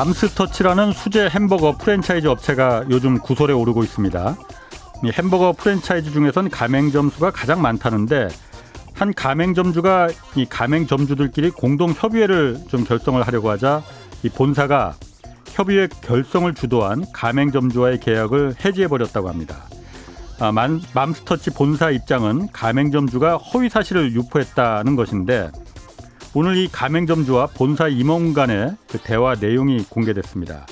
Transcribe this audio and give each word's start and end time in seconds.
맘스터치라는 0.00 0.92
수제 0.92 1.28
햄버거 1.28 1.76
프랜차이즈 1.76 2.26
업체가 2.26 2.84
요즘 2.88 3.18
구설에 3.18 3.52
오르고 3.52 3.84
있습니다. 3.84 4.34
이 5.04 5.10
햄버거 5.10 5.52
프랜차이즈 5.52 6.10
중에선 6.10 6.48
가맹점 6.48 7.10
수가 7.10 7.30
가장 7.30 7.60
많다는데 7.60 8.28
한 8.94 9.12
가맹점주가 9.12 10.08
이 10.36 10.46
가맹점주들끼리 10.46 11.50
공동 11.50 11.92
협의회를 11.94 12.62
좀 12.68 12.84
결성을 12.84 13.20
하려고 13.22 13.50
하자 13.50 13.82
이 14.22 14.30
본사가 14.30 14.94
협의회 15.48 15.86
결성을 15.86 16.52
주도한 16.54 17.04
가맹점주와의 17.12 18.00
계약을 18.00 18.54
해지해 18.64 18.88
버렸다고 18.88 19.28
합니다. 19.28 19.64
아, 20.38 20.50
만, 20.50 20.80
맘스터치 20.94 21.50
본사 21.50 21.90
입장은 21.90 22.48
가맹점주가 22.52 23.36
허위 23.36 23.68
사실을 23.68 24.14
유포했다는 24.14 24.96
것인데 24.96 25.50
오늘 26.32 26.56
이 26.56 26.68
가맹점주와 26.68 27.48
본사 27.48 27.88
임원 27.88 28.34
간의 28.34 28.76
그 28.88 28.98
대화 28.98 29.34
내용이 29.34 29.84
공개됐습니다. 29.84 30.64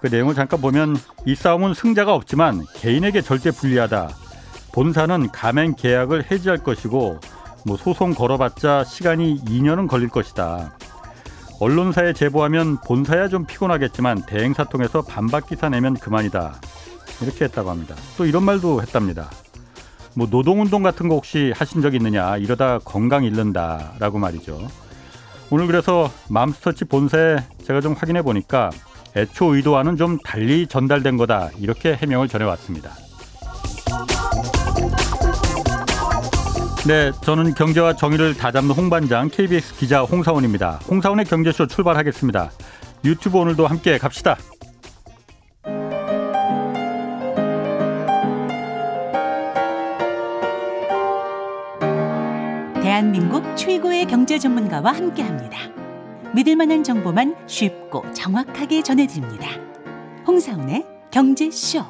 그 0.00 0.06
내용을 0.06 0.36
잠깐 0.36 0.60
보면 0.60 0.96
이 1.26 1.34
싸움은 1.34 1.74
승자가 1.74 2.14
없지만 2.14 2.64
개인에게 2.74 3.22
절대 3.22 3.50
불리하다. 3.50 4.10
본사는 4.72 5.30
가맹 5.32 5.74
계약을 5.74 6.30
해지할 6.30 6.58
것이고 6.58 7.18
뭐 7.66 7.76
소송 7.76 8.14
걸어봤자 8.14 8.84
시간이 8.84 9.42
2년은 9.44 9.88
걸릴 9.88 10.08
것이다. 10.08 10.76
언론사에 11.58 12.12
제보하면 12.12 12.78
본사야 12.82 13.26
좀 13.26 13.46
피곤하겠지만 13.46 14.26
대행사 14.26 14.62
통해서 14.62 15.02
반박 15.02 15.48
기사 15.48 15.68
내면 15.68 15.94
그만이다. 15.94 16.60
이렇게 17.20 17.46
했다고 17.46 17.68
합니다. 17.68 17.96
또 18.16 18.24
이런 18.24 18.44
말도 18.44 18.80
했답니다. 18.80 19.28
뭐 20.18 20.26
노동운동 20.28 20.82
같은 20.82 21.08
거 21.08 21.14
혹시 21.14 21.52
하신 21.54 21.80
적 21.80 21.94
있느냐 21.94 22.36
이러다 22.38 22.80
건강 22.80 23.22
잃는다라고 23.22 24.18
말이죠. 24.18 24.68
오늘 25.48 25.68
그래서 25.68 26.10
맘스터치 26.28 26.86
본사에 26.86 27.36
제가 27.64 27.80
좀 27.80 27.92
확인해 27.92 28.22
보니까 28.22 28.70
애초 29.16 29.54
의도와는 29.54 29.96
좀 29.96 30.18
달리 30.18 30.66
전달된 30.66 31.18
거다 31.18 31.50
이렇게 31.60 31.94
해명을 31.94 32.26
전해왔습니다. 32.26 32.90
네, 36.88 37.12
저는 37.22 37.54
경제와 37.54 37.94
정의를 37.94 38.34
다잡는 38.34 38.72
홍반장 38.72 39.28
KBS 39.28 39.76
기자 39.76 40.02
홍사원입니다. 40.02 40.80
홍사원의 40.90 41.26
경제쇼 41.26 41.68
출발하겠습니다. 41.68 42.50
유튜브 43.04 43.38
오늘도 43.38 43.68
함께 43.68 43.98
갑시다. 43.98 44.36
대한민국 53.08 53.56
최고의 53.56 54.04
경제 54.04 54.38
전문가와 54.38 54.92
함께 54.92 55.22
합니다. 55.22 55.58
믿을 56.34 56.56
만한 56.56 56.84
정보만 56.84 57.36
쉽고 57.46 58.12
정확하게 58.12 58.82
전해드립니다. 58.82 59.48
홍사운의 60.26 60.84
경제쇼. 61.10 61.86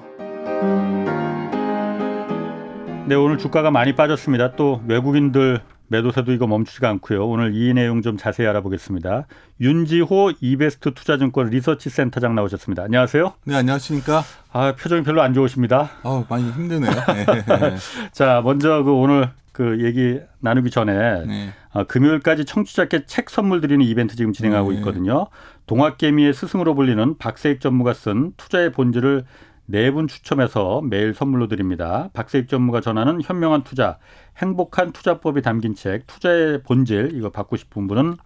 네, 3.06 3.16
오늘 3.16 3.36
주가가 3.38 3.72
많이 3.72 3.96
빠졌습니다. 3.96 4.52
또 4.52 4.80
외국인들 4.86 5.60
매도세도 5.88 6.32
이거 6.32 6.46
멈추지가 6.46 6.88
않고요. 6.90 7.26
오늘 7.26 7.52
이 7.56 7.74
내용 7.74 8.00
좀 8.00 8.16
자세히 8.16 8.46
알아보겠습니다. 8.46 9.26
윤지호 9.60 10.34
이베스트 10.40 10.94
투자증권 10.94 11.48
리서치 11.48 11.90
센터장 11.90 12.36
나오셨습니다. 12.36 12.84
안녕하세요. 12.84 13.32
네, 13.44 13.56
안녕하십니까? 13.56 14.22
아, 14.52 14.72
표정이 14.76 15.02
별로 15.02 15.22
안 15.22 15.34
좋으십니다. 15.34 15.90
아, 16.04 16.24
많이 16.28 16.48
힘드네요. 16.52 16.92
네. 17.10 17.76
자, 18.12 18.40
먼저 18.44 18.84
그 18.84 18.92
오늘 18.92 19.30
그 19.58 19.80
얘기 19.80 20.20
나누기 20.38 20.70
전에 20.70 21.24
네. 21.26 21.50
어, 21.72 21.82
금요일까지 21.82 22.44
청취자께 22.44 23.06
책 23.06 23.28
선물 23.28 23.60
드리는 23.60 23.84
이벤트 23.84 24.14
지금 24.14 24.32
진행하고 24.32 24.70
네. 24.70 24.78
있거든요. 24.78 25.26
동학개미의 25.66 26.32
스승으로 26.32 26.76
불리는 26.76 27.18
박세익 27.18 27.60
전무가 27.60 27.92
쓴 27.92 28.34
투자의 28.36 28.70
본질을 28.70 29.24
네 29.66 29.90
분 29.90 30.06
추첨해서 30.06 30.80
매일 30.82 31.12
선물로 31.12 31.48
드립니다. 31.48 32.08
박세익 32.12 32.46
전무가 32.48 32.80
전하는 32.80 33.20
현명한 33.20 33.64
투자, 33.64 33.98
행복한 34.36 34.92
투자법이 34.92 35.42
담긴 35.42 35.74
책 35.74 36.06
투자의 36.06 36.62
본질 36.62 37.10
이거 37.14 37.30
받고 37.30 37.56
싶은 37.56 37.88
분은 37.88 38.16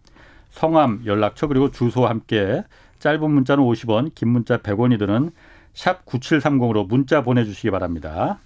성함, 0.50 1.00
연락처 1.06 1.46
그리고 1.46 1.70
주소와 1.70 2.10
함께 2.10 2.62
짧은 2.98 3.30
문자는 3.30 3.64
50원, 3.64 4.14
긴 4.14 4.28
문자 4.28 4.58
100원이 4.58 4.98
드는 4.98 5.30
샵 5.72 6.04
9730으로 6.04 6.86
문자 6.86 7.22
보내주시기 7.22 7.70
바랍니다. 7.70 8.38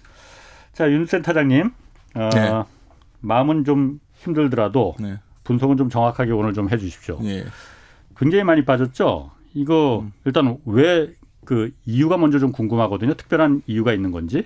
자, 0.71 0.89
윤 0.89 1.05
센터장님, 1.05 1.71
어, 2.15 2.29
네. 2.33 2.76
마음은 3.21 3.63
좀 3.65 3.99
힘들더라도 4.15 4.95
네. 4.99 5.17
분석은 5.43 5.77
좀 5.77 5.89
정확하게 5.89 6.31
오늘 6.31 6.53
좀 6.53 6.69
해주십시오. 6.69 7.19
예. 7.23 7.45
굉장히 8.17 8.43
많이 8.43 8.65
빠졌죠. 8.65 9.31
이거 9.53 9.99
음. 10.03 10.11
일단 10.25 10.57
왜 10.65 11.13
그 11.47 11.71
이유가 11.85 12.17
먼저 12.17 12.39
좀 12.39 12.51
궁금하거든요. 12.51 13.13
특별한 13.13 13.61
이유가 13.67 13.93
있는 13.93 14.11
건지. 14.11 14.45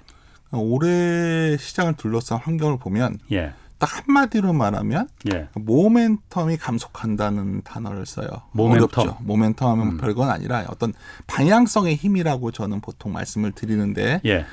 올해 0.51 1.57
시장을 1.57 1.95
둘러싼 1.95 2.37
환경을 2.37 2.77
보면 2.77 3.17
예, 3.31 3.53
딱 3.79 4.07
한마디로 4.07 4.53
말하면 4.53 5.07
예, 5.33 5.47
모멘텀이 5.55 6.59
감속한다는 6.61 7.63
단어를 7.63 8.05
써요. 8.05 8.27
모멘텀. 8.53 8.71
어렵죠. 8.99 9.17
모멘텀 9.25 9.61
하면 9.65 9.87
음. 9.87 9.97
별건 9.97 10.29
아니라 10.29 10.63
어떤 10.69 10.93
방향성의 11.25 11.95
힘이라고 11.95 12.51
저는 12.51 12.81
보통 12.81 13.13
말씀을 13.13 13.51
드리는데 13.51 14.21
예, 14.25 14.45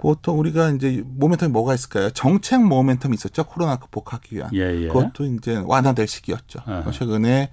보통 0.00 0.38
우리가 0.38 0.70
이제 0.70 1.04
모멘텀이 1.18 1.50
뭐가 1.50 1.74
있을까요? 1.74 2.08
정책 2.10 2.60
모멘텀이 2.60 3.12
있었죠. 3.12 3.44
코로나 3.44 3.76
극복하기 3.76 4.34
위한. 4.34 4.50
예, 4.54 4.84
예. 4.84 4.88
그것도 4.88 5.26
이제 5.26 5.62
완화될 5.66 6.08
시기였죠. 6.08 6.60
아하. 6.64 6.90
최근에 6.90 7.50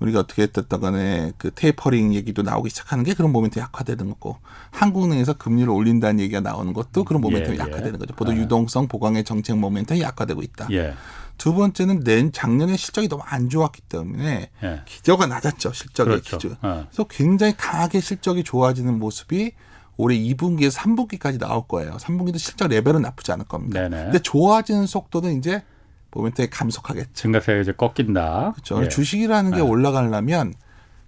우리가 0.00 0.18
어떻게 0.18 0.42
했던 0.42 0.80
간에 0.80 1.30
그 1.38 1.52
테이퍼링 1.52 2.12
얘기도 2.14 2.42
나오기 2.42 2.68
시작하는 2.70 3.04
게 3.04 3.14
그런 3.14 3.32
모멘텀이 3.32 3.58
약화되는 3.58 4.08
거고 4.08 4.38
한국은행에서 4.72 5.34
금리를 5.34 5.70
올린다는 5.70 6.18
얘기가 6.18 6.40
나오는 6.40 6.72
것도 6.72 7.04
그런 7.04 7.22
모멘텀이 7.22 7.50
예, 7.50 7.54
예. 7.54 7.58
약화되는 7.58 8.00
거죠. 8.00 8.12
보도 8.16 8.32
아. 8.32 8.34
유동성 8.34 8.88
보강의 8.88 9.22
정책 9.22 9.54
모멘텀이 9.54 10.00
약화되고 10.00 10.42
있다. 10.42 10.66
예, 10.72 10.94
두 11.38 11.54
번째는 11.54 12.00
내 12.00 12.28
작년에 12.32 12.76
실적이 12.76 13.06
너무 13.08 13.22
안 13.24 13.48
좋았기 13.48 13.82
때문에 13.82 14.50
예. 14.64 14.82
기저가 14.84 15.26
낮았죠. 15.26 15.72
실적의 15.72 16.22
그렇죠. 16.22 16.38
기준. 16.38 16.56
어. 16.60 16.86
그래서 16.90 17.04
굉장히 17.08 17.54
강하게 17.56 18.00
실적이 18.00 18.42
좋아지는 18.42 18.98
모습이 18.98 19.52
올해 19.96 20.16
2분기에서 20.16 20.76
3분기까지 20.78 21.38
나올 21.38 21.66
거예요. 21.66 21.96
3분기도 21.98 22.38
실적 22.38 22.68
레벨은 22.68 23.02
나쁘지 23.02 23.32
않을 23.32 23.44
겁니다. 23.44 23.80
네네. 23.80 24.04
근데 24.04 24.18
좋아지는 24.18 24.86
속도는 24.86 25.38
이제 25.38 25.62
모멘텀이 26.10 26.48
감속하겠죠. 26.50 27.12
증가세가 27.12 27.60
이제 27.60 27.72
꺾인다. 27.72 28.52
그렇죠. 28.52 28.82
예. 28.82 28.88
주식이라는 28.88 29.50
게 29.50 29.56
네. 29.56 29.62
올라가려면 29.62 30.54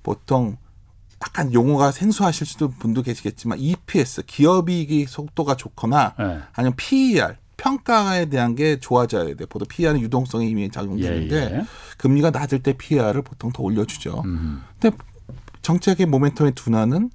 보통 0.02 0.56
약간 1.22 1.52
용어가 1.52 1.92
생소하실 1.92 2.46
수도 2.46 2.68
분도 2.68 3.02
계시겠지만 3.02 3.58
EPS 3.58 4.24
기업이익이 4.26 5.06
속도가 5.06 5.56
좋거나 5.56 6.14
예. 6.20 6.40
아니면 6.52 6.74
PER 6.76 7.36
평가에 7.56 8.26
대한 8.26 8.54
게 8.54 8.78
좋아져야 8.78 9.24
돼요. 9.24 9.46
보통 9.48 9.66
PER은 9.68 10.00
유동성에 10.00 10.46
이미 10.46 10.70
작용되는데 10.70 11.36
예, 11.36 11.56
예. 11.56 11.64
금리가 11.96 12.30
낮을 12.30 12.62
때 12.62 12.74
PER을 12.76 13.22
보통 13.22 13.50
더 13.50 13.62
올려주죠. 13.62 14.22
음. 14.24 14.62
근데 14.78 14.96
정책의 15.62 16.06
모멘텀의 16.06 16.54
둔화는 16.54 17.10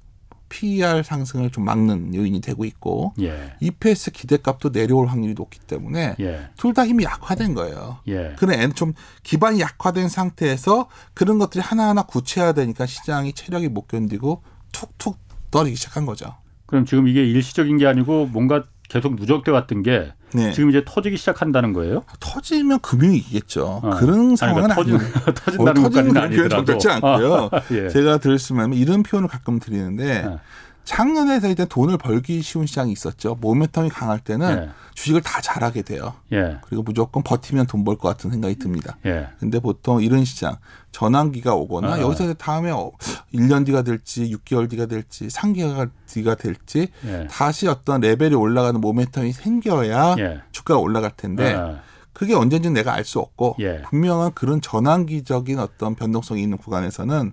PER 0.56 1.02
상승을 1.02 1.48
좀 1.50 1.64
막는 1.64 2.14
요인이 2.14 2.42
되고 2.42 2.64
있고 2.66 3.14
예, 3.22 3.54
EPS 3.60 4.10
기대값도 4.10 4.70
내려올 4.70 5.06
확률이 5.06 5.32
높기 5.32 5.58
때문에 5.60 6.16
예, 6.20 6.50
둘다 6.58 6.86
힘이 6.86 7.04
약화된 7.04 7.54
거예요. 7.54 8.00
예. 8.08 8.34
그런 8.38 8.60
애- 8.60 8.68
좀 8.68 8.92
기반이 9.22 9.60
약화된 9.60 10.10
상태에서 10.10 10.88
그런 11.14 11.38
것들이 11.38 11.62
하나하나 11.62 12.02
구체화되니까 12.02 12.84
시장이 12.84 13.32
체력이 13.32 13.68
못 13.70 13.88
견디고 13.88 14.42
툭툭 14.72 15.18
떨어지기 15.50 15.76
시작한 15.76 16.04
거죠. 16.04 16.34
그럼 16.66 16.84
지금 16.84 17.08
이게 17.08 17.24
일시적인 17.24 17.78
게 17.78 17.86
아니고 17.86 18.26
뭔가 18.26 18.64
계속 18.88 19.14
누적돼 19.16 19.50
왔던 19.50 19.82
게 19.82 20.12
네. 20.34 20.52
지금 20.52 20.70
이제 20.70 20.82
터지기 20.84 21.16
시작한다는 21.16 21.72
거예요? 21.72 22.04
터지면 22.20 22.80
금융이 22.80 23.16
이기겠죠. 23.18 23.80
어. 23.82 23.90
그런 23.98 24.36
상황은 24.36 24.70
아니. 24.70 24.84
그러니까 24.84 25.34
터진, 25.34 25.34
터진다는 25.34 25.84
어, 25.84 25.88
터지는 25.88 26.12
그런 26.12 26.12
표현 26.12 26.24
아니더라도. 26.24 26.64
적절치 26.64 26.88
않고요. 26.88 27.48
아, 27.52 27.60
예. 27.72 27.88
제가 27.88 28.18
들을 28.18 28.38
수 28.38 28.52
있는 28.52 28.72
이런 28.74 29.02
표현을 29.02 29.28
가끔 29.28 29.58
드리는데 29.58 30.22
네. 30.22 30.36
작년에 30.84 31.40
일단 31.44 31.66
돈을 31.68 31.96
벌기 31.96 32.42
쉬운 32.42 32.66
시장이 32.66 32.90
있었죠. 32.92 33.36
모멘텀이 33.40 33.90
강할 33.92 34.18
때는 34.18 34.48
예. 34.50 34.70
주식을 34.94 35.22
다 35.22 35.40
잘하게 35.40 35.82
돼요. 35.82 36.14
예, 36.32 36.58
그리고 36.66 36.82
무조건 36.82 37.22
버티면 37.22 37.66
돈 37.66 37.84
벌 37.84 37.96
것 37.96 38.08
같은 38.08 38.30
생각이 38.30 38.56
듭니다. 38.56 38.96
예, 39.06 39.28
근데 39.38 39.58
보통 39.60 40.02
이런 40.02 40.24
시장 40.24 40.56
전환기가 40.90 41.54
오거나 41.54 41.94
아. 41.94 42.00
여기서 42.00 42.34
다음에 42.34 42.70
어, 42.70 42.90
1년 43.32 43.64
뒤가 43.64 43.82
될지 43.82 44.30
6개월 44.36 44.68
뒤가 44.68 44.86
될지 44.86 45.28
3개월 45.28 45.90
뒤가 46.06 46.34
될지 46.34 46.88
예. 47.06 47.26
다시 47.30 47.68
어떤 47.68 48.00
레벨이 48.00 48.34
올라가는 48.34 48.78
모멘텀이 48.80 49.32
생겨야 49.32 50.16
예. 50.18 50.42
주가가 50.50 50.80
올라갈 50.80 51.12
텐데 51.16 51.54
아, 51.54 51.80
그게 52.12 52.34
언제인지 52.34 52.70
내가 52.70 52.92
알 52.92 53.04
수 53.04 53.18
없고 53.20 53.56
예. 53.60 53.82
분명한 53.82 54.32
그런 54.34 54.60
전환기적인 54.60 55.58
어떤 55.58 55.94
변동성이 55.94 56.42
있는 56.42 56.58
구간에서는 56.58 57.32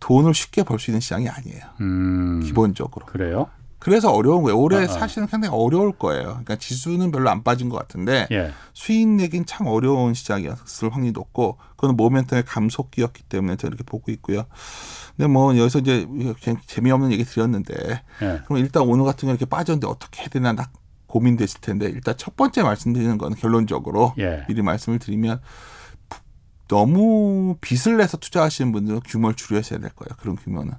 돈을 0.00 0.34
쉽게 0.34 0.62
벌 0.64 0.78
수 0.78 0.90
있는 0.90 1.00
시장이 1.00 1.28
아니에요. 1.28 1.62
음, 1.80 2.40
기본적으로. 2.44 3.06
그래요? 3.06 3.48
그래서 3.78 4.10
어려운 4.10 4.42
거예요. 4.42 4.58
올해 4.58 4.78
아, 4.78 4.82
아. 4.84 4.86
사실은 4.86 5.26
상당히 5.28 5.54
어려울 5.54 5.92
거예요. 5.92 6.22
그러니까 6.24 6.56
지수는 6.56 7.10
별로 7.10 7.28
안 7.28 7.42
빠진 7.42 7.68
것 7.68 7.76
같은데 7.78 8.26
예. 8.32 8.50
수익 8.72 9.06
내긴 9.06 9.44
참 9.44 9.66
어려운 9.66 10.14
시장이었을 10.14 10.90
확률이 10.90 11.12
높고 11.12 11.58
그건 11.76 11.94
모멘텀의 11.96 12.44
감속기였기 12.46 13.24
때문에 13.24 13.56
저는 13.56 13.74
이렇게 13.76 13.84
보고 13.84 14.10
있고요. 14.12 14.44
근데 15.16 15.26
뭐 15.28 15.54
여기서 15.58 15.80
이제 15.80 16.06
그냥 16.42 16.60
재미없는 16.66 17.12
얘기 17.12 17.24
드렸는데 17.24 17.74
예. 18.22 18.40
그럼 18.46 18.58
일단 18.58 18.84
오늘 18.84 19.04
같은 19.04 19.26
경우 19.26 19.32
이렇게 19.32 19.44
빠졌는데 19.44 19.86
어떻게 19.86 20.20
해야 20.22 20.28
되나 20.28 20.54
딱 20.54 20.72
고민됐을 21.06 21.60
텐데 21.60 21.86
일단 21.86 22.14
첫 22.16 22.36
번째 22.36 22.62
말씀드리는 22.62 23.18
건 23.18 23.34
결론적으로 23.34 24.14
예. 24.18 24.44
미리 24.48 24.62
말씀을 24.62 24.98
드리면 24.98 25.40
부- 25.40 25.46
너무 26.68 27.56
빚을 27.60 27.96
내서 27.98 28.16
투자하시는 28.16 28.72
분들은 28.72 29.00
규모를 29.06 29.34
줄여셔야 29.36 29.80
될 29.80 29.90
거예요. 29.90 30.16
그런 30.18 30.36
규모는 30.36 30.72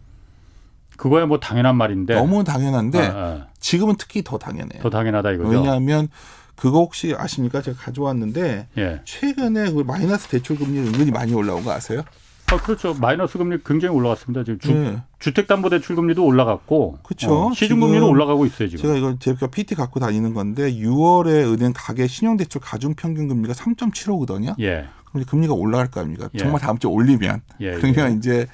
그거야 0.97 1.25
뭐 1.25 1.39
당연한 1.39 1.75
말인데. 1.75 2.15
너무 2.15 2.43
당연한데 2.43 2.99
아, 2.99 3.11
아. 3.15 3.47
지금은 3.59 3.95
특히 3.97 4.23
더 4.23 4.37
당연해요. 4.37 4.81
더 4.81 4.89
당연하다 4.89 5.31
이거죠. 5.33 5.49
왜냐하면 5.49 6.07
그거 6.55 6.79
혹시 6.79 7.13
아십니까? 7.17 7.61
제가 7.61 7.77
가져왔는데 7.77 8.67
예. 8.77 9.01
최근에 9.03 9.71
그 9.71 9.81
마이너스 9.81 10.27
대출 10.29 10.57
금리 10.57 10.79
은근히 10.79 11.11
많이 11.11 11.33
올라온 11.33 11.63
거 11.63 11.71
아세요? 11.71 12.03
아, 12.51 12.57
그렇죠. 12.57 12.93
마이너스 12.93 13.37
금리 13.37 13.57
굉장히 13.65 13.95
올라갔습니다. 13.95 14.43
지금 14.43 14.59
주, 14.59 14.71
네. 14.71 15.01
주택담보대출 15.17 15.95
금리도 15.95 16.23
올라갔고, 16.23 16.99
그쵸. 17.01 17.47
어, 17.47 17.53
시중 17.53 17.79
금리도 17.79 18.01
지금 18.01 18.09
올라가고 18.09 18.45
있어요 18.45 18.69
지금. 18.69 18.83
제가 18.83 18.95
이거 18.95 19.17
제가 19.17 19.47
PT 19.47 19.73
갖고 19.73 19.99
다니는 19.99 20.35
건데 20.35 20.71
6월에 20.71 21.51
은행 21.51 21.73
가계 21.75 22.05
신용대출 22.05 22.61
가중 22.61 22.93
평균 22.93 23.27
금리가 23.27 23.53
3.75거든요. 23.55 24.59
예, 24.61 24.87
그럼 25.15 25.21
이제 25.21 25.29
금리가 25.29 25.53
올라갈 25.53 25.87
거 25.87 26.01
아닙니까? 26.01 26.29
예. 26.33 26.37
정말 26.37 26.59
다음 26.61 26.77
주에 26.77 26.91
올리면 26.91 27.41
예, 27.61 27.71
그러면 27.71 28.13
예. 28.13 28.17
이제 28.17 28.47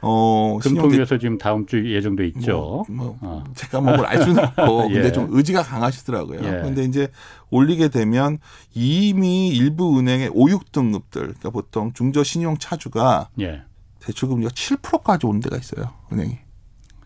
어 0.00 0.58
금통위에서 0.60 1.18
지금 1.18 1.38
다음 1.38 1.66
주 1.66 1.92
예정돼 1.92 2.26
있죠. 2.28 2.84
뭐, 2.88 3.16
뭐 3.18 3.18
어. 3.22 3.44
제가 3.54 3.80
뭐를 3.80 4.04
알 4.06 4.22
수는 4.22 4.44
없고 4.44 4.88
예. 4.90 4.94
근데 4.94 5.12
좀 5.12 5.28
의지가 5.30 5.62
강하시더라고요. 5.62 6.40
예. 6.42 6.62
근데 6.62 6.84
이제 6.84 7.08
올리게 7.50 7.88
되면 7.88 8.38
이미 8.74 9.48
일부 9.48 9.98
은행의 9.98 10.30
5, 10.32 10.46
6등급들 10.46 11.10
그러니까 11.12 11.50
보통 11.50 11.92
중저 11.92 12.22
신용 12.22 12.58
차주가 12.58 13.28
예, 13.40 13.62
대출 14.00 14.28
금리가 14.28 14.50
7%까지 14.50 15.26
오는 15.26 15.40
데가 15.40 15.56
있어요. 15.56 15.90
은행이. 16.12 16.38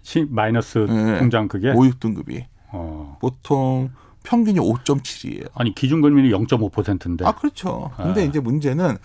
시, 0.03 0.27
마이너스 0.29 0.87
예. 0.89 1.19
통장 1.19 1.49
그게. 1.49 1.71
5, 1.71 1.75
6등급이 1.75 2.45
어. 2.73 3.17
보통 3.21 3.91
평균이 4.29 4.61
5.7이에요. 4.61 5.49
아니 5.55 5.75
기준 5.75 6.03
금리는 6.03 6.31
0.5%인데. 6.47 7.25
아 7.25 7.33
그렇죠. 7.33 7.91
근데 7.97 8.21
아. 8.21 8.25
이제 8.25 8.41
문제는 8.41 8.99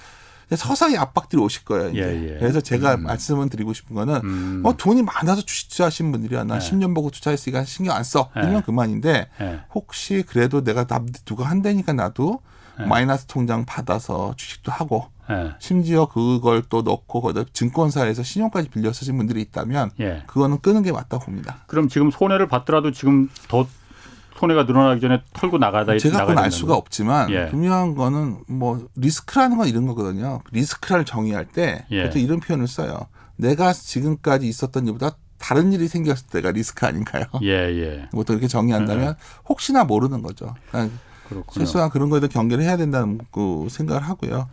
서서히 0.53 0.97
압박들이 0.97 1.41
오실 1.41 1.63
거예요. 1.63 1.91
이제. 1.91 1.99
예, 2.01 2.33
예. 2.33 2.37
그래서 2.39 2.59
제가 2.59 2.95
음. 2.95 3.03
말씀을 3.03 3.49
드리고 3.49 3.71
싶은 3.71 3.95
거는 3.95 4.15
음. 4.21 4.61
어, 4.65 4.75
돈이 4.75 5.01
많아서 5.01 5.41
주식 5.41 5.69
투자하신 5.69 6.11
분들이야. 6.11 6.43
나 6.43 6.59
네. 6.59 6.69
10년 6.69 6.93
보고 6.93 7.09
투자했으니까 7.09 7.63
신경 7.63 7.95
안 7.95 8.03
써. 8.03 8.31
네. 8.35 8.41
이러면 8.41 8.63
그만인데 8.63 9.29
예, 9.39 9.61
혹시 9.73 10.23
그래도 10.27 10.61
내가 10.61 10.83
남 10.83 11.07
누가 11.23 11.45
한다니까 11.45 11.93
나도 11.93 12.41
네. 12.77 12.85
마이너스 12.85 13.25
통장 13.25 13.63
받아서 13.65 14.33
주식도 14.35 14.73
하고 14.73 15.07
예, 15.29 15.53
심지어 15.59 16.05
그걸 16.05 16.63
또 16.67 16.81
넣고 16.81 17.21
거기다 17.21 17.45
증권사에서 17.53 18.23
신용까지 18.23 18.67
빌려 18.67 18.91
쓰신 18.91 19.15
분들이 19.15 19.39
있다면 19.41 19.91
예. 20.01 20.23
그거는 20.27 20.59
끄는 20.59 20.83
게 20.83 20.91
맞다고 20.91 21.25
봅니다. 21.25 21.63
그럼 21.67 21.87
지금 21.87 22.11
손해를 22.11 22.49
받더라도 22.49 22.91
지금 22.91 23.29
더 23.47 23.65
손해가 24.43 24.63
늘어나기 24.63 24.99
전에 24.99 25.21
털고 25.31 25.57
나가다 25.57 25.97
제가 25.97 26.25
그건 26.25 26.43
알 26.43 26.51
수가 26.51 26.75
없지만 26.75 27.29
예. 27.31 27.49
중요한 27.49 27.95
거는 27.95 28.43
뭐 28.47 28.87
리스크라는 28.95 29.57
건 29.57 29.67
이런 29.69 29.85
거거든요. 29.85 30.41
리스크를 30.51 31.05
정의할 31.05 31.45
때 31.45 31.85
예. 31.91 32.03
보통 32.03 32.21
이런 32.21 32.41
표현을 32.41 32.67
써요. 32.67 33.07
내가 33.37 33.71
지금까지 33.71 34.47
있었던 34.47 34.85
일보다 34.87 35.15
다른 35.37 35.71
일이 35.71 35.87
생겼을 35.87 36.27
때가 36.27 36.51
리스크 36.51 36.85
아닌가요? 36.85 37.23
예, 37.43 37.49
예. 37.49 38.09
보통 38.11 38.35
이렇게 38.35 38.49
정의한다면 38.49 39.15
혹시나 39.47 39.85
모르는 39.85 40.21
거죠. 40.21 40.53
그러니까. 40.71 40.97
최소한 41.53 41.89
그런 41.89 42.09
거에 42.09 42.19
대해 42.19 42.27
경계를 42.27 42.63
해야 42.63 42.75
된다는 42.75 43.19
그 43.31 43.67
생각을 43.69 44.03
하고요. 44.03 44.49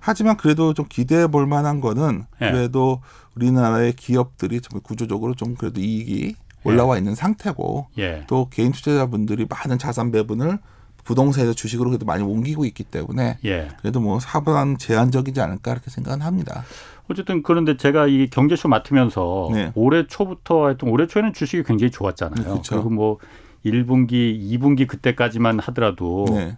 하지만 0.00 0.36
그래도 0.36 0.74
좀 0.74 0.86
기대해 0.88 1.28
볼 1.28 1.46
만한 1.46 1.80
거는 1.80 2.26
예. 2.42 2.50
그래도 2.50 3.00
우리나라의 3.36 3.92
기업들이 3.92 4.60
정말 4.60 4.82
구조적으로 4.82 5.34
좀 5.34 5.54
그래도 5.54 5.80
이익이 5.80 6.34
올라와 6.64 6.98
있는 6.98 7.14
상태고 7.14 7.88
예. 7.98 8.24
또 8.26 8.48
개인 8.50 8.72
투자자분들이 8.72 9.46
많은 9.48 9.78
자산 9.78 10.10
배분을 10.12 10.58
부동산에서 11.04 11.54
주식으로 11.54 11.90
그래도 11.90 12.06
많이 12.06 12.22
옮기고 12.22 12.64
있기 12.66 12.84
때문에 12.84 13.38
예. 13.44 13.68
그래도 13.80 14.00
뭐 14.00 14.20
사반 14.20 14.78
제한적이지 14.78 15.40
않을까 15.40 15.72
이렇게 15.72 15.90
생각은 15.90 16.20
합니다. 16.20 16.64
어쨌든 17.10 17.42
그런데 17.42 17.76
제가 17.76 18.06
이 18.06 18.28
경제쇼 18.28 18.68
맡으면서 18.68 19.48
네. 19.52 19.72
올해 19.74 20.06
초부터 20.06 20.66
하여튼 20.66 20.88
올해 20.88 21.06
초에는 21.06 21.32
주식이 21.32 21.64
굉장히 21.64 21.90
좋았잖아요. 21.90 22.36
네, 22.36 22.50
그렇죠. 22.50 22.76
그리고 22.76 22.90
뭐 22.90 23.18
1분기, 23.64 24.40
2분기 24.52 24.86
그때까지만 24.86 25.58
하더라도 25.58 26.26
네. 26.30 26.56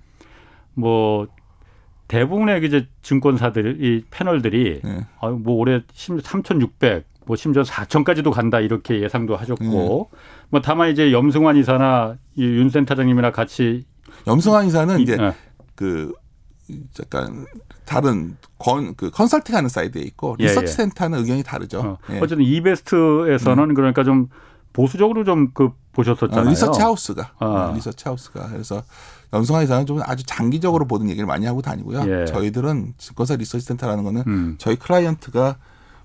뭐 0.74 1.26
대부분의 2.08 2.64
이제 2.66 2.86
증권사들 3.00 3.82
이 3.82 4.04
패널들이 4.10 4.82
네. 4.84 5.06
아유 5.20 5.40
뭐 5.42 5.54
올해 5.54 5.80
심지어 5.94 6.22
3,600, 6.22 7.06
뭐 7.26 7.36
심지어 7.36 7.62
4,000까지도 7.62 8.30
간다 8.32 8.60
이렇게 8.60 9.00
예상도 9.02 9.36
하셨고 9.36 9.64
네. 9.64 10.18
뭐 10.50 10.60
다만 10.62 10.90
이제 10.90 11.12
염승환 11.12 11.56
이사나 11.56 12.16
이 12.36 12.45
윤 12.45 12.70
센터장님이나 12.70 13.30
같이 13.32 13.84
염승환 14.26 14.66
이사는 14.66 14.98
이- 14.98 15.02
이제 15.02 15.16
예, 15.20 15.32
그 15.74 16.12
약간 17.00 17.46
다른 17.84 18.36
건 18.58 18.94
그 18.96 19.10
컨설팅하는 19.10 19.68
사이드에 19.68 20.02
있고 20.02 20.36
예, 20.40 20.44
리서치 20.44 20.64
예. 20.66 20.68
센터는 20.68 21.18
의견이 21.20 21.42
다르죠. 21.42 21.80
어, 21.80 21.98
예. 22.10 22.18
어쨌든 22.18 22.42
이베스트에서는 22.44 23.74
그러니까 23.74 24.04
좀 24.04 24.28
보수적으로 24.72 25.24
좀 25.24 25.44
그 25.44 25.64
어, 25.64 25.74
보셨었잖아요. 25.92 26.48
리서치 26.48 26.80
하우스가 26.80 27.32
아. 27.38 27.46
어, 27.46 27.72
리서치 27.74 28.04
하우스가 28.06 28.48
그래서 28.48 28.82
염승환 29.34 29.64
이사는 29.64 29.86
좀 29.86 30.00
아주 30.04 30.24
장기적으로 30.24 30.86
보는 30.86 31.08
얘기를 31.10 31.26
많이 31.26 31.44
하고 31.46 31.60
다니고요. 31.62 32.04
예. 32.08 32.24
저희들은 32.26 32.94
증권사 32.98 33.36
리서치 33.36 33.64
센터라는 33.66 34.04
거는 34.04 34.22
음. 34.26 34.54
저희 34.58 34.76
클라이언트가 34.76 35.56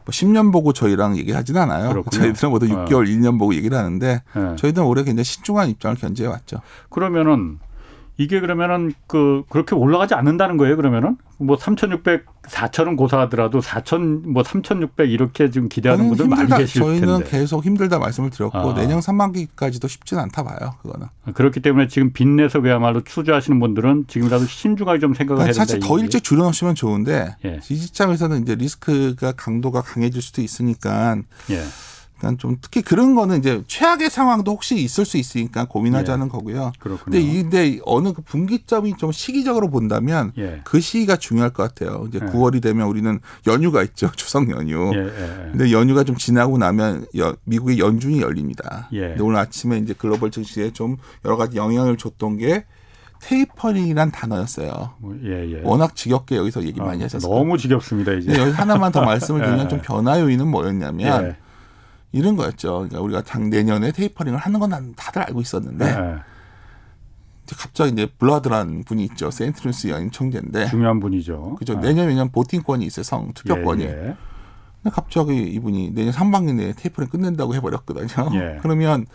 뭐 0.08 0.12
10년 0.12 0.54
보고 0.54 0.72
저희랑 0.72 1.18
얘기하진 1.18 1.58
않아요. 1.58 1.90
그렇군요. 1.90 2.22
저희들은 2.22 2.50
모두 2.50 2.66
어. 2.66 2.86
6개월, 2.86 3.08
1년 3.08 3.38
보고 3.38 3.54
얘기를 3.54 3.78
하는데 3.78 4.24
예. 4.38 4.56
저희들은 4.56 4.88
올해 4.88 5.04
굉장히 5.04 5.26
신중한 5.26 5.70
입장을 5.70 5.98
견지해 5.98 6.30
왔죠. 6.30 6.62
그러면은 6.90 7.60
이게 8.18 8.40
그러면은 8.40 8.94
그 9.06 9.44
그렇게 9.50 9.76
올라가지 9.76 10.16
않는다는 10.16 10.58
거예요. 10.58 10.76
그러면은 10.76 11.18
뭐 11.38 11.56
3,600, 11.56 12.26
4,000은 12.44 12.98
고사하더라도 12.98 13.60
4,000뭐3,600 13.60 15.10
이렇게 15.10 15.52
지금 15.52 15.70
기대하는 15.70 16.08
분들 16.08 16.28
많이 16.28 16.42
힘들다. 16.42 16.58
계실 16.58 16.82
저희는 16.82 17.08
텐데 17.08 17.30
계속 17.30 17.64
힘들다 17.64 18.00
말씀을 18.00 18.32
드렸고 18.32 18.58
아. 18.58 18.74
내년 18.74 19.02
상반기까지도 19.02 19.88
쉽지는 19.88 20.24
않다 20.24 20.44
봐요. 20.44 20.74
그거는. 20.82 21.08
그렇기 21.36 21.60
때문에 21.60 21.88
지금 21.88 22.12
빚내서 22.12 22.62
그야말로 22.62 23.02
투자하시는 23.04 23.60
분들은 23.60 24.06
지금이라도 24.08 24.46
신중하게 24.46 25.00
좀 25.00 25.14
생각을 25.14 25.44
해야 25.44 25.52
그러니까 25.52 25.66
된다. 25.66 25.80
사실 25.80 25.80
더이 25.80 26.02
일찍 26.02 26.24
줄여놓으시면 26.24 26.74
좋은데 26.74 27.36
예. 27.46 27.60
이 27.70 27.76
시점에서는 27.76 28.42
이제 28.42 28.56
리스크가 28.56 29.34
강도가 29.34 29.82
강해질 29.82 30.24
수도 30.24 30.42
있으니까 30.42 31.18
예. 31.52 31.62
그러니까 32.18 32.40
좀 32.42 32.58
특히 32.62 32.82
그런 32.82 33.16
거는 33.16 33.38
이제 33.40 33.64
최악의 33.68 34.10
상황도 34.10 34.52
혹시 34.52 34.76
있을 34.76 35.06
수 35.06 35.18
있으니까 35.18 35.66
고민하자는 35.66 36.30
거고요. 36.30 36.72
그렇군요. 36.80 37.04
근데 37.06 37.20
이 37.22 37.44
근데 37.44 37.80
어느 37.86 38.14
그 38.14 38.22
분기점이 38.22 38.96
좀 38.98 39.12
시기적으로 39.12 39.70
본다면 39.70 40.32
예. 40.38 40.62
그 40.64 40.80
시기가 40.80 41.18
중요할 41.18 41.52
것 41.52 41.64
같아요. 41.64 42.06
이제 42.08 42.20
예. 42.22 42.26
9월이 42.28 42.62
되면 42.62 42.88
우리는 42.88 43.20
연휴가 43.46 43.84
있죠. 43.84 44.12
추석 44.18 44.50
연휴. 44.50 44.92
예, 44.94 45.00
예, 45.00 45.04
예. 45.06 45.52
근데 45.52 45.72
연휴가 45.72 46.04
좀 46.04 46.16
지나고 46.18 46.58
나면 46.58 47.06
여- 47.18 47.36
미국의 47.44 47.80
연준이 47.80 48.22
열립니다. 48.22 48.90
예. 48.94 49.10
근데 49.10 49.22
오늘 49.24 49.38
아침에 49.38 49.78
이제 49.78 49.94
글로벌 49.98 50.32
증시에 50.32 50.72
좀 50.74 50.98
여러 51.26 51.38
가지 51.38 51.58
영향을 51.58 51.98
줬던 51.98 52.38
게 52.38 52.66
테이퍼링이란 53.22 54.12
단어였어요. 54.12 54.92
뭐, 55.00 55.16
예, 55.24 55.52
예. 55.52 55.62
워낙 55.64 55.96
지겹게 55.96 56.36
여기서 56.38 56.64
얘기 56.64 56.80
아, 56.82 56.86
많이 56.86 57.02
하셨어요. 57.02 57.34
너무 57.34 57.58
지겹습니다, 57.58 58.14
이제. 58.14 58.38
여기 58.40 58.52
하나만 58.52 58.92
더 58.92 59.02
말씀을 59.02 59.42
드리면 59.46 59.66
예. 59.66 59.68
좀 59.68 59.82
변화 59.84 60.20
요인은 60.20 60.48
뭐였냐면 60.48 61.26
예. 61.26 61.36
이런 62.12 62.36
거였죠. 62.36 62.74
그러니까 62.74 63.02
우리가 63.02 63.24
다 63.24 63.50
내년에 63.50 63.92
테이퍼링을 63.92 64.40
하는 64.40 64.60
건 64.60 64.94
다들 64.96 65.22
알고 65.24 65.42
있었는데 65.42 65.86
예. 65.86 66.20
이제 67.44 67.56
갑자기 67.58 67.92
이제 67.92 68.08
불라드란 68.18 68.84
분이 68.84 69.04
있죠. 69.06 69.32
세인트루이스 69.32 69.88
연은 69.88 70.12
총재인데 70.12 70.68
중요한 70.68 71.00
분이죠. 71.00 71.56
그죠. 71.56 71.78
아. 71.78 71.82
내년 71.82 72.08
내년 72.08 72.32
voting권이 72.32 72.86
있어요. 72.86 73.04
성 73.04 73.34
투표권이. 73.34 73.84
예, 73.84 73.88
예. 73.88 74.16
근데 74.84 74.94
갑자기 74.94 75.38
이분이 75.54 75.92
내년 75.94 76.12
상반기 76.12 76.54
내에 76.54 76.74
테이퍼링 76.74 77.10
끝낸다고 77.10 77.56
해버렸거든요. 77.56 78.30
예. 78.36 78.60
그러면 78.64 79.06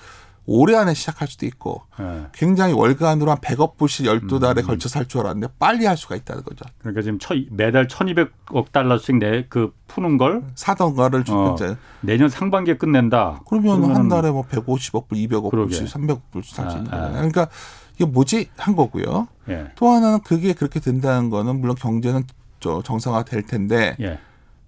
올해 0.44 0.76
안에 0.76 0.92
시작할 0.94 1.28
수도 1.28 1.46
있고 1.46 1.82
예. 2.00 2.26
굉장히 2.32 2.72
월간으로 2.72 3.30
한 3.30 3.38
100억 3.38 3.76
불씩 3.76 4.06
12달에 4.06 4.58
음. 4.58 4.66
걸쳐서 4.66 4.98
할 4.98 5.06
줄 5.06 5.20
알았는데 5.20 5.54
빨리 5.58 5.86
할 5.86 5.96
수가 5.96 6.16
있다는 6.16 6.42
거죠. 6.42 6.64
그러니까 6.80 7.02
지금 7.02 7.18
처, 7.20 7.34
매달 7.50 7.86
1,200억 7.86 8.72
달러씩 8.72 9.16
내 9.18 9.46
그 9.48 9.72
푸는 9.86 10.18
걸 10.18 10.42
사던 10.54 10.94
거를 10.96 11.24
주 11.24 11.32
어. 11.34 11.54
어. 11.54 11.76
내년 12.00 12.28
상반기에 12.28 12.76
끝낸다. 12.76 13.42
그러면 13.48 13.72
한 13.74 13.80
그러면은 13.82 14.08
달에 14.08 14.30
뭐 14.30 14.44
150억 14.46 15.08
불, 15.08 15.18
200억 15.18 15.50
그러게. 15.50 15.76
불씩, 15.78 15.86
300억 15.94 16.20
불씩 16.32 16.56
살수 16.56 16.76
아, 16.76 16.78
있는 16.78 16.92
아. 16.92 16.96
거예요. 16.96 17.12
그러니까 17.12 17.48
이게 17.94 18.04
뭐지 18.04 18.48
한 18.56 18.74
거고요. 18.74 19.28
예. 19.48 19.70
또 19.76 19.90
하나는 19.90 20.20
그게 20.22 20.54
그렇게 20.54 20.80
된다는 20.80 21.30
거는 21.30 21.60
물론 21.60 21.76
경제는 21.76 22.24
저 22.60 22.82
정상화 22.82 23.24
될 23.24 23.42
텐데 23.42 23.96
예. 24.00 24.18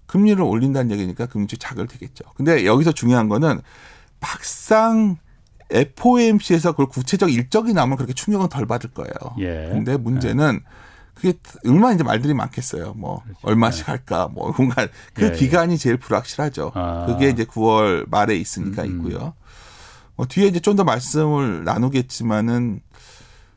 금리를 0.07 0.41
올린다는 0.41 0.91
얘기니까 0.91 1.25
금리 1.25 1.47
자극 1.47 1.87
되겠죠. 1.89 2.23
근데 2.35 2.65
여기서 2.65 2.91
중요한 2.91 3.27
거는 3.27 3.59
막상 4.19 5.17
FOMC에서 5.69 6.71
그걸 6.71 6.87
구체적 6.87 7.31
일정이 7.31 7.73
나오면 7.73 7.97
그렇게 7.97 8.13
충격은 8.13 8.49
덜 8.49 8.65
받을 8.65 8.91
거예요. 8.91 9.13
예. 9.39 9.69
근데 9.71 9.97
문제는 9.97 10.61
그게 11.15 11.33
얼마나 11.65 11.93
이제 11.93 12.03
말들이 12.03 12.33
많겠어요. 12.33 12.93
뭐 12.97 13.23
얼마씩 13.41 13.87
할까, 13.87 14.27
뭐 14.31 14.53
뭔가 14.57 14.85
그 14.85 14.91
그렇죠. 15.13 15.33
예, 15.33 15.35
예. 15.35 15.39
기간이 15.39 15.77
제일 15.77 15.97
불확실하죠. 15.97 16.71
아. 16.75 17.05
그게 17.07 17.29
이제 17.29 17.45
9월 17.45 18.09
말에 18.09 18.35
있으니까 18.35 18.83
음, 18.83 18.87
음. 18.89 18.95
있고요. 19.07 19.33
뭐 20.15 20.25
뒤에 20.25 20.47
이제 20.47 20.59
좀 20.59 20.75
더 20.75 20.83
말씀을 20.83 21.63
나누겠지만은 21.63 22.81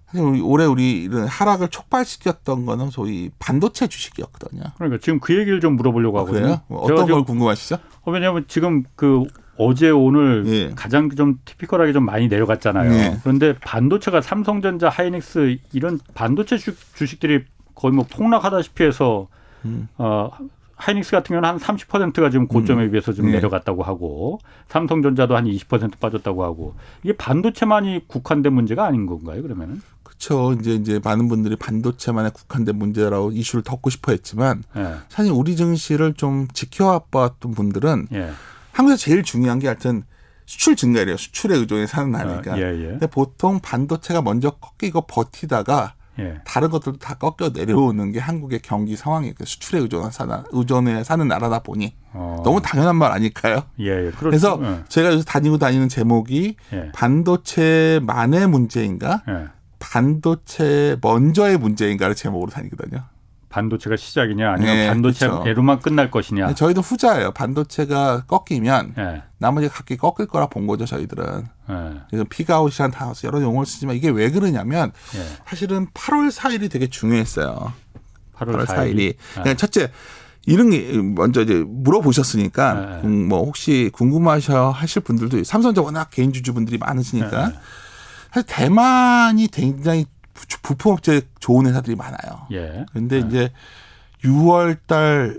사실 0.07 0.25
우리 0.25 0.41
올해 0.41 0.65
우리 0.65 1.03
이런 1.03 1.27
하락을 1.27 1.69
촉발시켰던 1.69 2.65
거는 2.65 2.91
소위 2.91 3.31
반도체 3.39 3.89
주식이었거든요. 3.89 4.63
그러니까 4.77 4.99
지금 5.03 5.21
그 5.21 5.37
얘기를 5.39 5.61
좀 5.61 5.77
물어보려고 5.77 6.19
아, 6.19 6.23
하거든요. 6.23 6.61
뭐 6.69 6.81
어떤 6.81 7.07
걸 7.07 7.25
궁금하시죠? 7.25 7.77
어, 8.03 8.11
왜냐하면 8.11 8.45
지금 8.49 8.85
그 8.95 9.25
어제 9.59 9.91
오늘 9.91 10.45
예. 10.47 10.71
가장 10.75 11.11
좀 11.11 11.39
티피컬하게 11.45 11.93
좀 11.93 12.05
많이 12.05 12.29
내려갔잖아요. 12.29 12.91
네. 12.91 13.19
그런데 13.23 13.55
반도체가 13.59 14.21
삼성전자, 14.21 14.89
하이닉스 14.89 15.59
이런 15.73 15.99
반도체 16.15 16.57
주, 16.57 16.75
주식 16.95 17.21
들이 17.21 17.45
거의 17.75 17.93
뭐 17.93 18.07
폭락하다시피 18.09 18.85
해서 18.85 19.29
음. 19.65 19.89
어 19.99 20.31
하이닉스 20.77 21.11
같은 21.11 21.35
경우는 21.35 21.49
한 21.49 21.59
30%가 21.59 22.31
지금 22.31 22.47
고점에 22.47 22.89
비해서 22.91 23.13
좀 23.13 23.27
네. 23.27 23.33
내려갔다고 23.33 23.83
하고 23.83 24.39
삼성전자도 24.69 25.37
한 25.37 25.45
20% 25.45 25.99
빠졌다고 25.99 26.45
하고 26.45 26.75
이게 27.03 27.17
반도체만이 27.17 28.05
국한된 28.07 28.53
문제가 28.53 28.87
아닌 28.87 29.07
건가요? 29.07 29.43
그러면은? 29.43 29.83
그렇죠. 30.05 30.53
이제 30.53 30.75
이제 30.75 31.01
많은 31.03 31.29
분들이 31.29 31.57
반도체만에 31.57 32.31
국한된 32.31 32.77
문제라고 32.77 33.33
이슈를 33.33 33.63
덮고 33.63 33.91
싶어 33.91 34.13
했지만 34.13 34.63
예. 34.77 34.95
사실 35.09 35.33
우리 35.33 35.57
증시를 35.57 36.15
좀 36.15 36.47
지켜왔던 36.53 37.53
분들은 37.53 38.09
예. 38.13 38.31
한국에서 38.79 38.97
제일 38.97 39.25
중요한 39.25 39.59
게 39.59 39.67
하여튼 39.67 40.05
수출 40.47 40.77
증가래요. 40.77 41.17
수출에 41.17 41.57
의존해 41.57 41.87
사는 41.87 42.13
나라니까. 42.13 42.55
어, 42.55 42.59
예, 42.59 42.63
예. 42.63 42.87
근데 42.87 43.07
보통 43.09 43.59
반도체가 43.59 44.23
먼저 44.23 44.51
꺾이고 44.51 45.03
버티다가 45.03 45.95
예. 46.21 46.41
다른 46.45 46.71
것들도 46.71 46.99
다 46.99 47.15
꺾여 47.15 47.51
내려오는 47.51 48.13
게 48.13 48.21
한국의 48.21 48.61
경기 48.63 48.97
상황이에요. 48.97 49.35
수출에 49.45 49.81
의존한 49.81 50.13
사나, 50.13 50.45
의존해 50.53 51.03
사는 51.03 51.27
나라다 51.27 51.59
보니 51.65 51.95
어. 52.13 52.41
너무 52.45 52.63
당연한 52.63 52.95
말 52.95 53.11
아닐까요? 53.11 53.65
예, 53.81 54.07
예. 54.07 54.11
그렇죠. 54.11 54.21
그래서 54.21 54.61
예. 54.63 54.85
제가 54.89 55.13
요새 55.13 55.25
다니고 55.25 55.59
다니는 55.59 55.89
제목이 55.89 56.55
예. 56.73 56.93
반도체만의 56.93 58.47
문제인가? 58.47 59.25
예. 59.29 59.49
반도체 59.81 60.97
먼저의 61.03 61.59
문제인가를 61.59 62.15
제목으로 62.15 62.51
다니거든요. 62.53 63.05
반도체가 63.49 63.97
시작이냐 63.97 64.53
아니면 64.53 64.77
예, 64.77 64.89
반도체로만 64.89 65.81
끝날 65.81 66.11
것이냐. 66.11 66.55
저희도 66.55 66.81
후자예요. 66.83 67.33
반도체가 67.33 68.25
꺾이면 68.27 68.95
예. 68.99 69.23
나머지 69.39 69.69
각기 69.69 69.97
꺾일 69.97 70.27
거라 70.29 70.47
본 70.47 70.67
거죠, 70.67 70.85
저희들은. 70.85 71.47
예. 71.71 71.75
지금 72.11 72.25
피가웃이란 72.29 72.91
단어 72.91 73.13
여러 73.25 73.41
용어를 73.41 73.67
쓰지만 73.67 73.97
이게 73.97 74.11
왜 74.11 74.31
그러냐면 74.31 74.93
예. 75.17 75.21
사실은 75.47 75.87
8월 75.95 76.31
4일이 76.31 76.71
되게 76.71 76.89
중요했어요. 76.89 77.73
8월 78.37 78.57
8월 78.57 78.67
4일이. 78.67 78.95
4일이. 78.95 79.15
그러니까 79.35 79.55
첫째 79.55 79.91
이런 80.47 80.71
게 80.71 80.93
먼저 81.03 81.43
이제 81.43 81.63
물어보셨으니까 81.67 82.75
네. 82.75 83.01
음, 83.05 83.29
뭐 83.29 83.45
혹시 83.45 83.91
궁금하셔 83.93 84.71
하실 84.71 85.03
분들도 85.03 85.45
삼성전자 85.45 85.83
워낙 85.85 86.09
개인 86.11 86.33
주주분들이 86.33 86.79
많으시니까 86.79 87.49
네. 87.49 87.55
사실 88.33 88.47
대만이 88.47 89.49
굉장히 89.49 90.07
부- 90.47 90.59
부품업체 90.63 91.23
좋은 91.41 91.67
회사들이 91.67 91.97
많아요. 91.97 92.47
예. 92.53 92.87
근데 92.93 93.19
이제 93.19 93.51
6월 94.25 94.79
달 94.87 95.37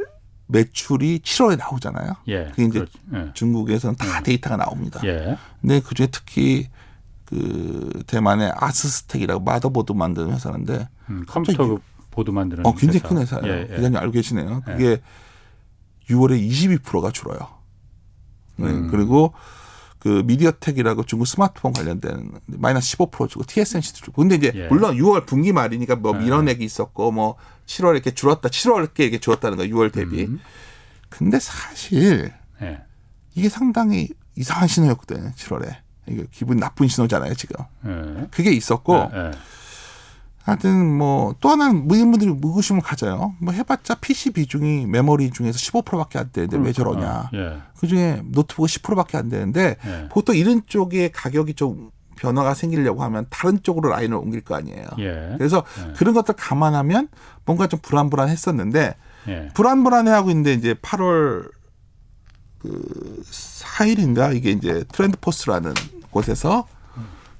매출이 0.47 1.19
7월에 1.19 1.57
나오잖아요. 1.57 2.13
예. 2.27 2.45
그게 2.45 2.63
이제 2.65 2.79
그렇지. 2.79 2.97
예. 3.13 3.31
중국에서는 3.33 3.95
다 3.95 4.21
데이터가 4.21 4.57
나옵니다. 4.57 4.99
예. 5.05 5.37
근데 5.61 5.79
그중에 5.79 6.07
특히 6.11 6.69
그 7.25 8.03
대만의 8.07 8.51
아수스텍이라고 8.55 9.43
motherboard 9.43 9.91
만드는 9.93 10.31
회사인데 10.33 10.89
음, 11.11 11.23
컴퓨터 11.27 11.77
보드 12.09 12.31
만드는 12.31 12.65
어 12.65 12.73
굉장히 12.73 12.95
회사. 12.99 13.07
큰 13.07 13.17
회사예요. 13.19 13.45
예, 13.47 13.67
예. 13.71 13.75
기자님 13.75 13.97
알고 13.97 14.11
계시네요. 14.11 14.61
그게 14.65 14.99
6월에 16.09 16.81
22%가 16.81 17.11
줄어요. 17.11 17.37
네, 18.55 18.65
음. 18.67 18.87
그리고 18.89 19.33
그 19.99 20.23
미디어텍이라고 20.25 21.03
중국 21.03 21.25
스마트폰 21.25 21.73
관련된 21.73 22.31
마이너스 22.45 22.97
15% 22.97 23.29
주고 23.29 23.43
TSMC도 23.45 23.97
주고. 24.05 24.21
근데 24.21 24.35
이제 24.35 24.51
예. 24.55 24.67
물론 24.67 24.95
6월 24.95 25.25
분기 25.25 25.51
말이니까 25.51 25.97
뭐 25.97 26.15
예. 26.15 26.23
밀어내기 26.23 26.63
있었고 26.63 27.11
뭐 27.11 27.35
7월에 27.65 27.95
이렇게 27.95 28.11
줄었다. 28.11 28.47
7월에 28.49 28.97
이렇게 28.97 29.17
줄었다는 29.19 29.57
거 29.57 29.63
6월 29.63 29.91
대비. 29.91 30.25
음. 30.25 30.39
근데 31.09 31.39
사실 31.39 32.31
예. 32.61 32.81
이게 33.35 33.49
상당히 33.49 34.07
이상한 34.35 34.67
신호였거든요. 34.67 35.31
7월에. 35.35 35.75
이게 36.07 36.25
기분 36.31 36.57
나쁜 36.57 36.87
신호잖아요, 36.87 37.33
지금. 37.35 37.57
예. 37.85 38.27
그게 38.31 38.51
있었고 38.51 39.09
예. 39.13 39.17
예. 39.17 39.31
하여튼 40.43 40.97
뭐 40.97 41.33
또 41.39 41.49
하나는 41.49 41.87
많은 41.87 42.11
분들이 42.11 42.29
의구심을 42.31 42.81
가져요. 42.81 43.35
뭐 43.39 43.53
해봤자 43.53 43.95
PC 43.95 44.31
비중이 44.31 44.87
메모리 44.87 45.31
중에서 45.31 45.57
15%밖에 45.57 46.17
안 46.19 46.31
되는데 46.31 46.57
왜 46.57 46.73
저러냐. 46.73 47.29
예. 47.33 47.57
그중에 47.77 48.21
노트북은 48.25 48.67
10%밖에 48.67 49.17
안 49.17 49.29
되는데 49.29 49.77
예. 49.85 50.09
보통 50.09 50.35
이런 50.35 50.61
쪽에 50.65 51.09
가격이 51.09 51.53
좀 51.53 51.91
변화가 52.15 52.53
생기려고 52.53 53.03
하면 53.03 53.25
다른 53.29 53.61
쪽으로 53.63 53.89
라인을 53.89 54.17
옮길 54.17 54.41
거 54.41 54.55
아니에요. 54.55 54.85
예. 54.99 55.35
그래서 55.37 55.63
그런 55.95 56.13
것들 56.13 56.35
감안하면 56.35 57.07
뭔가 57.45 57.67
좀 57.67 57.79
불안불안했었는데 57.81 58.95
예. 59.27 59.49
불안불안해하고 59.53 60.29
있는데 60.31 60.53
이제 60.53 60.73
8월 60.73 61.49
그 62.59 63.23
4일인가 63.23 64.35
이게 64.35 64.51
이제 64.51 64.83
트렌드 64.91 65.17
포스라는 65.21 65.73
곳에서 66.11 66.67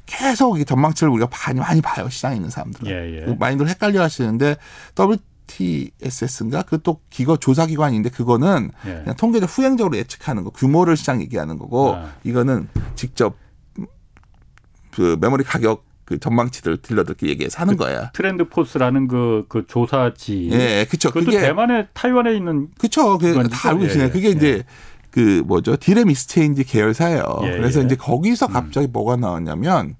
계속 0.09 0.59
이 0.59 0.65
전망치를 0.65 1.11
우리가 1.11 1.29
많이 1.31 1.59
많이 1.59 1.81
봐요 1.81 2.09
시장에 2.09 2.35
있는 2.35 2.49
사람들은 2.49 2.91
예, 2.91 3.21
예. 3.21 3.25
그 3.25 3.35
많이들 3.39 3.69
헷갈려 3.69 4.01
하시는데 4.01 4.55
WTSS인가 4.97 6.63
그 6.63 6.79
또 6.81 7.01
기거 7.09 7.37
조사 7.37 7.65
기관인데 7.67 8.09
그거는 8.09 8.71
예. 8.87 8.93
그냥 9.03 9.15
통계적 9.15 9.49
후행적으로 9.57 9.95
예측하는 9.97 10.43
거 10.43 10.49
규모를 10.49 10.97
시장 10.97 11.21
얘기하는 11.21 11.57
거고 11.59 11.95
아. 11.95 12.13
이거는 12.23 12.67
직접 12.95 13.35
그 14.91 15.17
메모리 15.21 15.43
가격 15.43 15.85
그 16.05 16.19
전망치들 16.19 16.81
딜러들끼리 16.81 17.29
얘기해서 17.31 17.59
하는 17.59 17.77
거예요. 17.77 18.07
트렌드포스라는 18.13 19.07
그, 19.07 19.45
그 19.47 19.67
조사지. 19.67 20.49
예, 20.51 20.87
그렇죠. 20.89 21.09
그것도 21.09 21.25
그게 21.27 21.39
대만에 21.39 21.87
타이완에 21.93 22.35
있는 22.35 22.69
그쵸. 22.79 23.19
그, 23.19 23.27
그건 23.27 23.49
다 23.49 23.69
알고 23.69 23.83
예, 23.83 23.85
계시네요. 23.85 24.07
예, 24.07 24.11
그게 24.11 24.29
이제 24.29 24.63
그 25.11 25.43
뭐죠. 25.45 25.75
디램익스체인지 25.77 26.63
계열사예요. 26.63 27.41
예, 27.43 27.51
그래서 27.51 27.81
예. 27.81 27.85
이제 27.85 27.95
거기서 27.95 28.47
갑자기 28.47 28.87
뭐가 28.87 29.17
나왔냐면 29.17 29.95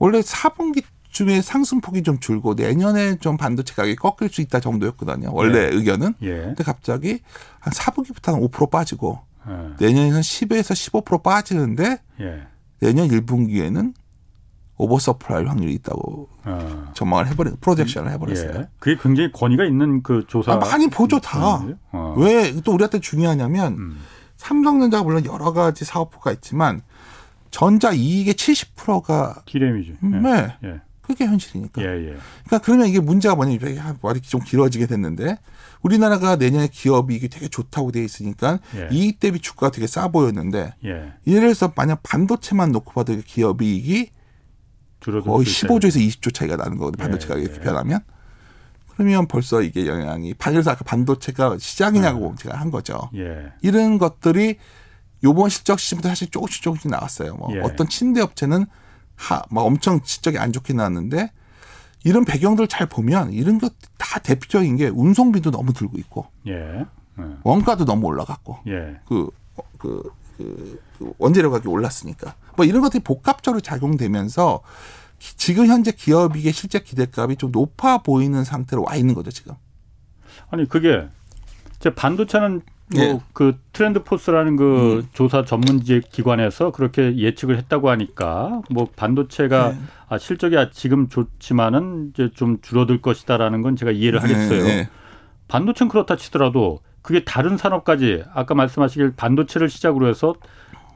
원래 0.00 0.20
4분기 0.20 0.82
쯤에 1.12 1.42
상승폭이 1.42 2.02
좀 2.02 2.18
줄고 2.18 2.54
내년에 2.54 3.16
좀 3.16 3.36
반도체 3.36 3.74
가격이 3.74 3.96
꺾일 3.96 4.30
수 4.30 4.40
있다 4.40 4.60
정도였거든요. 4.60 5.30
원래 5.32 5.68
의견은. 5.72 6.14
예. 6.22 6.36
근데 6.36 6.64
갑자기 6.64 7.20
한 7.58 7.72
4분기부터는 7.72 8.50
5% 8.50 8.70
빠지고 8.70 9.20
예. 9.48 9.86
내년에는 9.86 10.20
10에서 10.20 11.04
15% 11.04 11.22
빠지는데 11.22 11.98
예. 12.20 12.42
내년 12.80 13.08
1분기에는 13.08 13.92
oversupply 14.78 15.44
확률이 15.44 15.74
있다고 15.74 16.28
어. 16.44 16.90
전망을 16.94 17.28
해버린 17.28 17.56
projection을 17.60 18.10
해버렸어요. 18.12 18.60
예. 18.60 18.68
그게 18.78 18.96
굉장히 19.02 19.30
권위가 19.32 19.64
있는 19.66 20.02
그 20.02 20.24
조사. 20.26 20.52
아, 20.52 20.56
많이 20.56 20.88
보죠 20.88 21.20
다. 21.20 21.62
어. 21.92 22.14
왜 22.16 22.44
또 22.44 22.72
우리한테 22.72 23.00
중요하냐면 23.00 23.74
음. 23.74 24.00
삼성전자가 24.38 25.02
물론 25.02 25.26
여러 25.26 25.52
가지 25.52 25.84
사업부가 25.84 26.32
있지만 26.32 26.80
전자 27.50 27.92
이익의 27.92 28.34
70%가 28.34 29.42
디램이죠. 29.46 29.94
네, 30.02 30.56
예. 30.64 30.80
그게 31.02 31.26
현실이니까. 31.26 31.82
예. 31.82 31.86
예. 31.86 32.16
그러니까 32.44 32.58
그러면 32.62 32.86
이게 32.86 33.00
문제가 33.00 33.34
뭐냐면 33.34 33.76
야, 33.76 33.96
말이 34.00 34.20
좀 34.20 34.40
길어지게 34.40 34.86
됐는데 34.86 35.38
우리나라가 35.82 36.36
내년에 36.36 36.68
기업 36.70 37.10
이익이 37.10 37.28
되게 37.28 37.48
좋다고 37.48 37.90
돼 37.90 38.04
있으니까 38.04 38.60
예. 38.76 38.88
이익 38.92 39.18
대비 39.18 39.40
주가가 39.40 39.72
되게 39.72 39.86
싸 39.86 40.08
보였는데 40.08 40.74
예. 40.84 41.12
예를 41.26 41.40
들어서 41.40 41.72
만약 41.74 42.02
반도체만 42.02 42.70
놓고 42.72 42.92
봐도 42.92 43.16
그 43.16 43.22
기업 43.22 43.62
이익이 43.62 44.10
거의 45.00 45.46
수 45.46 45.66
있어요. 45.66 45.78
15조에서 45.78 46.20
20조 46.20 46.32
차이가 46.32 46.56
나는 46.56 46.76
거거든요. 46.76 47.02
반도체 47.02 47.26
예, 47.26 47.28
가격이 47.28 47.54
예. 47.56 47.60
변하면. 47.60 48.00
그러면 48.88 49.26
벌써 49.26 49.62
이게 49.62 49.86
영향이 49.86 50.34
그래서 50.34 50.72
아까 50.72 50.84
반도체가 50.84 51.56
시장이냐고 51.58 52.34
제가 52.38 52.60
한 52.60 52.70
거죠. 52.70 53.10
예. 53.16 53.50
이런 53.62 53.96
것들이 53.96 54.58
요번 55.24 55.48
실적 55.50 55.78
시즌부터 55.78 56.08
사실 56.08 56.30
조금씩 56.30 56.62
조금씩 56.62 56.90
나왔어요. 56.90 57.34
뭐 57.36 57.54
예. 57.54 57.60
어떤 57.60 57.88
침대 57.88 58.20
업체는 58.20 58.66
하, 59.16 59.42
막 59.50 59.62
엄청 59.62 60.00
실적이 60.02 60.38
안 60.38 60.52
좋게 60.52 60.72
나왔는데 60.72 61.30
이런 62.04 62.24
배경들 62.24 62.66
잘 62.68 62.86
보면 62.86 63.32
이런 63.32 63.58
것 63.58 63.74
다 63.98 64.18
대표적인 64.18 64.76
게 64.76 64.88
운송비도 64.88 65.50
너무 65.50 65.72
들고 65.74 65.98
있고 65.98 66.26
예. 66.48 66.52
예. 67.18 67.24
원가도 67.44 67.84
너무 67.84 68.06
올라갔고 68.06 68.58
예. 68.66 68.98
그, 69.06 69.28
어, 69.56 69.62
그, 69.78 70.02
그, 70.38 70.80
그 70.98 71.12
원재료 71.18 71.50
가격이 71.50 71.68
올랐으니까 71.68 72.34
뭐 72.56 72.64
이런 72.64 72.80
것들이 72.80 73.02
복합적으로 73.04 73.60
작용되면서 73.60 74.62
기- 75.18 75.36
지금 75.36 75.66
현재 75.66 75.92
기업이익의 75.92 76.52
실제 76.54 76.78
기대값이 76.80 77.36
좀 77.36 77.52
높아 77.52 77.98
보이는 77.98 78.42
상태로 78.42 78.84
와 78.84 78.96
있는 78.96 79.14
거죠 79.14 79.30
지금. 79.30 79.54
아니 80.50 80.66
그게 80.66 81.06
제 81.78 81.94
반도체는 81.94 82.62
예. 82.96 83.12
뭐그 83.12 83.58
트렌드 83.72 84.02
포스라는 84.02 84.56
그 84.56 84.96
음. 84.98 85.08
조사 85.12 85.44
전문 85.44 85.80
기관에서 85.80 86.72
그렇게 86.72 87.16
예측을 87.16 87.56
했다고 87.58 87.90
하니까 87.90 88.62
뭐 88.70 88.88
반도체가 88.96 89.70
네. 89.70 89.78
아, 90.08 90.18
실적이 90.18 90.58
아- 90.58 90.70
지금 90.70 91.08
좋지만은 91.08 92.10
이제 92.12 92.30
좀 92.34 92.60
줄어들 92.60 93.00
것이다라는 93.00 93.62
건 93.62 93.76
제가 93.76 93.92
이해를 93.92 94.22
하겠어요. 94.22 94.64
네, 94.64 94.76
네. 94.76 94.88
반도체는 95.48 95.88
그렇다 95.88 96.16
치더라도 96.16 96.80
그게 97.02 97.24
다른 97.24 97.56
산업까지 97.56 98.24
아까 98.34 98.54
말씀하시길 98.54 99.14
반도체를 99.16 99.68
시작으로 99.68 100.08
해서 100.08 100.34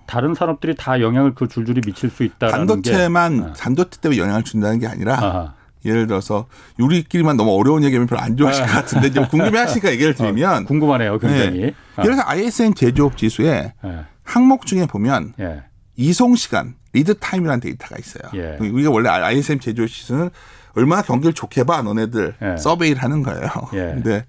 다른 0.06 0.34
산업들이 0.34 0.74
다 0.76 1.00
영향을 1.00 1.34
그 1.34 1.48
줄줄이 1.48 1.80
미칠 1.80 2.10
수 2.10 2.24
있다라는 2.24 2.66
반도체만 2.66 3.36
게 3.36 3.42
아. 3.44 3.52
반도체 3.58 4.00
때문에 4.00 4.20
영향을 4.20 4.42
준다는 4.42 4.78
게 4.78 4.86
아니라 4.86 5.14
아하. 5.14 5.54
예를 5.84 6.06
들어서 6.06 6.46
우리끼리만 6.78 7.36
너무 7.36 7.52
어려운 7.58 7.84
얘기하면 7.84 8.06
별로 8.06 8.20
안 8.20 8.36
좋아하실 8.36 8.66
것 8.66 8.72
같은데 8.72 9.08
이제 9.08 9.20
궁금해하시니까 9.20 9.90
얘기를 9.92 10.14
드리면 10.14 10.64
궁금하네요, 10.64 11.18
굉장히. 11.18 11.74
아, 11.96 12.02
그래서 12.02 12.22
ISM 12.24 12.74
제조업 12.74 13.16
지수에 13.16 13.74
예, 13.84 14.04
항목 14.22 14.66
중에 14.66 14.86
보면 14.86 15.34
예, 15.40 15.62
이송 15.96 16.36
시간 16.36 16.74
lead 16.92 17.18
time이라는 17.18 17.60
데이터가 17.60 17.96
있어요. 17.98 18.22
예. 18.34 18.56
우리가 18.60 18.90
원래 18.90 19.08
ISM 19.08 19.60
제조업 19.60 19.88
지수는 19.88 20.30
얼마나 20.74 21.02
경기를 21.02 21.32
좋게 21.32 21.64
봐 21.64 21.82
너네들 21.82 22.34
예. 22.42 22.56
서베이를 22.56 23.02
하는 23.02 23.22
거예요. 23.22 23.48
예. 23.74 23.92
근데 23.94 24.24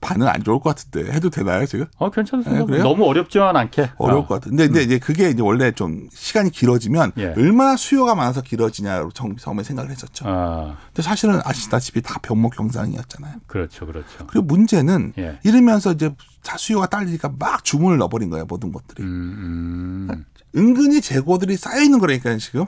반응 0.00 0.28
안 0.28 0.42
좋을 0.44 0.60
것 0.60 0.74
같은데 0.76 1.12
해도 1.12 1.30
되나요 1.30 1.66
지금? 1.66 1.86
어 1.98 2.10
괜찮습니다. 2.10 2.62
예, 2.62 2.66
그래요? 2.66 2.82
너무 2.82 3.04
어렵지만 3.06 3.56
않게. 3.56 3.90
어려울 3.98 4.20
어. 4.22 4.26
것 4.26 4.34
같은데 4.34 4.66
근데 4.66 4.82
이제 4.82 4.98
그게 4.98 5.30
이제 5.30 5.42
원래 5.42 5.72
좀 5.72 6.08
시간이 6.12 6.50
길어지면 6.50 7.12
예. 7.18 7.34
얼마나 7.36 7.76
수요가 7.76 8.14
많아서 8.14 8.42
길어지냐로 8.42 9.10
처음- 9.12 9.36
처음에 9.36 9.62
생각을 9.62 9.90
했었죠. 9.90 10.24
아, 10.28 10.76
근데 10.86 11.02
사실은 11.02 11.40
아시다시피 11.44 12.02
다 12.02 12.18
병목 12.22 12.54
현상이었잖아요. 12.56 13.36
그렇죠, 13.46 13.86
그렇죠. 13.86 14.26
그리고 14.26 14.46
문제는 14.46 15.14
예. 15.18 15.38
이러면서 15.44 15.92
이제 15.92 16.14
자 16.42 16.56
수요가 16.56 16.86
딸리니까 16.86 17.32
막 17.38 17.64
주문을 17.64 17.98
넣어버린 17.98 18.30
거예요 18.30 18.46
모든 18.46 18.72
것들이. 18.72 19.02
음, 19.02 20.08
음. 20.10 20.24
은근히 20.56 21.00
재고들이 21.00 21.56
쌓여 21.56 21.80
있는 21.82 21.98
거라니까요 21.98 22.38
지금. 22.38 22.64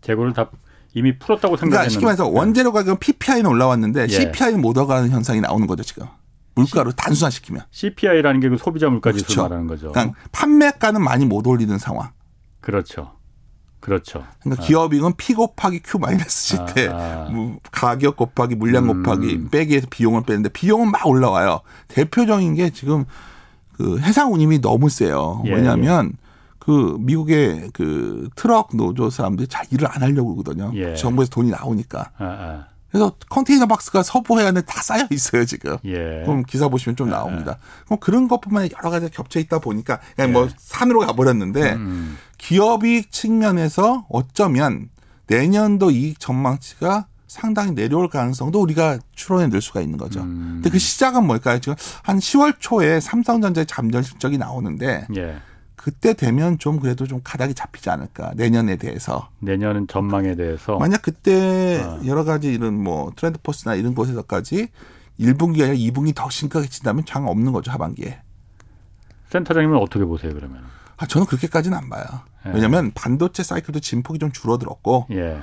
재고를 0.00 0.32
다 0.32 0.50
이미 0.94 1.18
풀었다고 1.18 1.56
그러니까 1.56 1.60
생각했는데. 1.84 1.90
쉽게 1.92 2.04
말해서 2.04 2.28
원재료 2.28 2.72
가격은 2.72 2.98
PPI는 2.98 3.46
올라왔는데 3.46 4.02
예. 4.02 4.08
CPI는 4.08 4.60
못 4.60 4.76
올라가는 4.76 5.08
현상이 5.10 5.40
나오는 5.40 5.66
거죠 5.66 5.82
지금. 5.82 6.06
물가로 6.54 6.92
단순화시키면. 6.92 7.62
CPI라는 7.70 8.40
게 8.40 8.48
그 8.50 8.58
소비자 8.58 8.88
물가 8.90 9.10
지수 9.12 9.24
그렇죠. 9.24 9.42
말하는 9.42 9.66
거죠. 9.66 9.92
그러니까 9.92 10.16
판매가는 10.32 11.02
많이 11.02 11.24
못 11.24 11.46
올리는 11.46 11.76
상황. 11.78 12.10
그렇죠. 12.60 13.12
그렇죠. 13.80 14.24
그러니까 14.42 14.62
기업이익은 14.64 15.14
P 15.16 15.34
곱하기 15.34 15.80
Q 15.80 15.98
마이너스 15.98 16.56
아, 16.56 16.66
시대 16.68 16.88
아. 16.88 17.28
뭐 17.32 17.58
가격 17.72 18.16
곱하기 18.16 18.54
물량 18.54 18.88
음. 18.88 19.02
곱하기 19.02 19.48
빼기 19.50 19.74
해서 19.74 19.88
비용을 19.90 20.22
빼는데 20.22 20.50
비용은 20.50 20.90
막 20.90 21.04
올라와요. 21.06 21.62
대표적인 21.88 22.54
게 22.54 22.70
지금 22.70 23.06
그 23.76 23.98
해상 23.98 24.32
운임이 24.32 24.60
너무 24.60 24.88
세요. 24.88 25.42
예, 25.46 25.54
왜냐하면 25.54 26.12
그 26.64 26.96
미국의 27.00 27.70
그 27.72 28.28
트럭 28.36 28.76
노조 28.76 29.10
사람들이 29.10 29.48
잘 29.48 29.66
일을 29.72 29.88
안 29.90 30.00
하려고 30.00 30.36
그러거든요. 30.36 30.70
예. 30.76 30.94
정부에서 30.94 31.28
돈이 31.30 31.50
나오니까. 31.50 32.12
아, 32.18 32.24
아. 32.24 32.66
그래서 32.88 33.16
컨테이너 33.28 33.66
박스가 33.66 34.04
서부 34.04 34.38
해안에 34.38 34.60
다 34.60 34.80
쌓여 34.80 35.08
있어요 35.10 35.44
지금. 35.44 35.76
예. 35.84 36.22
그럼 36.24 36.44
기사 36.44 36.68
보시면 36.68 36.94
좀 36.94 37.10
나옵니다. 37.10 37.58
그럼 37.86 37.98
그런 37.98 38.28
것뿐만 38.28 38.62
아니라 38.62 38.78
여러 38.78 38.90
가지 38.90 39.10
겹쳐 39.10 39.40
있다 39.40 39.58
보니까 39.58 39.98
그냥 40.14 40.32
뭐 40.32 40.48
산으로 40.56 41.00
가버렸는데 41.00 41.60
예. 41.62 41.72
음, 41.72 42.16
기업이익 42.38 43.10
측면에서 43.10 44.06
어쩌면 44.08 44.88
내년도 45.26 45.90
이익 45.90 46.20
전망치가 46.20 47.06
상당히 47.26 47.74
내려올 47.74 48.08
가능성도 48.08 48.60
우리가 48.60 49.00
추론해 49.16 49.48
낼 49.48 49.60
수가 49.60 49.80
있는 49.80 49.98
거죠. 49.98 50.20
음. 50.20 50.60
근데 50.62 50.70
그 50.70 50.78
시작은 50.78 51.26
뭘까요? 51.26 51.58
지금 51.58 51.74
한 52.04 52.20
10월 52.20 52.54
초에 52.60 53.00
삼성전자의 53.00 53.66
잠정 53.66 54.02
실적이 54.02 54.38
나오는데 54.38 55.08
예. 55.16 55.38
그때 55.82 56.14
되면 56.14 56.58
좀 56.60 56.78
그래도 56.78 57.08
좀 57.08 57.20
가닥이 57.24 57.54
잡히지 57.54 57.90
않을까 57.90 58.32
내년에 58.36 58.76
대해서. 58.76 59.28
내년 59.40 59.88
전망에 59.88 60.36
대해서 60.36 60.78
만약 60.78 61.02
그때 61.02 61.82
어. 61.82 62.00
여러 62.06 62.22
가지 62.22 62.52
이런 62.52 62.80
뭐 62.80 63.10
트렌드 63.16 63.40
포스나 63.42 63.74
이런 63.74 63.92
곳에서까지 63.96 64.68
1분기가 65.18 65.64
아니라 65.64 65.74
2분기 65.74 66.14
더 66.14 66.30
심각해진다면 66.30 67.04
장 67.04 67.26
없는 67.26 67.50
거죠 67.50 67.72
하반기에. 67.72 68.20
센터장님은 69.30 69.76
어떻게 69.76 70.04
보세요 70.04 70.32
그러면? 70.34 70.62
아 70.98 71.06
저는 71.06 71.26
그렇게까지는 71.26 71.76
안 71.76 71.90
봐요. 71.90 72.04
예. 72.46 72.50
왜냐하면 72.50 72.92
반도체 72.94 73.42
사이클도 73.42 73.80
진폭이 73.80 74.20
좀 74.20 74.30
줄어들었고 74.30 75.08
예. 75.10 75.40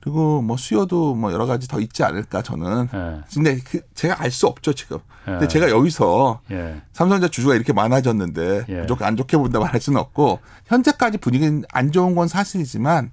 그리고 0.00 0.40
뭐 0.42 0.56
수요도 0.56 1.14
뭐 1.14 1.32
여러 1.32 1.46
가지 1.46 1.68
더 1.68 1.78
있지 1.80 2.02
않을까 2.02 2.42
저는. 2.42 2.88
예. 2.94 3.20
근데 3.34 3.58
그 3.58 3.80
제가 3.94 4.20
알 4.22 4.30
수 4.30 4.46
없죠 4.46 4.72
지금. 4.72 4.98
근데 5.24 5.44
예. 5.44 5.48
제가 5.48 5.68
여기서 5.70 6.40
예. 6.50 6.80
삼성전자 6.92 7.28
주주가 7.30 7.54
이렇게 7.54 7.72
많아졌는데 7.72 8.64
예. 8.68 8.80
무조건 8.80 9.08
안 9.08 9.16
좋게 9.16 9.36
본다 9.36 9.58
말할 9.58 9.80
수는 9.80 10.00
없고 10.00 10.38
현재까지 10.66 11.18
분위기는 11.18 11.62
안 11.72 11.92
좋은 11.92 12.14
건 12.14 12.28
사실이지만 12.28 13.10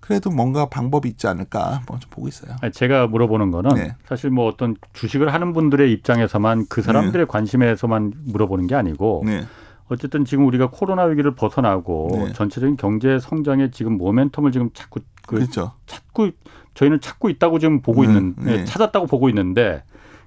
그래도 0.00 0.30
뭔가 0.30 0.66
방법이 0.66 1.08
있지 1.08 1.26
않을까 1.28 1.82
뭐 1.86 1.98
좀 2.00 2.10
보고 2.10 2.26
있어요. 2.28 2.56
제가 2.72 3.06
물어보는 3.06 3.50
거는 3.52 3.74
네. 3.76 3.94
사실 4.06 4.30
뭐 4.30 4.46
어떤 4.48 4.74
주식을 4.92 5.32
하는 5.32 5.52
분들의 5.52 5.90
입장에서만 5.92 6.66
그 6.68 6.82
사람들의 6.82 7.26
관심에서만 7.28 8.12
물어보는 8.26 8.66
게 8.66 8.74
아니고 8.74 9.22
네. 9.24 9.44
어쨌든 9.88 10.24
지금 10.24 10.46
우리가 10.46 10.70
코로나 10.70 11.04
위기를 11.04 11.34
벗어나고 11.34 12.08
네. 12.26 12.32
전체적인 12.32 12.76
경제 12.76 13.18
성장의 13.18 13.70
지금 13.72 13.98
모멘텀을 13.98 14.52
지금 14.52 14.70
자꾸 14.74 15.00
그 15.30 15.36
그렇죠. 15.36 15.72
찾고 15.86 16.30
저희는 16.74 17.00
찾고 17.00 17.28
있다고 17.30 17.60
지금 17.60 17.82
보고 17.82 18.02
음, 18.02 18.04
있는 18.04 18.34
네. 18.38 18.52
예, 18.52 18.64
찾았다고 18.64 19.06
보고 19.06 19.28
있는데 19.28 19.84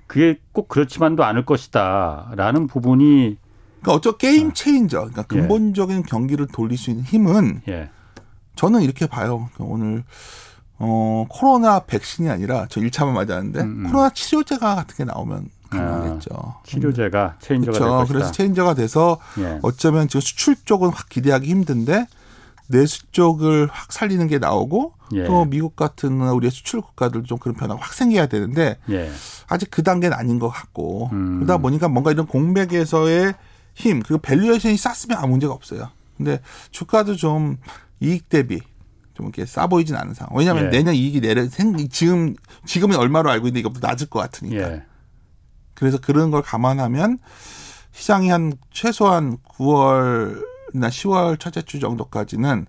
그게 0.07 0.39
꼭 0.53 0.69
그렇지만도 0.69 1.25
않을 1.25 1.45
것이다라는 1.45 2.67
부분이 2.67 3.37
그러니까 3.81 3.93
어쩌 3.93 4.15
게임 4.15 4.53
체인저. 4.53 4.99
그러니까 4.99 5.23
예. 5.33 5.39
근본적인 5.39 6.03
경기를 6.03 6.47
돌릴 6.47 6.77
수 6.77 6.89
있는 6.89 7.03
힘은 7.03 7.61
예. 7.67 7.89
저는 8.55 8.81
이렇게 8.81 9.07
봐요. 9.07 9.49
그러니까 9.53 9.73
오늘 9.73 10.03
어 10.77 11.25
코로나 11.29 11.79
백신이 11.79 12.29
아니라 12.29 12.67
저 12.69 12.79
1차만 12.79 13.11
맞았는데 13.11 13.59
음, 13.59 13.85
음. 13.85 13.91
코로나 13.91 14.09
치료제가 14.09 14.75
같은 14.75 14.95
게 14.95 15.03
나오면 15.03 15.49
가능하겠죠. 15.69 16.55
치료제가 16.63 17.35
체인저가 17.39 17.77
그렇죠. 17.77 18.13
그래서 18.13 18.31
체인저가 18.31 18.73
돼서 18.75 19.19
예. 19.39 19.59
어쩌면 19.63 20.07
지금 20.07 20.21
수출 20.21 20.55
쪽은 20.55 20.89
확 20.89 21.09
기대하기 21.09 21.45
힘든데 21.49 22.07
내수 22.67 23.11
쪽을 23.11 23.67
확 23.71 23.91
살리는 23.91 24.27
게 24.27 24.39
나오고 24.39 24.93
예. 25.13 25.25
또 25.25 25.45
미국 25.45 25.75
같은 25.75 26.21
우리의 26.21 26.51
수출 26.51 26.81
국가들도 26.81 27.27
좀 27.27 27.37
그런 27.37 27.55
변화가 27.55 27.81
확 27.81 27.93
생겨야 27.93 28.27
되는데 28.27 28.77
예. 28.89 29.11
아직 29.47 29.69
그 29.69 29.83
단계는 29.83 30.15
아닌 30.15 30.39
것 30.39 30.49
같고 30.49 31.09
음. 31.11 31.35
그러다 31.39 31.57
보니까 31.57 31.87
뭔가 31.87 32.11
이런 32.11 32.25
공백에서의 32.25 33.33
힘 33.75 34.01
그리고 34.01 34.19
valuation이 34.19 34.77
쌌으면 34.77 35.17
아무 35.17 35.31
문제가 35.31 35.53
없어요. 35.53 35.89
근데 36.17 36.39
주가도 36.71 37.15
좀 37.15 37.57
이익 37.99 38.29
대비 38.29 38.61
좀 39.13 39.27
이렇게 39.27 39.45
싸 39.45 39.67
보이진 39.67 39.95
않은 39.95 40.13
상황. 40.13 40.35
왜냐하면 40.35 40.65
예. 40.65 40.69
내년 40.69 40.95
이익이 40.95 41.21
내려 41.21 41.47
생 41.47 41.75
지금 41.89 42.35
지금은 42.65 42.97
얼마로 42.97 43.29
알고 43.29 43.47
있는데 43.47 43.59
이것보다 43.59 43.89
낮을 43.89 44.07
것 44.07 44.19
같으니까. 44.19 44.71
예. 44.71 44.83
그래서 45.73 45.97
그런 45.97 46.31
걸 46.31 46.41
감안하면 46.41 47.19
시장이 47.91 48.29
한 48.29 48.53
최소한 48.71 49.37
9월이 49.57 50.52
나 50.73 50.89
10월 50.89 51.39
첫째 51.39 51.61
주 51.61 51.79
정도까지는 51.79 52.65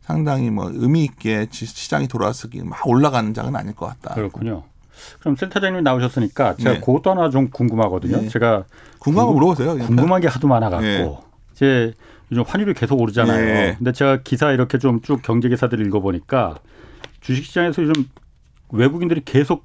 상당히 0.00 0.50
뭐 0.50 0.70
의미 0.72 1.04
있게 1.04 1.46
지- 1.50 1.66
시장이 1.66 2.08
돌아서기 2.08 2.62
막 2.62 2.86
올라가는 2.86 3.32
장은 3.34 3.54
아닐 3.54 3.74
것 3.74 3.86
같다. 3.86 4.14
그렇군요. 4.14 4.62
그럼 5.20 5.36
센터장님 5.36 5.82
나오셨으니까 5.84 6.56
제가 6.56 6.72
네. 6.74 6.80
그것도 6.80 7.10
하나 7.10 7.30
좀 7.30 7.50
궁금하거든요. 7.50 8.22
네. 8.22 8.28
제가 8.28 8.64
궁금한 8.98 9.26
거 9.26 9.32
물어보세요. 9.34 9.76
궁금한 9.78 10.20
게 10.20 10.28
하도 10.28 10.48
많아갖고 10.48 10.84
예. 10.86 11.16
이제 11.52 11.94
요즘 12.32 12.42
환율이 12.46 12.74
계속 12.74 13.00
오르잖아요. 13.00 13.48
예. 13.48 13.74
근데 13.78 13.92
제가 13.92 14.22
기사 14.22 14.50
이렇게 14.52 14.78
좀 14.78 15.00
쭉 15.02 15.20
경제 15.22 15.48
기사들을 15.48 15.86
읽어보니까 15.86 16.56
주식시장에서 17.20 17.82
요즘 17.82 18.04
외국인들이 18.70 19.22
계속 19.24 19.64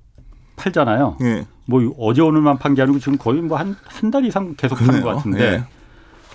팔잖아요. 0.56 1.18
예. 1.22 1.46
뭐 1.66 1.82
어제 1.98 2.22
오늘만 2.22 2.58
판 2.60 2.76
게 2.76 2.82
아니고 2.82 3.00
지금 3.00 3.18
거의 3.18 3.42
뭐 3.42 3.58
한한 3.58 4.12
달 4.12 4.26
이상 4.26 4.54
계속 4.56 4.76
파는. 4.78 5.02
것 5.02 5.16
같은데 5.16 5.40
예. 5.54 5.64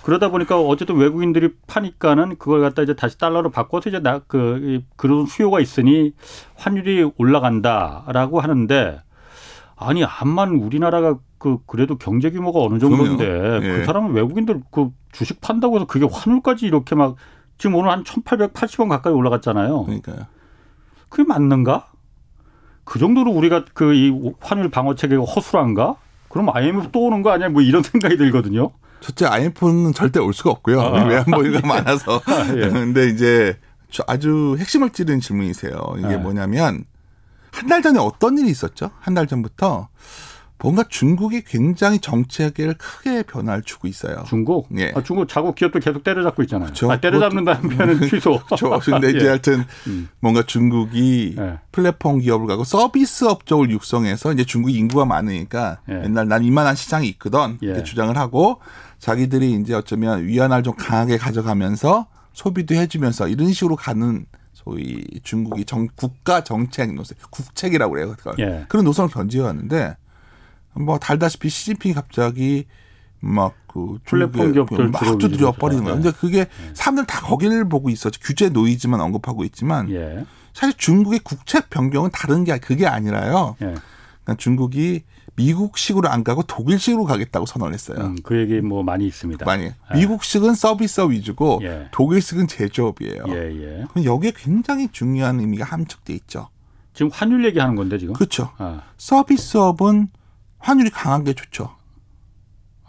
그러다 0.03 0.29
보니까 0.29 0.59
어쨌든 0.59 0.95
외국인들이 0.97 1.49
파니까는 1.67 2.37
그걸 2.37 2.61
갖다 2.61 2.81
이제 2.81 2.95
다시 2.95 3.17
달러로 3.17 3.49
바꿔서 3.51 3.89
이제 3.89 3.99
나 3.99 4.19
그 4.27 4.81
그런 4.95 5.25
수요가 5.25 5.59
있으니 5.59 6.13
환율이 6.55 7.11
올라간다라고 7.17 8.39
하는데 8.39 9.01
아니 9.75 10.03
암만 10.03 10.55
우리나라가 10.55 11.17
그 11.37 11.57
그래도 11.65 11.97
경제 11.97 12.29
규모가 12.31 12.59
어느 12.59 12.79
정도인데. 12.79 13.25
예. 13.25 13.59
그 13.79 13.85
사람은 13.85 14.11
외국인들 14.13 14.61
그 14.71 14.89
주식 15.11 15.41
판다고 15.41 15.75
해서 15.77 15.85
그게 15.85 16.05
환율까지 16.09 16.65
이렇게 16.65 16.95
막 16.95 17.15
지금 17.57 17.75
오늘 17.75 17.91
한 17.91 18.03
1,880원 18.03 18.89
가까이 18.89 19.13
올라갔잖아요. 19.13 19.83
그러니까요. 19.85 20.27
그게 21.09 21.23
맞는가? 21.23 21.87
그 22.83 22.99
정도로 22.99 23.31
우리가 23.31 23.65
그 23.73 23.93
이 23.93 24.33
환율 24.41 24.69
방어 24.69 24.95
체계가 24.95 25.23
허술한가? 25.23 25.95
그럼 26.29 26.49
IMF 26.53 26.89
또 26.91 27.01
오는 27.05 27.21
거 27.21 27.31
아니야? 27.31 27.49
뭐 27.49 27.61
이런 27.61 27.81
생각이 27.83 28.17
들거든요. 28.17 28.71
첫째 29.01 29.25
IMF는 29.25 29.93
절대 29.93 30.19
올 30.19 30.33
수가 30.33 30.51
없고요. 30.51 30.81
아. 30.81 31.03
외환보유가 31.07 31.65
많아서. 31.67 32.21
예. 32.55 32.69
근데 32.69 33.07
이제 33.09 33.57
저 33.91 34.03
아주 34.07 34.55
핵심을 34.59 34.91
찌르는 34.91 35.19
질문이세요. 35.19 35.73
이게 35.97 36.07
네. 36.09 36.17
뭐냐면 36.17 36.85
한 37.51 37.67
달 37.67 37.81
전에 37.81 37.99
어떤 37.99 38.37
일이 38.37 38.49
있었죠? 38.49 38.91
한 38.99 39.15
달 39.15 39.25
전부터 39.27 39.87
뭔가 40.61 40.83
중국이 40.89 41.41
굉장히 41.45 41.99
정책을 41.99 42.73
크게 42.77 43.23
변화를 43.23 43.63
주고 43.63 43.87
있어요. 43.87 44.25
중국? 44.27 44.67
예. 44.77 44.91
아, 44.93 45.01
중국 45.01 45.27
자국 45.29 45.55
기업도 45.55 45.79
계속 45.79 46.03
때려잡고 46.03 46.43
있잖아요. 46.43 46.65
그렇죠. 46.65 46.91
아, 46.91 46.99
때려잡는다는 46.99 47.69
표현은 47.69 48.01
취소. 48.09 48.39
그렇죠. 48.45 48.77
근데 48.83 49.09
이제 49.11 49.21
예. 49.23 49.27
하여튼 49.29 49.63
음. 49.87 50.09
뭔가 50.19 50.43
중국이 50.43 51.35
예. 51.39 51.59
플랫폼 51.71 52.19
기업을 52.19 52.45
가고 52.47 52.65
서비스 52.65 53.23
업종을 53.25 53.71
육성해서 53.71 54.33
이제 54.33 54.43
중국 54.43 54.71
인구가 54.71 55.05
많으니까 55.05 55.77
예. 55.89 56.03
옛날 56.03 56.27
난 56.27 56.43
이만한 56.43 56.75
시장이 56.75 57.07
있거든 57.07 57.57
이렇게 57.61 57.79
예. 57.79 57.83
주장을 57.83 58.15
하고 58.17 58.59
자기들이 58.99 59.53
이제 59.53 59.73
어쩌면 59.73 60.25
위안화를 60.25 60.63
좀 60.63 60.75
강하게 60.75 61.17
가져가면서 61.17 62.07
소비도 62.33 62.75
해주면서 62.75 63.27
이런 63.27 63.51
식으로 63.51 63.75
가는 63.75 64.25
소위 64.53 65.03
중국이 65.23 65.65
정, 65.65 65.87
국가 65.95 66.43
정책 66.43 66.93
노선, 66.93 67.17
국책이라고 67.31 67.93
그래요. 67.93 68.13
그걸. 68.17 68.35
예. 68.39 68.65
그런 68.67 68.85
노선을 68.85 69.09
견지해왔는데 69.09 69.95
뭐 70.73 70.99
달다시피 70.99 71.49
시진핑이 71.49 71.95
갑자기 71.95 72.65
막그 73.21 73.99
플랫폼 74.05 74.51
기업들 74.53 74.89
막 74.89 75.01
두드려 75.17 75.51
버리는 75.53 75.83
거예요. 75.83 75.97
예. 75.97 76.01
근데 76.01 76.17
그게 76.17 76.47
사람들 76.73 77.05
다 77.05 77.21
거기를 77.21 77.67
보고 77.67 77.89
있었죠. 77.89 78.19
규제 78.21 78.49
노이즈만 78.49 78.99
언급하고 78.99 79.43
있지만 79.45 79.89
예. 79.91 80.25
사실 80.53 80.75
중국의 80.77 81.19
국책 81.19 81.69
변경은 81.69 82.11
다른 82.11 82.43
게 82.43 82.57
그게 82.57 82.85
아니라요. 82.85 83.55
예. 83.61 83.65
그러니까 84.23 84.35
중국이 84.37 85.03
미국식으로 85.39 86.09
안 86.09 86.23
가고 86.23 86.43
독일식으로 86.43 87.05
가겠다고 87.05 87.45
선언을 87.45 87.73
했어요. 87.73 87.97
음, 87.99 88.17
그 88.23 88.37
얘기 88.39 88.59
뭐 88.61 88.83
많이 88.83 89.07
있습니다. 89.07 89.45
많이 89.45 89.71
미국식은 89.95 90.53
서비스업 90.53 91.11
위주고 91.11 91.59
예. 91.63 91.87
독일식은 91.91 92.47
제조업이에요. 92.47 93.23
예, 93.29 93.33
예. 93.33 93.85
그럼 93.91 94.05
여기에 94.05 94.33
굉장히 94.35 94.89
중요한 94.91 95.39
의미가 95.39 95.65
함축돼 95.65 96.13
있죠. 96.13 96.49
지금 96.93 97.09
환율 97.13 97.45
얘기하는 97.45 97.75
건데 97.75 97.97
지금. 97.97 98.13
그렇죠. 98.13 98.51
아, 98.57 98.81
서비스업은 98.97 100.09
환율이 100.57 100.89
강한 100.89 101.23
게 101.23 101.33
좋죠. 101.33 101.69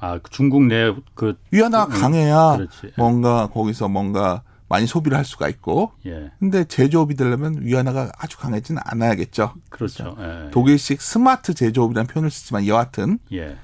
아 0.02 0.18
중국 0.30 0.64
내 0.64 0.92
그 1.14 1.34
위안화가 1.50 1.94
음, 1.94 2.00
강해야 2.00 2.56
그렇지. 2.56 2.92
뭔가 2.96 3.48
거기서 3.48 3.88
뭔가 3.88 4.42
많이 4.70 4.86
소비를 4.86 5.18
할 5.18 5.24
수가 5.24 5.48
있고 5.48 5.92
예. 6.06 6.30
근데 6.38 6.64
제조업이 6.64 7.16
되려면 7.16 7.56
위안화가 7.60 8.12
아주 8.16 8.38
강해지는 8.38 8.80
않아야겠죠. 8.84 9.52
그렇죠. 9.68 10.16
예. 10.20 10.50
독일식 10.52 11.02
스마트 11.02 11.52
제조업이라는 11.52 12.06
표현을 12.06 12.30
쓰지만 12.30 12.66
여하튼 12.66 13.18
예. 13.32 13.56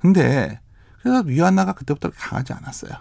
근데 0.00 0.60
그래서 1.00 1.22
위안화가 1.24 1.72
그때부터 1.74 2.10
강하지 2.14 2.52
않았어요. 2.52 2.92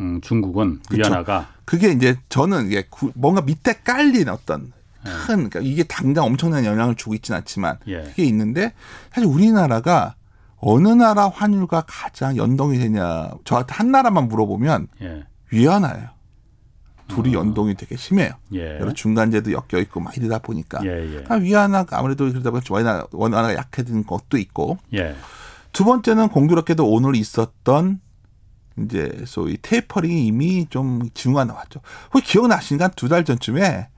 음, 0.00 0.20
중국은 0.22 0.80
그쵸. 0.88 1.02
위안화가 1.02 1.48
그게 1.66 1.90
이제 1.92 2.16
저는 2.30 2.66
이게 2.66 2.86
구- 2.90 3.12
뭔가 3.14 3.42
밑에 3.42 3.74
깔린 3.84 4.28
어떤 4.30 4.72
큰 5.04 5.48
그러니까 5.50 5.60
이게 5.60 5.82
당장 5.82 6.24
엄청난 6.24 6.64
영향을 6.64 6.94
주고 6.94 7.14
있지는 7.14 7.36
않지만 7.38 7.78
예. 7.86 8.02
그게 8.04 8.24
있는데 8.24 8.72
사실 9.12 9.28
우리나라가 9.28 10.14
어느 10.56 10.88
나라 10.88 11.28
환율과 11.28 11.84
가장 11.86 12.38
연동이 12.38 12.78
되냐 12.78 13.30
저한테 13.44 13.74
한 13.74 13.90
나라만 13.90 14.28
물어보면 14.28 14.88
예. 15.02 15.26
위안화예요. 15.52 16.08
둘이 17.22 17.34
연동이 17.34 17.74
되게 17.74 17.96
심해요. 17.96 18.30
아. 18.32 18.38
예. 18.54 18.78
여러 18.80 18.92
중간재도 18.92 19.52
엮여 19.52 19.80
있고 19.82 20.00
막 20.00 20.16
이러다 20.16 20.38
보니까 20.38 20.80
예, 20.84 20.88
예. 21.16 21.24
아, 21.28 21.34
위안화가 21.34 21.98
아무래도 21.98 22.24
그러다 22.30 22.50
보니까 22.50 22.74
원화가, 22.74 23.06
원화가 23.12 23.54
약해진 23.54 24.04
것도 24.06 24.38
있고 24.38 24.78
예. 24.94 25.14
두 25.72 25.84
번째는 25.84 26.28
공교롭게도 26.28 26.86
오늘 26.88 27.16
있었던 27.16 28.00
이제 28.80 29.22
소위 29.26 29.56
테이퍼링이 29.60 30.26
이미 30.26 30.66
좀 30.68 31.08
징후가 31.14 31.44
나왔죠. 31.44 31.80
혹시 32.12 32.32
기억나시니까 32.32 32.88
두 32.88 33.08
달 33.08 33.24
전쯤에 33.24 33.88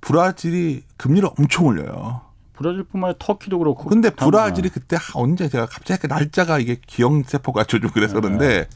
브라질이 0.00 0.82
금리를 0.96 1.28
엄청 1.38 1.66
올려요. 1.66 2.22
브라질뿐만 2.54 3.08
아니라 3.10 3.18
터키도 3.18 3.58
그렇고. 3.58 3.88
근데 3.88 4.10
다- 4.10 4.24
브라질이 4.26 4.68
그때 4.70 4.96
하- 4.96 5.18
언제 5.20 5.48
제가 5.48 5.66
갑자기 5.66 6.02
그 6.02 6.06
날짜가 6.06 6.58
이게 6.58 6.76
기억세포가 6.86 7.64
좀 7.68 7.80
그래서 7.94 8.14
그런데 8.20 8.68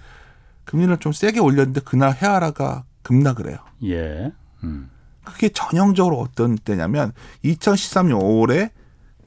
금리를 0.65 0.97
좀 0.99 1.13
세게 1.13 1.41
올렸는데 1.41 1.81
그날 1.85 2.13
헤아라가 2.13 2.85
급락을 3.07 3.49
해요. 3.49 3.59
예. 3.85 4.33
음. 4.65 4.91
그게 5.25 5.49
전형적으로 5.49 6.19
어떤 6.19 6.57
때냐면 6.57 7.13
2013년 7.45 8.21
5월에 8.21 8.71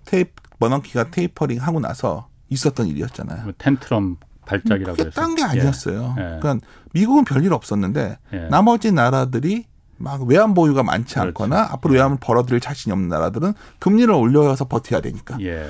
테이프 0.06 0.32
버넌키가 0.60 1.12
테이퍼링 1.12 1.62
하고 1.62 1.80
나서 1.80 2.28
있었던 2.50 2.88
일이었잖아요. 2.88 3.44
뭐 3.44 3.54
텐트럼 3.58 4.18
발작이라고 4.46 4.98
그게 4.98 5.08
해서. 5.08 5.22
딴게 5.22 5.44
아니었어요. 5.44 6.16
예. 6.18 6.40
그러니까 6.42 6.58
미국은 6.94 7.24
별일 7.24 7.54
없었는데 7.54 8.18
예. 8.34 8.38
나머지 8.50 8.92
나라들이 8.92 9.66
막 9.98 10.24
외환 10.24 10.54
보유가 10.54 10.84
많지 10.84 11.16
그렇죠. 11.16 11.28
않거나 11.28 11.70
앞으로 11.72 11.94
외환을 11.94 12.18
벌어들일 12.20 12.60
자신이 12.60 12.92
없는 12.92 13.10
나라들은 13.10 13.54
금리를 13.80 14.14
올려서 14.14 14.66
버텨야 14.66 15.02
되니까 15.02 15.38
예. 15.42 15.70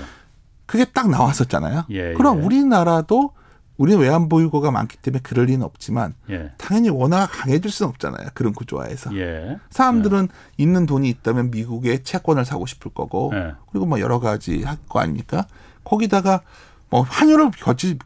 그게 0.66 0.86
딱 0.86 1.10
나왔었잖아요. 1.10 1.86
예, 1.90 2.14
그럼 2.14 2.40
예. 2.40 2.44
우리나라도 2.46 3.34
우리는 3.80 4.00
외환 4.02 4.28
보유고가 4.28 4.72
많기 4.72 4.98
때문에 4.98 5.22
그럴 5.24 5.46
리는 5.46 5.64
없지만 5.66 6.14
예. 6.30 6.52
당연히 6.58 6.90
원화가 6.90 7.28
강해질 7.28 7.72
수는 7.72 7.90
없잖아요. 7.92 8.28
그런 8.34 8.54
구조화에서. 8.54 9.16
예. 9.18 9.58
사람들은 9.70 10.28
있는 10.58 10.86
돈이 10.86 11.08
있다면 11.10 11.50
미국의 11.50 12.04
채권을 12.04 12.44
사고 12.44 12.66
싶을 12.66 12.92
거고 12.94 13.32
예. 13.34 13.54
그리고 13.72 13.86
뭐 13.86 14.02
여러 14.02 14.20
가지 14.20 14.64
할 14.64 14.78
거 14.90 15.00
아닙니까? 15.00 15.48
거기다가 15.86 16.42
뭐 16.90 17.02
환율을 17.02 17.52
거치 17.62 17.98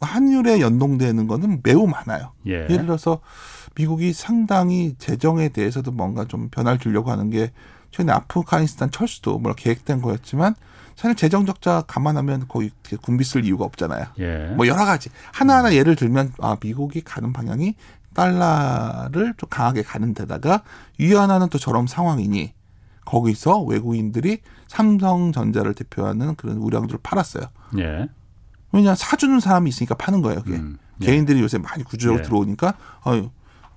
환율에 0.00 0.60
연동되는 0.60 1.26
거는 1.26 1.60
매우 1.62 1.86
많아요. 1.86 2.32
예. 2.46 2.64
예를 2.64 2.84
들어서 2.84 3.20
미국이 3.76 4.12
상당히 4.12 4.94
재정에 4.98 5.48
대해서도 5.48 5.90
뭔가 5.90 6.26
좀 6.26 6.50
변화를 6.50 6.78
주려고 6.78 7.10
하는 7.10 7.30
게 7.30 7.50
최근에 7.92 8.12
아프가니스탄 8.12 8.90
철수도 8.90 9.38
물론 9.38 9.56
계획된 9.56 10.02
거였지만 10.02 10.54
사실 10.96 11.16
재정 11.16 11.46
적자 11.46 11.82
감안하면 11.86 12.46
거의 12.48 12.70
군비 13.02 13.24
쓸 13.24 13.44
이유가 13.44 13.64
없잖아요. 13.64 14.06
예. 14.18 14.52
뭐 14.56 14.66
여러 14.66 14.84
가지 14.84 15.10
하나하나 15.32 15.74
예를 15.74 15.96
들면 15.96 16.32
아 16.40 16.56
미국이 16.62 17.00
가는 17.00 17.32
방향이 17.32 17.74
달러를 18.14 19.34
좀 19.36 19.48
강하게 19.48 19.82
가는 19.82 20.14
데다가 20.14 20.62
위안화는 20.98 21.48
또 21.48 21.58
저런 21.58 21.86
상황이니 21.86 22.52
거기서 23.04 23.62
외국인들이 23.62 24.38
삼성전자를 24.68 25.74
대표하는 25.74 26.36
그런 26.36 26.58
우량주를 26.58 27.00
팔았어요. 27.02 27.46
예. 27.78 28.08
왜냐 28.72 28.94
사주는 28.94 29.38
사람이 29.40 29.68
있으니까 29.68 29.94
파는 29.94 30.22
거예요. 30.22 30.42
그게 30.42 30.56
음. 30.56 30.78
예. 31.02 31.06
개인들이 31.06 31.40
요새 31.40 31.58
많이 31.58 31.84
구조적으로 31.84 32.20
예. 32.20 32.22
들어오니까 32.22 32.74
어유 33.06 33.30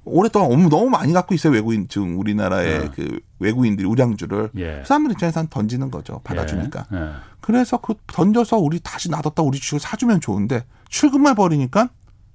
오랫동안 0.08 0.50
너무 0.50 0.70
너무 0.70 0.90
많이 0.90 1.14
갖고 1.14 1.36
있어요 1.36 1.54
외국인 1.54 1.88
지금 1.88 2.18
우리나라의 2.20 2.68
예. 2.84 2.90
그 2.96 3.20
외국인들이 3.40 3.88
우량주를 3.88 4.52
예. 4.58 4.80
그 4.82 4.88
사람들 4.88 5.12
입장에서는 5.14 5.50
던지는 5.50 5.92
거죠 5.92 6.22
받아주니까 6.24 6.86
예. 6.94 6.98
예. 6.98 7.10
그래서 7.42 7.78
그 7.78 7.94
던져서 8.08 8.58
우리 8.58 8.80
다시 8.80 9.10
놔뒀다 9.10 9.42
우리 9.44 9.60
주식을 9.60 9.80
사주면 9.80 10.20
좋은데 10.22 10.66
출금해 10.90 11.34
버리니까 11.36 11.90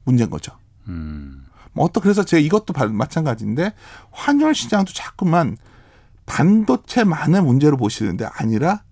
문제인 0.04 0.30
거죠. 0.30 0.52
음. 0.88 1.44
뭐 1.74 1.84
어떤 1.86 2.02
그래서 2.02 2.22
제가 2.24 2.40
이것도 2.40 2.72
바- 2.72 2.86
마찬가지인데 2.86 3.72
환율 4.10 4.54
시장도 4.54 4.92
자꾸만 4.92 5.56
반도체만의 6.26 7.42
문제로 7.42 7.76
보시는데 7.76 8.26
아니라 8.32 8.82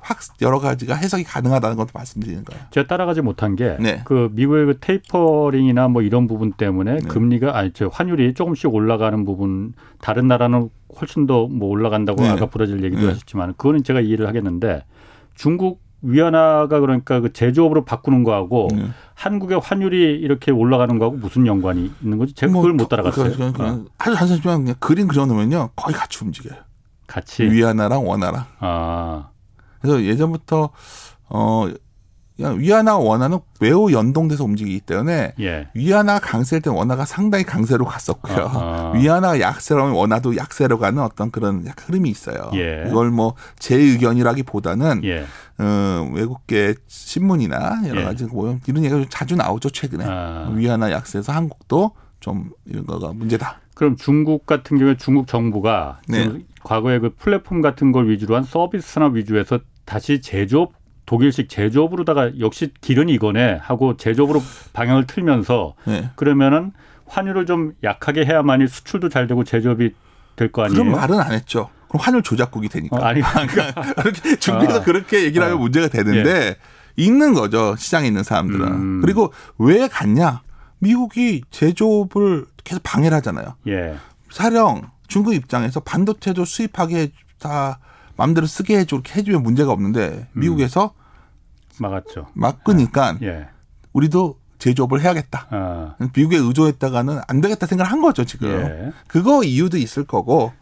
확 0.00 0.18
여러 0.42 0.58
가지가 0.58 0.94
해석이 0.94 1.24
가능하다는 1.24 1.76
것도 1.76 1.88
말씀드리는 1.94 2.44
거예요. 2.44 2.62
제가 2.70 2.86
따라가지 2.86 3.20
못한 3.20 3.56
게그 3.56 3.82
네. 3.82 4.02
미국의 4.32 4.66
그 4.66 4.78
테이퍼링이나 4.80 5.88
뭐 5.88 6.02
이런 6.02 6.26
부분 6.26 6.52
때문에 6.52 6.96
네. 6.96 7.08
금리가 7.08 7.56
아니 7.56 7.72
저 7.72 7.88
환율이 7.88 8.34
조금씩 8.34 8.72
올라가는 8.74 9.24
부분 9.24 9.74
다른 10.00 10.26
나라는 10.26 10.70
훨씬 11.00 11.26
더 11.26 11.46
뭐 11.48 11.68
올라간다고 11.68 12.22
네. 12.22 12.28
아까 12.30 12.46
브라질 12.46 12.82
얘기도 12.84 13.02
네. 13.02 13.08
하셨지만 13.08 13.54
그거는 13.56 13.82
제가 13.84 14.00
이해를 14.00 14.26
하겠는데 14.26 14.84
중국 15.34 15.80
위안화가 16.02 16.80
그러니까 16.80 17.20
그 17.20 17.32
제조업으로 17.32 17.84
바꾸는 17.84 18.24
거하고 18.24 18.68
네. 18.72 18.86
한국의 19.14 19.60
환율이 19.62 20.18
이렇게 20.20 20.50
올라가는 20.50 20.98
거하고 20.98 21.16
무슨 21.18 21.46
연관이 21.46 21.90
있는 22.02 22.16
거지? 22.18 22.34
제가 22.34 22.52
그걸 22.52 22.72
못 22.72 22.88
따라갔어요. 22.88 23.32
그냥, 23.32 23.52
그냥 23.52 23.74
어, 23.74 23.84
아주 23.98 24.14
단순하지만 24.14 24.62
그냥 24.62 24.76
그림 24.80 25.08
그려놓으면요 25.08 25.70
거의 25.76 25.94
같이 25.94 26.24
움직여요. 26.24 26.58
같이 27.06 27.42
위안화랑 27.42 28.06
원화랑. 28.06 28.44
아 28.60 29.28
그래서 29.80 30.02
예전부터 30.02 30.70
어 31.28 31.68
위안화 32.38 32.96
원화는 32.96 33.38
매우 33.60 33.92
연동돼서 33.92 34.44
움직이기 34.44 34.80
때문에 34.80 35.34
예. 35.40 35.68
위안화 35.74 36.20
강세일 36.20 36.62
때 36.62 36.70
원화가 36.70 37.04
상당히 37.04 37.44
강세로 37.44 37.84
갔었고요. 37.84 38.46
아하. 38.46 38.92
위안화 38.94 39.40
약세라면 39.40 39.92
원화도 39.92 40.36
약세로 40.38 40.78
가는 40.78 41.02
어떤 41.02 41.30
그런 41.30 41.66
흐름이 41.76 42.08
있어요. 42.08 42.50
예. 42.54 42.86
이걸 42.88 43.10
뭐 43.10 43.34
제 43.58 43.76
의견이라기보다는 43.76 45.02
예. 45.04 45.26
어, 45.58 46.10
외국계 46.14 46.76
신문이나 46.86 47.82
여러 47.88 48.00
예. 48.00 48.04
가지 48.04 48.24
뭐 48.24 48.58
이런 48.66 48.84
얘기가 48.84 49.00
좀 49.00 49.06
자주 49.10 49.36
나오죠 49.36 49.68
최근에 49.68 50.04
아. 50.08 50.50
위안화 50.54 50.90
약세에서 50.92 51.32
한국도 51.32 51.90
좀 52.20 52.50
이런 52.64 52.86
거가 52.86 53.12
문제다. 53.12 53.60
그럼 53.74 53.96
중국 53.96 54.46
같은 54.46 54.78
경우에 54.78 54.96
중국 54.96 55.26
정부가 55.26 56.00
네. 56.08 56.30
좀 56.60 56.68
과거에 56.68 56.98
그 56.98 57.14
플랫폼 57.16 57.60
같은 57.60 57.92
걸 57.92 58.08
위주로 58.08 58.36
한 58.36 58.42
서비스 58.42 58.92
산업 58.94 59.16
위주에서 59.16 59.60
다시 59.84 60.20
제조업 60.20 60.72
독일식 61.06 61.48
제조업으로다가 61.48 62.38
역시 62.38 62.72
길은 62.80 63.08
이거네 63.08 63.58
하고 63.60 63.96
제조업으로 63.96 64.40
방향을 64.72 65.06
틀면서 65.06 65.74
네. 65.86 66.10
그러면은 66.14 66.72
환율을 67.06 67.46
좀 67.46 67.72
약하게 67.82 68.24
해야만이 68.24 68.68
수출도 68.68 69.08
잘 69.08 69.26
되고 69.26 69.42
제조업이 69.42 69.92
될 70.36 70.52
거 70.52 70.62
아니에요? 70.62 70.82
그런 70.84 70.92
말은 70.96 71.18
안 71.18 71.32
했죠. 71.32 71.68
그럼 71.88 72.00
환율 72.02 72.22
조작국이 72.22 72.68
되니까. 72.68 72.96
어, 72.96 73.00
아니 73.00 73.20
그러니까 73.48 73.72
그렇게 73.94 74.36
중국에서 74.36 74.80
아. 74.80 74.82
그렇게 74.84 75.24
얘기를 75.24 75.42
하면 75.44 75.56
어. 75.58 75.60
문제가 75.60 75.88
되는데 75.88 76.56
읽는 76.96 77.34
거죠. 77.34 77.74
시장에 77.76 78.06
있는 78.06 78.22
사람들은. 78.22 78.66
음. 78.66 79.00
그리고 79.02 79.32
왜 79.58 79.88
갔냐? 79.88 80.42
미국이 80.78 81.42
제조업을 81.50 82.46
계속 82.62 82.82
방해를 82.84 83.16
하잖아요. 83.18 83.56
예. 83.66 83.96
사령 84.30 84.82
중국 85.10 85.34
입장에서 85.34 85.80
반도체도 85.80 86.46
수입하게 86.46 87.10
다 87.38 87.80
마음대로 88.16 88.46
쓰게 88.46 88.78
해줘 88.78 88.96
이렇게 88.96 89.18
해주면 89.18 89.42
문제가 89.42 89.72
없는데 89.72 90.28
미국에서 90.32 90.94
막았죠. 91.78 92.28
막으니까 92.34 93.18
예. 93.22 93.48
우리도 93.92 94.38
제조업을 94.58 95.00
해야겠다. 95.00 95.48
아. 95.50 95.96
미국에 96.14 96.36
의존했다가는 96.36 97.20
안 97.26 97.40
되겠다 97.40 97.66
생각을 97.66 97.90
한 97.90 98.00
거죠 98.00 98.24
지금. 98.24 98.48
예. 98.50 98.92
그거 99.08 99.42
이유도 99.42 99.78
있을 99.78 100.04
거고 100.04 100.52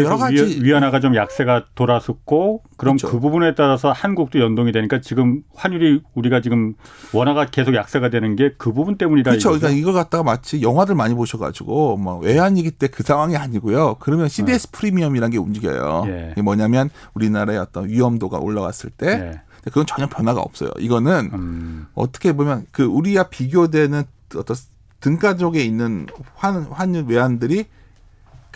뭐 0.00 0.04
여러 0.04 0.16
가지 0.16 0.36
위, 0.36 0.64
위안화가 0.64 1.00
좀 1.00 1.14
약세가 1.14 1.66
돌아섰고 1.74 2.62
그럼 2.76 2.96
그렇죠. 2.96 3.12
그 3.12 3.20
부분에 3.20 3.54
따라서 3.54 3.92
한국도 3.92 4.40
연동이 4.40 4.72
되니까 4.72 5.00
지금 5.00 5.42
환율이 5.54 6.02
우리가 6.14 6.40
지금 6.40 6.74
원화가 7.12 7.46
계속 7.46 7.74
약세가 7.74 8.10
되는 8.10 8.34
게 8.36 8.50
그 8.58 8.72
부분 8.72 8.96
때문이다 8.96 9.30
그렇죠. 9.30 9.50
이거죠? 9.50 9.60
그러니까 9.60 9.80
이걸 9.80 9.92
갖다가 9.94 10.22
마치 10.24 10.62
영화들 10.62 10.94
많이 10.94 11.14
보셔가지고 11.14 11.96
뭐 11.98 12.18
외환위기 12.18 12.70
때 12.72 12.88
그 12.88 13.02
상황이 13.02 13.36
아니고요. 13.36 13.96
그러면 14.00 14.28
CDS 14.28 14.70
프리미엄이라는 14.70 15.30
게 15.30 15.38
움직여요. 15.38 16.04
예. 16.06 16.28
이게 16.32 16.42
뭐냐면 16.42 16.88
우리나라의 17.14 17.58
어떤 17.58 17.88
위험도가 17.88 18.38
올라갔을 18.38 18.90
때 18.90 19.06
예. 19.08 19.40
그건 19.64 19.84
전혀 19.86 20.06
변화가 20.08 20.40
없어요. 20.40 20.70
이거는 20.78 21.30
음. 21.34 21.86
어떻게 21.94 22.32
보면 22.32 22.66
그 22.70 22.84
우리와 22.84 23.24
비교되는 23.24 24.04
어떤 24.36 24.56
등가족에 25.00 25.62
있는 25.62 26.06
환, 26.36 26.62
환율 26.70 27.04
외환들이 27.08 27.66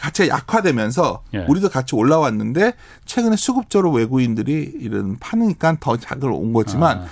가치가 0.00 0.36
약화되면서 0.36 1.22
예. 1.34 1.44
우리도 1.48 1.68
같이 1.68 1.94
올라왔는데 1.94 2.74
최근에 3.04 3.36
수급적으로 3.36 3.92
외국인들이 3.92 4.72
이런 4.80 5.18
파니까 5.18 5.76
더 5.80 5.96
자극을 5.96 6.32
온 6.32 6.52
거지만 6.52 6.98
아. 6.98 7.06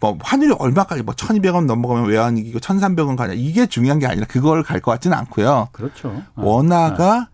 뭐 0.00 0.18
환율이 0.20 0.54
얼마까지 0.58 1.02
뭐 1.02 1.14
1200원 1.14 1.64
넘어가면 1.66 2.06
외환위기고 2.10 2.58
1300원 2.58 3.16
가냐 3.16 3.32
이게 3.34 3.66
중요한 3.66 3.98
게 3.98 4.06
아니라 4.06 4.26
그걸 4.26 4.62
갈 4.62 4.80
것 4.80 4.90
같지는 4.92 5.16
않고요. 5.16 5.68
그렇죠. 5.72 6.22
아. 6.34 6.42
원화가 6.42 7.28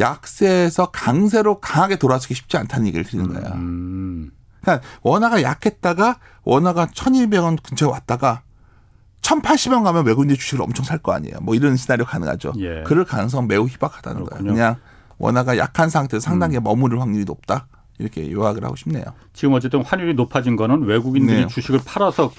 약세에서 0.00 0.86
강세로 0.90 1.60
강하게 1.60 1.96
돌아서기 1.96 2.34
쉽지 2.34 2.56
않다는 2.56 2.86
얘기를 2.86 3.04
드리는 3.04 3.28
거예요. 3.32 3.48
음. 3.54 4.30
그러니까 4.62 4.86
원화가 5.02 5.42
약했다가 5.42 6.18
원화가 6.44 6.86
1200원 6.86 7.62
근처에 7.62 7.88
왔다가 7.90 8.42
1080원 9.28 9.84
가면 9.84 10.06
외국인들이 10.06 10.38
주식을 10.38 10.62
엄청 10.62 10.84
살 10.84 10.98
거 10.98 11.12
아니에요. 11.12 11.36
뭐 11.42 11.54
이런 11.54 11.76
시나리오 11.76 12.04
가능하죠. 12.06 12.54
예. 12.58 12.82
그럴 12.86 13.04
가능성 13.04 13.46
매우 13.46 13.66
희박하다는. 13.66 14.22
음. 14.22 14.26
거예요. 14.26 14.44
그냥 14.44 14.76
원화가 15.18 15.58
약한 15.58 15.90
상태에서 15.90 16.24
상당히 16.24 16.58
머무를 16.58 17.00
확률이 17.00 17.24
높다. 17.24 17.66
이렇게 17.98 18.30
요약을 18.30 18.64
하고 18.64 18.76
싶네요. 18.76 19.04
지금 19.32 19.54
어쨌든 19.54 19.82
환율이 19.84 20.14
높아진 20.14 20.54
거는 20.56 20.84
외국인들이 20.84 21.40
네. 21.42 21.46
주식을 21.48 21.80
팔아서 21.84 22.32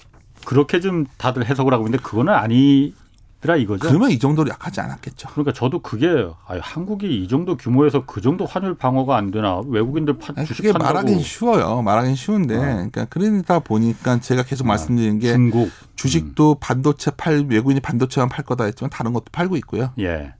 그렇게 0.45 0.79
좀 0.79 1.05
다들 1.17 1.45
해석을 1.45 1.73
하고 1.73 1.85
있는데 1.85 2.01
그거는 2.01 2.33
아니 2.33 2.93
더라 3.41 3.55
이거죠. 3.55 3.87
그러면 3.87 4.11
이 4.11 4.19
정도로 4.19 4.49
약하지 4.49 4.81
않았겠죠. 4.81 5.29
그러니까 5.29 5.53
저도 5.53 5.79
그게 5.79 6.07
아유, 6.45 6.59
한국이 6.61 7.23
이 7.23 7.27
정도 7.27 7.55
규모에서 7.55 8.05
그 8.05 8.21
정도 8.21 8.45
환율 8.45 8.75
방어가 8.75 9.15
안 9.15 9.31
되나 9.31 9.61
외국인들 9.65 10.17
파, 10.17 10.33
아니, 10.35 10.45
주식 10.45 10.63
그게 10.63 10.77
말하긴 10.77 11.19
쉬워요. 11.21 11.81
말하긴 11.81 12.15
쉬운데, 12.15 12.55
어. 12.55 12.59
그러니까 12.59 13.05
그러다 13.05 13.59
보니까 13.59 14.19
제가 14.19 14.43
계속 14.43 14.67
말씀드린 14.67 15.19
게 15.19 15.31
중국 15.31 15.69
주식도 15.95 16.55
반도체 16.59 17.11
팔 17.11 17.45
외국인이 17.47 17.79
반도체만 17.79 18.29
팔 18.29 18.43
거다 18.43 18.65
했지만 18.65 18.89
다른 18.89 19.13
것도 19.13 19.25
팔고 19.31 19.55
있고요. 19.57 19.91
예. 19.99 20.33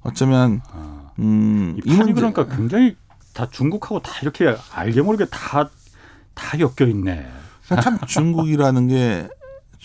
어쩌면 0.00 0.60
아. 0.72 1.10
음, 1.18 1.78
이 1.84 1.96
판이 1.96 2.14
그러니까 2.14 2.46
굉장히 2.46 2.96
다 3.34 3.46
중국하고 3.50 4.00
다 4.00 4.12
이렇게 4.22 4.56
알게 4.72 5.02
모르게 5.02 5.26
다 5.26 5.68
다 6.38 6.58
엮여 6.60 6.88
있네. 6.88 7.26
참 7.82 7.98
중국이라는 8.06 8.88
게 8.88 9.28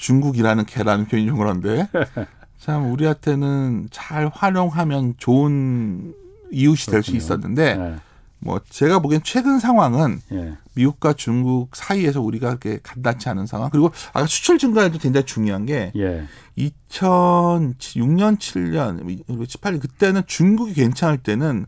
중국이라는 0.03 0.65
개라는 0.65 1.05
표현이 1.05 1.27
좀 1.27 1.37
그런데 1.37 1.87
참 2.59 2.91
우리한테는 2.91 3.87
잘 3.89 4.29
활용하면 4.33 5.15
좋은 5.17 6.13
이웃이 6.51 6.91
될 6.91 7.01
수. 7.03 7.15
있었는데 7.15 7.77
예. 7.79 7.95
뭐 8.39 8.59
제가 8.69 8.99
보기엔 8.99 9.21
최근 9.23 9.59
상황은 9.59 10.19
예. 10.33 10.57
미국과 10.75 11.13
중국 11.13 11.73
사이에서 11.73 12.19
우리가 12.19 12.49
그렇게 12.49 12.79
간단치 12.83 13.29
않은 13.29 13.47
상황 13.47 13.69
그리고 13.69 13.91
아까 14.11 14.27
수출 14.27 14.57
증가에도 14.57 14.99
굉장히 14.99 15.25
중요한 15.25 15.65
게 15.65 15.93
예. 15.95 16.27
2006년 16.57 18.37
7년 18.37 19.25
18년 19.27 19.81
그때는 19.81 20.23
중국이 20.27 20.73
괜찮을 20.73 21.19
때는 21.19 21.65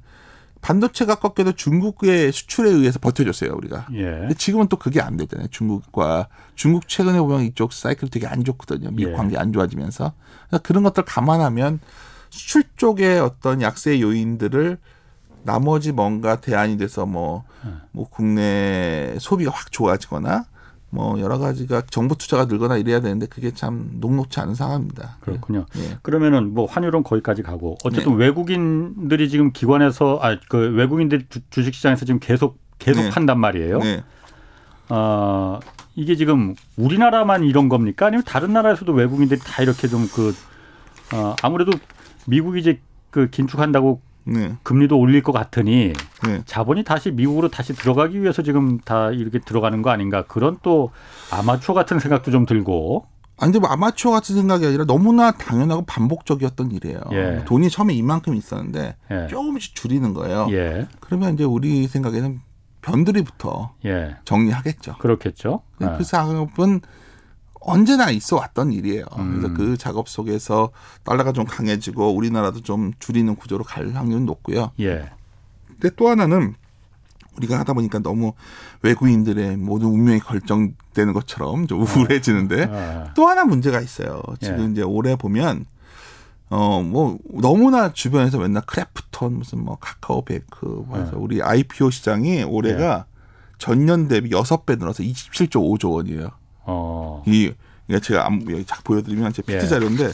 반도체가 0.65 1.15
꺾여도 1.15 1.51
중국의 1.51 2.31
수출에 2.31 2.71
의해서 2.71 2.97
버텨줬어요 2.97 3.53
우리가 3.55 3.85
예. 3.93 4.03
근데 4.03 4.33
지금은 4.33 4.67
또 4.67 4.77
그게 4.77 4.99
안 4.99 5.15
되잖아요. 5.15 5.47
중국과 5.51 6.27
중국 6.55 6.87
최근에 6.87 7.19
보면 7.19 7.41
이쪽 7.41 7.71
사이클 7.71 8.09
되게 8.09 8.25
안 8.25 8.43
좋거든요. 8.43 8.89
미국 8.89 9.11
예. 9.11 9.15
관계 9.15 9.37
안 9.37 9.53
좋아지면서 9.53 10.13
그래서 10.49 10.63
그런 10.63 10.81
것들 10.81 11.05
감안하면 11.05 11.79
수출 12.31 12.63
쪽의 12.77 13.19
어떤 13.19 13.61
약세 13.61 14.01
요인들을 14.01 14.79
나머지 15.43 15.91
뭔가 15.91 16.41
대안이 16.41 16.77
돼서 16.77 17.05
뭐, 17.05 17.43
예. 17.67 17.69
뭐 17.91 18.09
국내 18.09 19.15
소비가 19.19 19.51
확 19.51 19.71
좋아지거나 19.71 20.45
뭐 20.95 21.19
여러 21.19 21.37
가지가 21.37 21.83
정부 21.91 22.17
투자가 22.17 22.45
늘거나 22.45 22.77
이래야 22.77 23.01
되는데 23.01 23.25
그게 23.27 23.51
참 23.53 23.89
녹록치 23.99 24.39
않은 24.39 24.55
상황입니다. 24.55 25.17
그렇군요. 25.19 25.65
예. 25.75 25.97
그러면은 26.01 26.53
뭐 26.53 26.65
환율은 26.65 27.03
거기까지 27.03 27.43
가고 27.43 27.77
어쨌든 27.83 28.13
네. 28.17 28.23
외국인들이 28.25 29.27
지금 29.29 29.51
기관에서 29.51 30.19
아 30.21 30.37
그 30.49 30.57
외국인들이 30.73 31.25
주- 31.29 31.41
주식 31.49 31.73
시장에서 31.75 32.05
지금 32.05 32.19
계속 32.21 32.57
계속 32.79 33.01
네. 33.01 33.09
판단 33.09 33.39
말이에요. 33.39 33.79
네. 33.79 34.03
어, 34.89 35.59
이게 35.95 36.15
지금 36.15 36.55
우리나라만 36.77 37.43
이런 37.43 37.67
겁니까? 37.69 38.05
아니면 38.07 38.23
다른 38.25 38.53
나라에서도 38.53 38.91
외국인들이 38.93 39.39
다 39.41 39.63
이렇게 39.63 39.87
좀그 39.87 40.33
어, 41.13 41.35
아무래도 41.41 41.71
미국이 42.27 42.59
이제 42.59 42.79
그 43.11 43.29
긴축한다고 43.29 44.01
네. 44.25 44.55
금리도 44.63 44.97
올릴 44.97 45.23
것 45.23 45.31
같으니 45.31 45.93
네. 46.25 46.41
자본이 46.45 46.83
다시 46.83 47.11
미국으로 47.11 47.49
다시 47.49 47.73
들어가기 47.73 48.21
위해서 48.21 48.41
지금 48.41 48.79
다 48.79 49.11
이렇게 49.11 49.39
들어가는 49.39 49.81
거 49.81 49.91
아닌가 49.91 50.23
그런 50.23 50.57
또 50.63 50.91
아마추어 51.31 51.75
같은 51.75 51.99
생각도 51.99 52.31
좀 52.31 52.45
들고 52.45 53.05
아니 53.37 53.51
근데 53.51 53.59
뭐 53.59 53.69
아마추어 53.69 54.11
같은 54.11 54.35
생각이 54.35 54.65
아니라 54.65 54.85
너무나 54.85 55.31
당연하고 55.31 55.83
반복적이었던 55.85 56.71
일이에요. 56.71 57.01
예. 57.11 57.43
돈이 57.45 57.69
처음에 57.69 57.93
이만큼 57.93 58.35
있었는데 58.35 58.95
예. 59.11 59.27
조금씩 59.27 59.75
줄이는 59.75 60.13
거예요. 60.13 60.47
예, 60.51 60.87
그러면 61.01 61.33
이제 61.33 61.43
우리 61.43 61.87
생각에는 61.87 62.39
변두리부터 62.81 63.73
예, 63.85 64.15
정리하겠죠. 64.25 64.97
그렇겠죠. 64.99 65.61
그 65.77 65.85
아, 65.85 65.97
작업은 65.97 66.81
언제나 67.65 68.11
있어 68.11 68.37
왔던 68.37 68.71
일이에요. 68.71 69.05
음. 69.17 69.39
그래서 69.39 69.53
그 69.53 69.77
작업 69.77 70.07
속에서 70.07 70.69
달러가 71.03 71.31
좀 71.31 71.45
강해지고 71.45 72.15
우리나라도 72.15 72.61
좀 72.61 72.93
줄이는 72.99 73.35
구조로 73.35 73.63
갈 73.63 73.91
확률은 73.93 74.25
높고요. 74.25 74.71
예, 74.79 75.09
근데 75.67 75.89
또 75.95 76.09
하나는 76.09 76.53
우리가 77.37 77.59
하다 77.59 77.73
보니까 77.73 77.99
너무 77.99 78.33
외국인들에 78.81 79.57
모든 79.57 79.87
운명이 79.87 80.19
결정되는 80.19 81.13
것처럼 81.13 81.67
좀 81.67 81.81
우울해지는데 81.81 82.69
아, 82.71 83.13
또 83.15 83.27
하나 83.27 83.43
문제가 83.43 83.81
있어요. 83.81 84.21
지금 84.39 84.67
예. 84.67 84.71
이제 84.71 84.81
올해 84.83 85.15
보면 85.15 85.65
어 86.49 86.81
뭐 86.83 87.17
너무나 87.25 87.91
주변에서 87.91 88.37
맨날 88.37 88.63
크래프톤 88.65 89.33
무슨 89.33 89.65
뭐 89.65 89.77
카카오뱅크 89.81 90.65
뭐 90.87 90.97
해서 90.99 91.11
예. 91.13 91.17
우리 91.17 91.41
IPO 91.41 91.89
시장이 91.89 92.43
올해가 92.43 93.05
전년 93.57 94.07
대비 94.07 94.29
6배 94.29 94.77
늘어서 94.77 95.01
27조 95.03 95.77
5조 95.77 95.93
원이에요. 95.93 96.29
어, 96.65 97.23
이 97.27 97.51
이게 97.87 97.99
제가 97.99 98.25
안- 98.25 98.41
여기 98.49 98.65
작 98.65 98.83
보여드리면 98.83 99.31
제 99.33 99.43
PT 99.43 99.53
예. 99.65 99.67
자료인데 99.67 100.11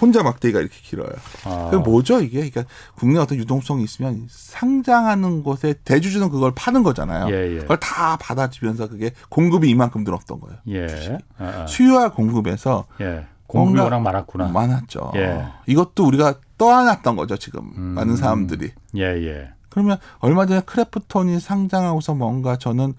혼자 0.00 0.22
막대기가 0.22 0.60
이렇게 0.60 0.74
길어요. 0.82 1.10
아, 1.44 1.68
그게 1.70 1.76
뭐죠 1.82 2.20
이게? 2.22 2.38
그러니까 2.48 2.64
국내 2.94 3.18
어떤 3.18 3.36
유동성이 3.36 3.84
있으면 3.84 4.26
상장하는 4.30 5.42
곳에 5.42 5.74
대주주는 5.84 6.30
그걸 6.30 6.52
파는 6.54 6.82
거잖아요. 6.82 7.28
예, 7.34 7.56
예. 7.56 7.58
그걸 7.58 7.78
다 7.78 8.16
받아주면서 8.16 8.88
그게 8.88 9.10
공급이 9.28 9.68
이만큼 9.68 10.02
늘었던 10.04 10.40
거예요. 10.40 10.58
예, 10.68 11.18
아, 11.38 11.44
아, 11.44 11.66
수요와 11.66 12.12
공급에서 12.12 12.86
예, 13.02 13.26
공급이 13.46 13.80
워낙 13.80 13.98
많았구나. 14.00 14.48
많았죠. 14.48 15.12
예. 15.16 15.44
이것도 15.66 16.06
우리가 16.06 16.36
떠안았던 16.56 17.16
거죠 17.16 17.36
지금 17.36 17.70
음. 17.76 17.82
많은 17.96 18.16
사람들이. 18.16 18.70
예, 18.96 19.02
예, 19.02 19.50
그러면 19.68 19.98
얼마 20.20 20.46
전에 20.46 20.62
크래프톤이 20.62 21.38
상장하고서 21.40 22.14
뭔가 22.14 22.56
저는 22.56 22.94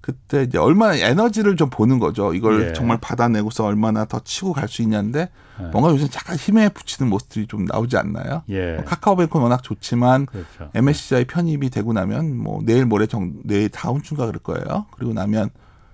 그때 0.00 0.42
이제 0.44 0.56
얼마나 0.56 0.94
에너지를 0.96 1.56
좀 1.56 1.68
보는 1.68 1.98
거죠. 1.98 2.32
이걸 2.32 2.68
예. 2.68 2.72
정말 2.72 2.98
받아내고서 2.98 3.64
얼마나 3.66 4.06
더 4.06 4.20
치고 4.20 4.52
갈 4.54 4.66
수 4.68 4.82
있냐인데 4.82 5.28
예. 5.60 5.64
뭔가 5.66 5.90
요새 5.90 6.08
잠깐 6.08 6.36
힘에 6.36 6.68
붙이는 6.70 7.10
모습들이 7.10 7.46
좀 7.46 7.66
나오지 7.66 7.96
않나요? 7.98 8.42
예, 8.48 8.82
카카오뱅크는 8.86 9.42
워낙 9.42 9.62
좋지만 9.62 10.26
그렇죠. 10.26 10.70
MSCI 10.74 11.26
편입이 11.26 11.68
되고 11.70 11.92
나면 11.92 12.36
뭐 12.36 12.62
내일 12.64 12.86
모레 12.86 13.06
정 13.08 13.34
내일 13.44 13.68
다음 13.68 14.00
주인가 14.00 14.26
그럴 14.26 14.40
거예요. 14.40 14.86
그리고 14.92 15.12
나면 15.12 15.50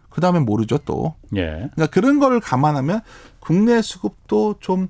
그 0.09 0.21
다음엔 0.21 0.45
모르죠 0.45 0.79
또. 0.85 1.15
예, 1.35 1.69
그러니까 1.75 1.87
그런 1.87 2.21
거를 2.21 2.39
감안하면 2.41 3.01
국내 3.41 3.83
수급도 3.83 4.57
좀 4.61 4.89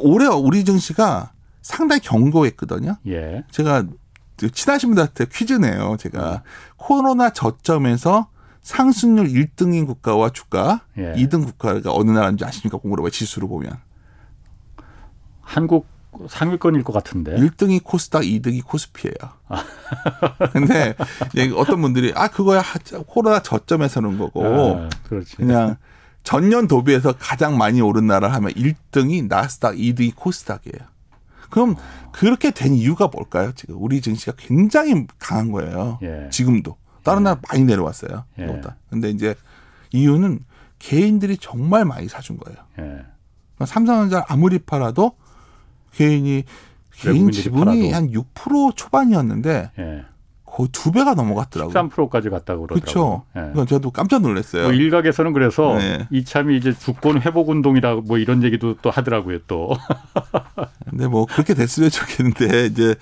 올해 0.00 0.26
우리 0.26 0.64
증시가 0.64 1.32
상당히 1.62 2.00
견고했거든요. 2.02 2.96
예, 3.08 3.42
제가 3.50 3.84
친하신 4.38 4.90
분들한테 4.90 5.26
퀴즈 5.32 5.54
네요. 5.54 5.96
제가 5.98 6.42
코로나 6.76 7.30
저점에서 7.30 8.28
상승률 8.62 9.26
1등인 9.28 9.86
국가와 9.86 10.30
주가, 10.30 10.82
예. 10.98 11.14
2등 11.14 11.44
국가가 11.44 11.92
어느 11.92 12.10
나라인지 12.10 12.44
아십니까? 12.44 12.76
공그룹의 12.78 13.10
지수로 13.10 13.48
보면. 13.48 13.72
한국 15.40 15.86
상위권일 16.28 16.84
것 16.84 16.92
같은데. 16.92 17.36
1등이 17.36 17.82
코스닥, 17.82 18.22
2등이 18.22 18.64
코스피예요. 18.64 19.14
근데 20.52 20.94
어떤 21.56 21.80
분들이 21.80 22.12
아 22.14 22.28
그거야 22.28 22.60
하- 22.60 22.78
코로나 23.06 23.40
저점에서는 23.40 24.18
거고 24.18 24.44
아. 24.44 24.88
그냥 25.36 25.76
전년 26.24 26.66
도비해서 26.66 27.14
가장 27.18 27.56
많이 27.56 27.80
오른 27.80 28.06
나라 28.06 28.28
하면 28.34 28.52
1등이 28.52 29.28
나스닥, 29.28 29.76
2등이 29.76 30.14
코스닥이에요. 30.14 30.86
그럼 31.50 31.76
그렇게 32.12 32.50
된 32.50 32.74
이유가 32.74 33.08
뭘까요? 33.08 33.52
지금 33.54 33.76
우리 33.78 34.00
증시가 34.00 34.32
굉장히 34.36 35.06
강한 35.18 35.50
거예요. 35.50 35.98
예. 36.02 36.28
지금도 36.30 36.76
다른 37.02 37.22
나라 37.22 37.40
많이 37.48 37.64
내려왔어요. 37.64 38.24
예. 38.38 38.44
이거보다. 38.44 38.76
근데 38.90 39.10
이제 39.10 39.34
이유는 39.92 40.40
개인들이 40.78 41.38
정말 41.38 41.84
많이 41.84 42.08
사준 42.08 42.38
거예요. 42.38 42.58
예. 42.78 42.82
그러니까 42.82 43.66
삼성전자 43.66 44.24
아무리 44.28 44.58
팔아도 44.58 45.12
개인이 45.92 46.44
개인 46.92 47.30
지분이. 47.30 47.92
한 47.92 48.10
6% 48.10 48.76
초반이었는데 48.76 49.70
예. 49.78 50.04
거의 50.58 50.68
두 50.72 50.90
배가 50.90 51.14
넘어갔더라고요. 51.14 51.72
13%까지 51.72 52.30
갔다고 52.30 52.66
그러더라고요. 52.66 52.80
그렇죠. 52.80 53.22
예. 53.36 53.50
그건 53.52 53.68
저도 53.68 53.92
깜짝 53.92 54.22
놀랐어요. 54.22 54.64
뭐 54.64 54.72
일각에서는 54.72 55.32
그래서 55.32 55.76
네. 55.78 56.08
이참이 56.10 56.56
이제 56.56 56.72
주권 56.76 57.22
회복 57.22 57.50
운동이라 57.50 57.94
뭐 58.04 58.18
이런 58.18 58.42
얘기도 58.42 58.74
또 58.82 58.90
하더라고요 58.90 59.38
또. 59.46 59.76
근데 60.90 61.06
뭐 61.06 61.26
그렇게 61.26 61.54
됐으면 61.54 61.90
좋겠는데 61.90 62.66
이제 62.66 62.96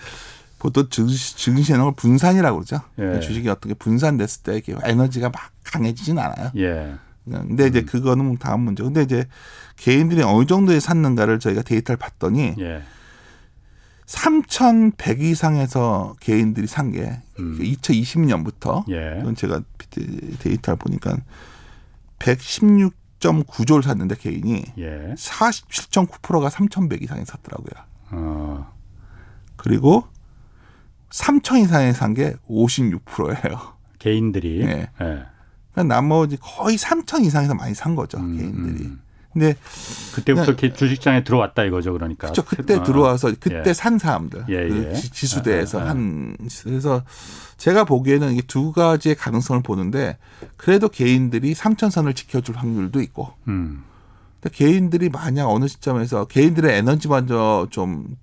보통 0.59 0.87
증시 0.91 1.35
증시에는 1.39 1.83
걸 1.85 1.95
분산이라고 1.97 2.59
그러죠. 2.59 2.81
예. 2.99 3.21
주식이 3.21 3.49
어떻게 3.49 3.73
분산됐을 3.73 4.43
때 4.43 4.57
이게 4.59 4.75
에너지가 4.85 5.31
막 5.31 5.41
강해지진 5.65 6.19
않아요. 6.19 6.51
예. 6.59 6.95
근데 7.25 7.69
이제 7.69 7.81
그거는 7.85 8.37
다음 8.37 8.61
문제. 8.61 8.83
근데 8.83 9.01
이제 9.01 9.25
개인들이 9.79 10.23
어느 10.23 10.45
정도에 10.45 10.79
샀는가를 10.79 11.39
저희가 11.39 11.63
데이터를 11.63 11.97
봤더니 11.97 12.55
예. 12.59 12.83
3,100 14.05 15.23
이상에서 15.23 16.15
개인들이 16.21 16.67
산 16.67 16.93
게 16.93 17.23
음. 17.39 17.59
2020년부터 17.59 18.85
예. 18.91 19.19
이건 19.21 19.35
제가 19.35 19.63
데이터를 20.39 20.77
보니까 20.79 21.17
116.9조를 22.19 23.83
샀는데 23.83 24.17
개인이 24.17 24.65
예. 24.79 25.15
47.9%가 25.17 26.51
3,100 26.51 27.03
이상에 27.03 27.25
샀더라고요. 27.25 27.85
어. 28.13 28.73
그리고 29.57 30.05
3천 31.11 31.63
이상에 31.63 31.93
산 31.93 32.15
게 32.15 32.35
56%예요. 32.49 33.75
개인들이 33.99 34.61
예. 34.63 34.91
예. 35.01 35.83
나머지 35.83 36.37
거의 36.41 36.77
3천 36.79 37.25
이상에서 37.25 37.55
많이 37.55 37.75
산 37.75 37.95
거죠, 37.95 38.19
음, 38.19 38.37
개인들이. 38.37 38.91
음. 39.37 39.41
근데 39.41 39.57
그때부터 40.15 40.45
이렇게 40.47 40.73
주식장에 40.73 41.23
들어왔다 41.25 41.65
이거죠, 41.65 41.93
그러니까. 41.93 42.29
그쵸 42.29 42.43
그때 42.45 42.77
아, 42.77 42.83
들어와서 42.83 43.33
그때 43.39 43.63
예. 43.67 43.73
산 43.75 43.99
사람들 43.99 44.45
예, 44.49 44.69
그 44.69 44.89
예. 44.91 44.95
지- 44.95 45.11
지수대에서 45.13 45.79
아, 45.79 45.83
아, 45.83 45.85
아. 45.85 45.89
한 45.91 46.37
그래서 46.65 47.03
제가 47.59 47.85
보기에는 47.85 48.33
이게 48.33 48.43
두 48.47 48.73
가지의 48.73 49.15
가능성을 49.15 49.63
보는데 49.63 50.19
그래도 50.57 50.89
개인들이 50.89 51.55
3천 51.55 51.91
선을 51.91 52.15
지켜줄 52.15 52.57
확률도 52.57 53.01
있고 53.03 53.33
음. 53.49 53.85
근데 54.41 54.55
개인들이 54.57 55.09
만약 55.11 55.49
어느 55.49 55.67
시점에서 55.69 56.27
개인들의 56.27 56.77
에너지 56.77 57.09
먼저 57.09 57.67
좀 57.71 58.17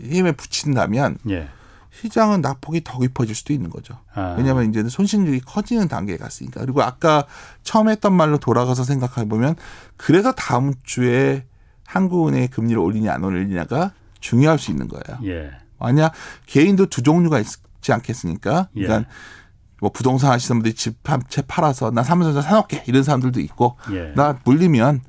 힘에 0.00 0.32
붙인다면 0.32 1.18
예. 1.30 1.48
시장은 1.92 2.40
낙폭이 2.40 2.82
더 2.84 2.98
깊어질 2.98 3.34
수도 3.34 3.52
있는 3.52 3.68
거죠. 3.70 3.98
아. 4.14 4.34
왜냐하면 4.38 4.68
이제는 4.70 4.88
손실률이 4.88 5.40
커지는 5.40 5.88
단계에 5.88 6.16
갔으니까. 6.16 6.60
그리고 6.60 6.82
아까 6.82 7.26
처음 7.62 7.88
했던 7.88 8.12
말로 8.12 8.38
돌아가서 8.38 8.84
생각해 8.84 9.28
보면 9.28 9.56
그래서 9.96 10.32
다음 10.32 10.72
주에 10.84 11.44
한국은행의 11.86 12.48
금리를 12.48 12.78
올리냐 12.80 13.12
안 13.12 13.24
올리냐가 13.24 13.92
중요할 14.20 14.58
수 14.58 14.70
있는 14.70 14.88
거예요. 14.88 15.18
예. 15.24 15.50
만약 15.78 16.12
개인도 16.46 16.86
두 16.86 17.02
종류가 17.02 17.40
있지 17.40 17.92
않겠습니까? 17.92 18.68
예. 18.76 18.82
그러니까 18.82 19.10
뭐 19.80 19.90
부동산 19.90 20.30
하시는 20.30 20.58
분들이 20.58 20.74
집한채 20.74 21.42
팔아서 21.48 21.90
나 21.90 22.02
삼성전자 22.02 22.46
사놓게 22.46 22.84
이런 22.86 23.02
사람들도 23.02 23.40
있고 23.40 23.76
예. 23.92 24.12
나 24.14 24.38
물리면 24.44 25.00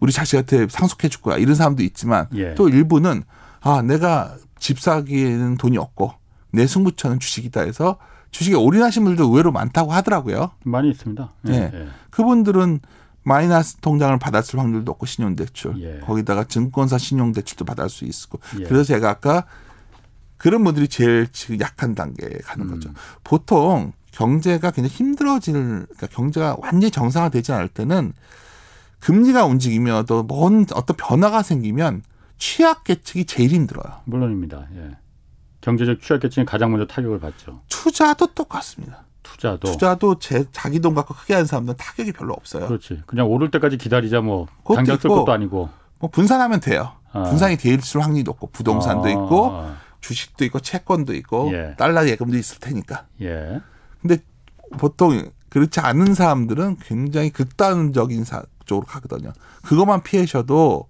우리 0.00 0.12
자식한테 0.12 0.68
상속해 0.68 1.08
줄 1.08 1.22
거야 1.22 1.38
이런 1.38 1.54
사람도 1.54 1.82
있지만 1.82 2.26
예. 2.34 2.54
또 2.54 2.68
일부는 2.68 3.24
아 3.60 3.82
내가 3.82 4.36
집 4.62 4.78
사기에는 4.78 5.56
돈이 5.56 5.76
없고 5.76 6.12
내 6.52 6.68
승부처는 6.68 7.18
주식이다 7.18 7.62
해서 7.62 7.98
주식에 8.30 8.54
올인하신 8.54 9.02
분들도 9.02 9.28
의외로 9.28 9.50
많다고 9.50 9.92
하더라고요. 9.92 10.52
많이 10.62 10.88
있습니다. 10.90 11.32
예. 11.48 11.52
예. 11.52 11.70
예. 11.74 11.88
그분들은 12.10 12.78
마이너스 13.24 13.76
통장을 13.78 14.16
받았을 14.20 14.60
확률도 14.60 14.84
높고 14.84 15.06
신용대출 15.06 15.82
예. 15.82 15.98
거기다가 15.98 16.44
증권사 16.44 16.96
신용대출도 16.96 17.64
받을 17.64 17.88
수 17.88 18.04
있고 18.04 18.38
예. 18.60 18.64
그래서 18.64 18.84
제가 18.84 19.10
아까 19.10 19.46
그런 20.36 20.62
분들이 20.62 20.86
제일 20.86 21.26
지금 21.32 21.58
약한 21.58 21.96
단계에 21.96 22.38
가는 22.44 22.68
거죠. 22.68 22.90
음. 22.90 22.94
보통 23.24 23.92
경제가 24.12 24.70
굉장히 24.70 24.94
힘들어질 24.94 25.54
그러니까 25.54 26.06
경제가 26.06 26.56
완전히 26.60 26.92
정상화되지 26.92 27.52
않을 27.52 27.66
때는 27.66 28.12
금리가 29.00 29.44
움직이면 29.44 30.06
또뭔 30.06 30.66
어떤 30.72 30.96
변화가 30.96 31.42
생기면 31.42 32.02
취약계층이 32.42 33.24
제일 33.26 33.50
힘들어요. 33.50 34.00
물론입니다. 34.04 34.66
예. 34.74 34.96
경제적 35.60 36.02
취약계층이 36.02 36.44
가장 36.44 36.72
먼저 36.72 36.84
타격을 36.92 37.20
받죠. 37.20 37.62
투자도 37.68 38.34
똑같습니다. 38.34 39.04
투자도. 39.22 39.70
투자도 39.70 40.18
제 40.18 40.44
자기 40.50 40.80
돈 40.80 40.92
갖고 40.92 41.14
크게 41.14 41.34
하는 41.34 41.46
사람들은 41.46 41.76
타격이 41.76 42.10
별로 42.10 42.34
없어요. 42.34 42.66
그렇지. 42.66 43.04
그냥 43.06 43.28
오를 43.28 43.52
때까지 43.52 43.78
기다리자 43.78 44.22
뭐 44.22 44.48
당장 44.66 44.96
쓸 44.96 45.08
있고. 45.08 45.20
것도 45.20 45.30
아니고. 45.30 45.68
뭐 46.00 46.10
분산하면 46.10 46.58
돼요. 46.58 46.94
아. 47.12 47.22
분산이 47.22 47.58
될 47.58 47.78
확률이 47.94 48.24
높고 48.24 48.48
부동산도 48.48 49.04
아, 49.04 49.10
있고 49.10 49.50
아, 49.52 49.76
주식도 50.00 50.44
있고 50.46 50.58
채권도 50.58 51.14
있고 51.14 51.52
예. 51.52 51.76
달러 51.78 52.04
예금도 52.08 52.36
있을 52.36 52.58
테니까. 52.58 53.06
예. 53.20 53.60
근데 54.00 54.18
보통 54.78 55.30
그렇지 55.48 55.78
않은 55.78 56.14
사람들은 56.14 56.78
굉장히 56.82 57.30
극단적인 57.30 58.24
사, 58.24 58.42
쪽으로 58.64 58.84
가거든요. 58.84 59.32
그것만 59.62 60.02
피하셔도 60.02 60.88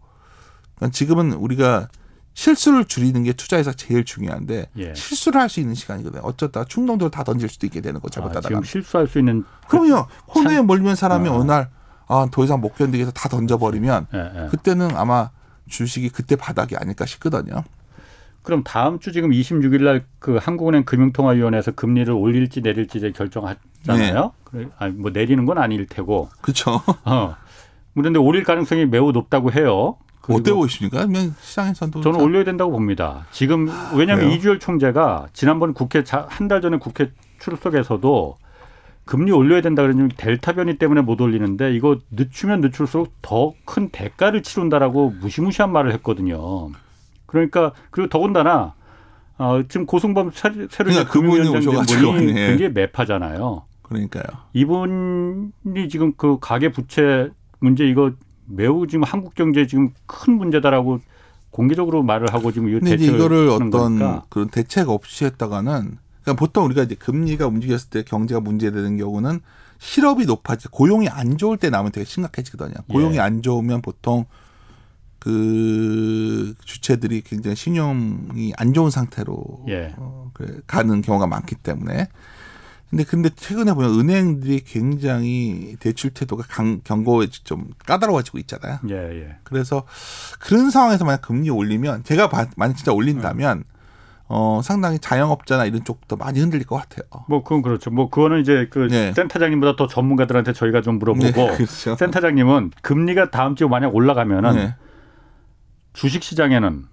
그러니까 0.77 0.93
지금은 0.95 1.33
우리가 1.35 1.89
실수를 2.35 2.87
줄이는 2.87 3.25
게 3.25 3.33
투자에서 3.35 3.73
제일 3.73 4.05
중요한데 4.05 4.67
예. 4.79 4.95
실수를 4.95 5.41
할 5.41 5.49
수 5.51 5.61
있는 5.61 5.75
시간이거든요. 5.75 6.23
어쩌다 6.25 6.65
충동적으로 6.65 7.11
다 7.11 7.25
던질 7.25 7.49
수도 7.49 7.67
있게 7.67 7.81
되는 7.83 8.01
거 8.01 8.07
아, 8.07 8.11
잘못하다가. 8.11 8.49
지금 8.49 8.63
실수할 8.65 9.07
수 9.07 9.19
있는 9.19 9.45
그럼요. 9.69 10.07
코너에 10.27 10.63
몰리면 10.63 10.97
사람이 10.97 11.29
어. 11.29 11.35
어느 11.35 11.45
날 11.51 11.69
아, 12.09 12.27
더 12.31 12.45
이상 12.45 12.61
못 12.61 12.75
견디겠어 12.77 13.11
다 13.13 13.29
던져버리면 13.29 14.07
예, 14.15 14.19
예. 14.45 14.49
그때는 14.49 14.97
아마 14.97 15.31
주식이 15.69 16.09
그때 16.11 16.37
바닥이 16.37 16.77
아닐까 16.77 17.05
싶거든요. 17.07 17.65
그럼 18.43 18.65
다음 18.65 18.99
주 18.99 19.13
지금 19.13 19.31
26일 19.31 19.83
날 19.85 20.05
그 20.19 20.37
한국은행 20.41 20.85
금융통화위원회에서 20.85 21.73
금리를 21.73 22.13
올릴지 22.13 22.61
내릴지 22.63 22.99
이제 22.99 23.13
결정하잖아요. 23.13 24.23
네. 24.23 24.31
그래, 24.45 24.69
아니, 24.79 24.93
뭐 24.95 25.11
내리는 25.11 25.45
건 25.45 25.59
아닐 25.59 25.87
테고. 25.87 26.29
그렇죠. 26.41 26.81
어. 27.05 27.37
그런데 27.95 28.19
올릴 28.19 28.43
가능성이 28.45 28.87
매우 28.87 29.13
높다고 29.13 29.53
해요. 29.53 29.97
어때 30.29 30.53
보십니까? 30.53 30.99
그러면 30.99 31.35
시장에서도 31.41 32.01
저는 32.01 32.21
올려야 32.21 32.45
된다고 32.45 32.71
봅니다. 32.73 33.27
지금 33.33 33.69
왜냐하면 33.95 34.27
그래요? 34.27 34.37
이주열 34.37 34.59
총재가 34.61 35.29
지난번 35.33 35.75
국회 35.75 36.05
한 36.29 36.49
달 36.49 36.61
전에 36.61 36.77
국회 36.79 37.11
출석에서도 37.41 38.37
금리 39.05 39.33
올려야 39.33 39.61
된다 39.63 39.83
그러니 39.83 40.11
델타 40.17 40.53
변이 40.53 40.79
때문에 40.79 41.01
못 41.01 41.21
올리는데 41.21 41.75
이거 41.75 41.99
늦추면 42.13 42.61
늦출수록 42.61 43.13
더 43.21 43.55
큰 43.65 43.89
대가를 43.89 44.43
치른다라고 44.45 45.15
무시무시한 45.21 45.73
말을 45.73 45.93
했거든요. 45.95 46.71
그러니까 47.27 47.73
그리고 47.91 48.09
더군다나 48.09 48.75
어, 49.39 49.61
지금 49.69 49.87
고승범 49.87 50.31
새- 50.33 50.51
새로 50.71 50.91
그러니까 50.91 51.11
그분이 51.11 51.33
금융위원장 51.33 51.73
오셔가지고, 51.73 52.13
분이 52.13 52.29
예. 52.39 52.47
굉장히 52.49 52.73
매파잖아요. 52.75 53.65
그러니까요. 53.83 54.25
이분이 54.53 55.89
지금 55.91 56.13
그 56.17 56.39
가계 56.41 56.71
부채 56.71 57.31
문제 57.61 57.85
이거 57.87 58.13
매우 58.47 58.87
지금 58.87 59.05
한국 59.05 59.35
경제 59.35 59.67
지금 59.67 59.91
큰 60.07 60.35
문제다라고 60.35 61.01
공개적으로 61.51 62.03
말을 62.03 62.33
하고 62.33 62.51
지금 62.53 62.69
이 62.69 62.81
대책을 62.81 63.15
이거를 63.15 63.49
어떤 63.49 63.71
거니까. 63.71 64.25
그런 64.29 64.49
대책 64.49 64.89
없이 64.89 65.25
했다가는 65.25 65.99
그러니까 66.23 66.39
보통 66.39 66.65
우리가 66.65 66.83
이제 66.83 66.95
금리가 66.95 67.47
움직였을 67.47 67.91
때 67.91 68.03
경제가 68.03 68.41
문제되는 68.41 68.97
경우는 68.97 69.41
실업이 69.79 70.27
높아지 70.27 70.69
고용이 70.69 71.09
안 71.09 71.37
좋을 71.37 71.57
때 71.57 71.69
나면 71.69 71.93
되게 71.93 72.05
심각해지거든요. 72.05 72.77
고용이 72.89 73.17
예. 73.17 73.21
안 73.21 73.43
좋으면 73.43 73.83
보통 73.83 74.25
그 75.19 76.55
주체들이 76.65 77.23
굉장히 77.23 77.57
신용이 77.57 78.53
안 78.57 78.73
좋은 78.73 78.91
상태로 78.91 79.67
예. 79.69 79.95
어, 79.97 80.31
가는 80.67 81.03
경우가 81.03 81.27
많기 81.27 81.55
때문에 81.57 82.09
근데 82.93 83.05
근데 83.05 83.31
최근에 83.31 83.73
보면 83.73 83.99
은행들이 83.99 84.61
굉장히 84.61 85.77
대출 85.81 86.11
태도가 86.11 86.45
강, 86.47 86.83
경고에 86.85 87.27
좀 87.29 87.71
까다로워지고 87.87 88.37
있잖아요. 88.41 88.81
예, 88.91 88.95
예. 88.95 89.37
그래서 89.45 89.85
그런 90.39 90.69
상황에서 90.71 91.07
만약 91.07 91.23
금리 91.23 91.49
올리면 91.49 92.05
제가 92.05 92.29
봐- 92.29 92.49
만약 92.55 92.77
진짜 92.77 92.93
올린다면 92.93 93.65
어 94.29 94.61
상당히 94.63 94.99
자영업자나 94.99 95.65
이런 95.65 95.85
쪽도 95.85 96.17
많이 96.17 96.39
흔들릴 96.41 96.67
것 96.67 96.77
같아요. 96.77 97.25
뭐 97.31 97.43
그건 97.43 97.63
그렇죠. 97.63 97.91
뭐 97.91 98.11
그거는 98.11 98.43
이제 98.43 98.69
그 98.71 98.89
네. 98.91 99.15
센터장님보다 99.15 99.77
더 99.77 99.87
전문가들한테 99.87 100.53
저희가 100.53 100.83
좀 100.83 100.99
물어보고 100.99 101.25
네, 101.27 101.33
그렇죠. 101.57 101.97
센터장님은 101.97 102.73
금리가 102.83 103.31
다음 103.31 103.57
주에 103.57 103.67
만약 103.69 103.95
올라가면은 103.95 104.55
네. 104.55 104.75
주식 105.95 106.23
시장에는 106.23 106.85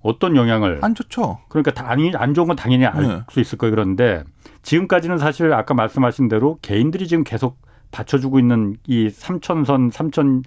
어떤 0.00 0.36
영향을 0.36 0.78
안 0.82 0.94
좋죠. 0.94 1.38
그러니까 1.48 1.72
당연히 1.72 2.12
안 2.16 2.32
좋은 2.34 2.46
건 2.46 2.56
당연히 2.56 2.86
알 2.86 3.02
네. 3.02 3.22
수 3.30 3.40
있을 3.40 3.58
거예요. 3.58 3.72
그런데 3.74 4.22
지금까지는 4.62 5.18
사실 5.18 5.52
아까 5.52 5.74
말씀하신 5.74 6.28
대로 6.28 6.58
개인들이 6.62 7.08
지금 7.08 7.24
계속 7.24 7.58
받쳐주고 7.90 8.38
있는 8.38 8.76
이 8.86 9.10
삼천선 9.10 9.90
삼천 9.90 10.42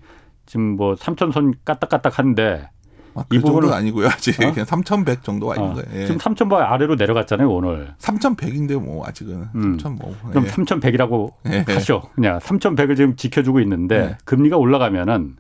지금 0.46 0.76
뭐 0.78 0.96
삼천선 0.96 1.54
까딱까딱 1.66 2.18
한데 2.20 2.70
아, 3.14 3.26
그 3.28 3.36
이 3.36 3.40
부분은- 3.42 3.74
아니고요. 3.74 4.08
아직 4.08 4.40
어? 4.42 4.52
그냥 4.54 4.66
3,100 4.66 5.22
정도가 5.24 5.56
있는 5.56 5.72
어, 5.72 5.74
거예요. 5.74 5.88
예. 6.02 6.06
지금 6.06 6.18
삼천바 6.20 6.72
아래로 6.72 6.96
내려갔잖아요 6.96 7.50
오늘. 7.52 7.94
3,100인데 8.00 8.82
뭐 8.82 9.06
아직은 9.06 9.50
음. 9.54 9.78
3,000 9.78 9.96
뭐. 9.96 10.16
그럼 10.30 10.46
예. 10.46 10.50
삼천백이라고 10.50 11.34
예. 11.48 11.66
하죠. 11.68 12.04
그냥 12.16 12.40
삼천백을 12.40 12.96
지금 12.96 13.18
지켜주고 13.18 13.60
있는데 13.60 14.00
네. 14.00 14.18
금리가 14.24 14.56
올라가면은 14.56 15.36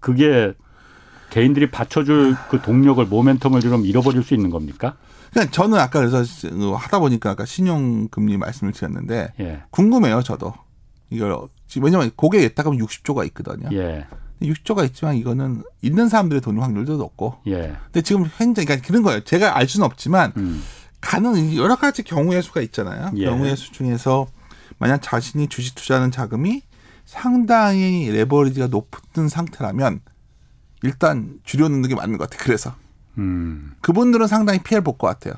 그게 0.00 0.52
개인들이 1.34 1.68
받쳐줄 1.68 2.36
그 2.48 2.62
동력을 2.62 3.04
모멘텀을 3.08 3.60
좀 3.60 3.84
잃어버릴 3.84 4.22
수 4.22 4.34
있는 4.34 4.50
겁니까? 4.50 4.96
그냥 5.32 5.50
저는 5.50 5.80
아까 5.80 5.98
그래서 5.98 6.22
그 6.48 6.70
하다 6.74 7.00
보니까 7.00 7.30
아까 7.30 7.44
신용금리 7.44 8.36
말씀을 8.36 8.72
드렸는데 8.72 9.32
예, 9.40 9.62
궁금해요, 9.70 10.22
저도. 10.22 10.54
이걸 11.10 11.36
왜냐면 11.82 12.12
고객에 12.14 12.44
있다가 12.44 12.70
60조가 12.70 13.26
있거든요. 13.26 13.68
예, 13.72 14.06
60조가 14.42 14.84
있지만 14.86 15.16
이거는 15.16 15.64
있는 15.82 16.08
사람들의 16.08 16.40
돈 16.40 16.60
확률도 16.60 16.98
높고. 16.98 17.38
예. 17.48 17.74
근데 17.86 18.02
지금 18.02 18.30
굉장히 18.38 18.66
그러니까 18.66 18.86
그런 18.86 19.02
거예요. 19.02 19.20
제가 19.24 19.58
알 19.58 19.66
수는 19.66 19.86
없지만 19.86 20.32
음, 20.36 20.62
가능 21.00 21.56
여러 21.56 21.74
가지 21.74 22.04
경우의 22.04 22.44
수가 22.44 22.60
있잖아요. 22.60 23.10
예. 23.16 23.24
경우의 23.24 23.56
수 23.56 23.72
중에서 23.72 24.28
만약 24.78 25.02
자신이 25.02 25.48
주식 25.48 25.74
투자하는 25.74 26.12
자금이 26.12 26.62
상당히 27.06 28.08
레버리지가 28.12 28.68
높은 28.68 29.28
상태라면 29.28 30.00
일단 30.84 31.40
줄여놓는 31.44 31.88
게 31.88 31.94
맞는 31.94 32.18
것 32.18 32.28
같아요. 32.28 32.44
그래서 32.44 32.74
음. 33.16 33.72
그분들은 33.80 34.26
상당히 34.26 34.62
피해를 34.62 34.84
볼 34.84 34.96
것 34.98 35.06
같아요. 35.06 35.34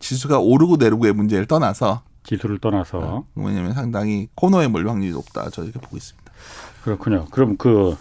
지수가 0.00 0.38
오르고 0.40 0.76
내리고의 0.76 1.12
문제를 1.12 1.46
떠나서 1.46 2.02
지수를 2.24 2.58
떠나서 2.58 3.24
왜냐하면 3.34 3.72
상당히 3.74 4.28
코너에 4.34 4.68
몰 4.68 4.88
확률이 4.88 5.12
높다. 5.12 5.50
저 5.50 5.62
이렇게 5.62 5.78
보고 5.80 5.96
있습니다. 5.96 6.30
그렇군요. 6.84 7.26
그럼 7.30 7.56
그 7.56 7.96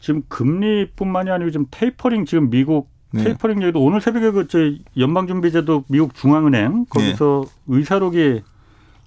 지금 0.00 0.22
금리뿐만이 0.28 1.30
아니고 1.30 1.50
지금 1.50 1.66
테이퍼링 1.70 2.24
지금 2.24 2.50
미국 2.50 2.90
네. 3.12 3.24
테이퍼링 3.24 3.62
얘기도 3.62 3.82
오늘 3.82 4.00
새벽에 4.00 4.30
그저 4.30 4.58
연방준비제도 4.96 5.84
미국 5.88 6.14
중앙은행 6.14 6.86
거기서 6.88 7.44
의사록이 7.68 8.42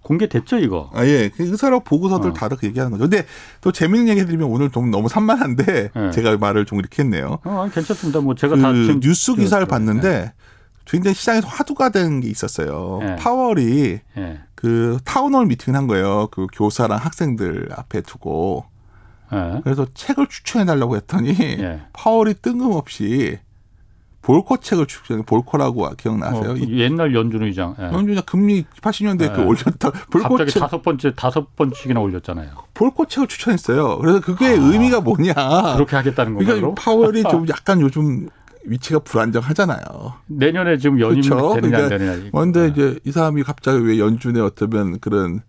공개됐죠 0.06 0.58
이거. 0.60 0.90
아 0.94 1.04
예, 1.06 1.30
그 1.36 1.44
의사록 1.44 1.84
보고서들 1.84 2.30
어. 2.30 2.34
다들 2.34 2.58
그 2.58 2.68
얘기하는 2.68 2.92
거죠. 2.92 3.10
근데 3.10 3.26
또 3.62 3.72
재밌는 3.72 4.08
얘기 4.08 4.22
해드리면 4.22 4.48
오늘 4.48 4.70
좀 4.70 4.92
너무 4.92 5.10
산만한데 5.10 5.90
네. 5.94 6.12
제가 6.12 6.38
말을 6.38 6.66
좀 6.66 6.80
이렇게 6.80 7.02
했네요. 7.04 7.40
어, 7.44 7.62
아니, 7.64 7.72
괜찮습니다. 7.74 8.20
뭐 8.22 8.36
제가 8.36 8.56
그 8.56 8.62
다 8.62 8.72
지금 8.74 9.00
뉴스 9.00 9.36
기사를 9.36 9.66
그, 9.66 9.70
봤는데 9.70 10.32
굉장히 10.86 11.16
시장에서 11.16 11.48
화두가 11.48 11.90
된 11.90 12.22
게 12.22 12.30
있었어요. 12.30 13.00
네. 13.02 13.16
파월이 13.16 14.00
예, 14.18 14.40
그 14.54 15.00
town 15.04 15.26
hall 15.26 15.48
미팅을 15.48 15.76
한 15.78 15.88
거예요. 15.88 16.28
그 16.32 16.46
교사랑 16.54 17.00
학생들 17.00 17.70
앞에 17.76 18.02
두고 18.02 18.66
예, 19.34 19.60
그래서 19.64 19.88
책을 19.96 20.28
추천해 20.28 20.66
달라고 20.66 20.96
했더니 20.98 21.36
예. 21.40 21.82
파월이 21.94 22.36
뜬금없이 22.44 23.40
볼커 24.26 24.58
책을 24.58 24.88
추천해 24.88 25.22
볼커라고 25.24 25.88
기억나세요? 25.98 26.54
어, 26.54 26.56
이 26.56 26.80
옛날 26.80 27.14
연준 27.14 27.44
의장. 27.44 27.76
예. 27.80 27.84
연준이 27.86 28.20
금리 28.26 28.66
80년대 28.82 29.32
그 29.36 29.42
네. 29.42 29.46
올렸다 29.46 29.92
볼코 30.10 30.30
갑자기 30.30 30.52
책 30.52 30.60
다섯 30.62 30.82
번째 30.82 31.14
다섯 31.14 31.56
번씩이나 31.56 32.00
올렸잖아요. 32.00 32.50
볼코 32.74 33.06
책을 33.06 33.28
추천했어요. 33.28 34.00
그래서 34.00 34.22
그게 34.22 34.48
의미가 34.48 35.02
뭐냐? 35.02 35.34
아. 35.36 35.76
그렇게 35.76 35.96
하겠다는 35.96 36.34
건가요? 36.34 36.56
그러니까 36.56 36.82
파월이 36.82 37.22
좀 37.22 37.46
약간 37.50 37.80
요즘 37.82 38.28
위치가 38.64 38.98
불안정하잖아요. 38.98 40.14
내년에 40.26 40.80
지금 40.80 41.00
연임이 41.00 41.22
그렇죠. 41.22 41.62
되느냐 41.62 41.78
안 41.78 41.88
그러니까 41.90 41.98
되느냐. 42.16 42.30
그런데 42.32 42.62
예. 42.62 42.68
이제 42.70 43.00
이 43.04 43.12
사람이 43.12 43.44
갑자기 43.44 43.78
왜 43.86 44.00
연준의 44.00 44.42
어쩌면 44.42 45.00
그런 45.02 45.42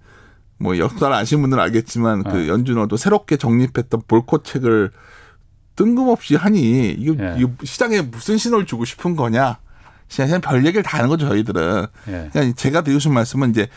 뭐 0.59 0.77
역사를 0.77 1.11
아시는 1.15 1.41
분들은 1.41 1.63
알겠지만 1.63 2.25
그 2.25 2.37
네. 2.37 2.49
연준어도 2.49 2.99
새롭게 2.99 3.39
정립했던 3.39 4.03
볼코 4.07 4.43
책을 4.43 4.91
뜬금없이 5.77 6.35
하니 6.37 6.91
이거, 6.93 7.15
예. 7.23 7.37
이거 7.39 7.51
시장에 7.63 8.01
무슨 8.01 8.37
신호를 8.39 8.67
주고 8.67 8.85
싶은 8.85 9.15
거냐? 9.17 9.59
그냥 10.15 10.41
별 10.41 10.65
얘기를 10.65 10.83
다 10.83 10.99
하는 10.99 11.09
거죠 11.09 11.29
저희들은. 11.29 11.87
예. 12.09 12.29
그러니까 12.33 12.55
제가 12.57 12.83
드리고 12.83 12.99
싶은 12.99 13.15
말씀은 13.15 13.51
이제 13.51 13.69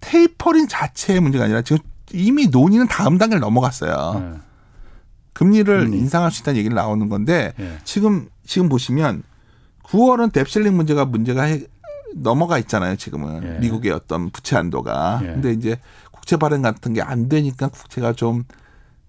테이퍼링 0.00 0.68
자체의 0.68 1.20
문제가 1.20 1.44
아니라 1.44 1.62
지금 1.62 1.78
이미 2.12 2.46
논의는 2.48 2.86
다음 2.88 3.18
단계를 3.18 3.40
넘어갔어요. 3.40 4.34
예. 4.34 4.38
금리를 5.32 5.84
금리. 5.84 5.98
인상할 5.98 6.30
수 6.30 6.42
있다는 6.42 6.58
얘기를 6.58 6.74
나오는 6.74 7.08
건데 7.08 7.52
예. 7.58 7.78
지금 7.84 8.28
지금 8.44 8.68
보시면 8.68 9.22
9월은 9.84 10.32
뎁실링 10.32 10.76
문제가 10.76 11.04
문제가 11.04 11.42
해- 11.44 11.62
넘어가 12.14 12.58
있잖아요. 12.58 12.96
지금은 12.96 13.42
예. 13.56 13.58
미국의 13.60 13.92
어떤 13.92 14.30
부채 14.30 14.56
한도가. 14.56 15.20
예. 15.22 15.26
근데 15.26 15.52
이제 15.52 15.78
국채 16.10 16.36
발행 16.36 16.62
같은 16.62 16.94
게 16.94 17.02
안 17.02 17.28
되니까 17.28 17.68
국채가 17.68 18.12
좀 18.12 18.44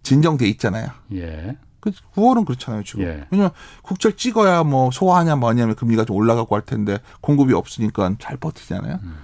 진정돼 0.03 0.47
있잖아요. 0.49 0.87
예. 1.13 1.57
그 1.79 1.91
9월은 2.15 2.45
그렇잖아요. 2.45 2.83
지금. 2.83 3.03
예. 3.03 3.25
왜냐면 3.29 3.51
국채를 3.83 4.17
찍어야 4.17 4.63
뭐 4.63 4.89
소화하냐 4.91 5.35
뭐냐면 5.35 5.75
금리가 5.75 6.05
좀 6.05 6.15
올라가고 6.15 6.55
할 6.55 6.63
텐데 6.63 6.99
공급이 7.21 7.53
없으니까 7.53 8.15
잘 8.19 8.37
버티잖아요. 8.37 8.99
음. 9.03 9.15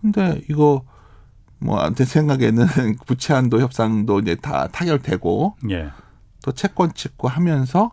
근데 0.00 0.40
이거 0.48 0.84
뭐 1.58 1.89
제 1.89 2.04
생각에는 2.04 2.66
부채 3.06 3.34
한도 3.34 3.60
협상도 3.60 4.20
이제 4.20 4.36
다 4.36 4.68
타결되고 4.68 5.56
예. 5.70 5.90
또 6.44 6.52
채권 6.52 6.94
찍고 6.94 7.28
하면서 7.28 7.90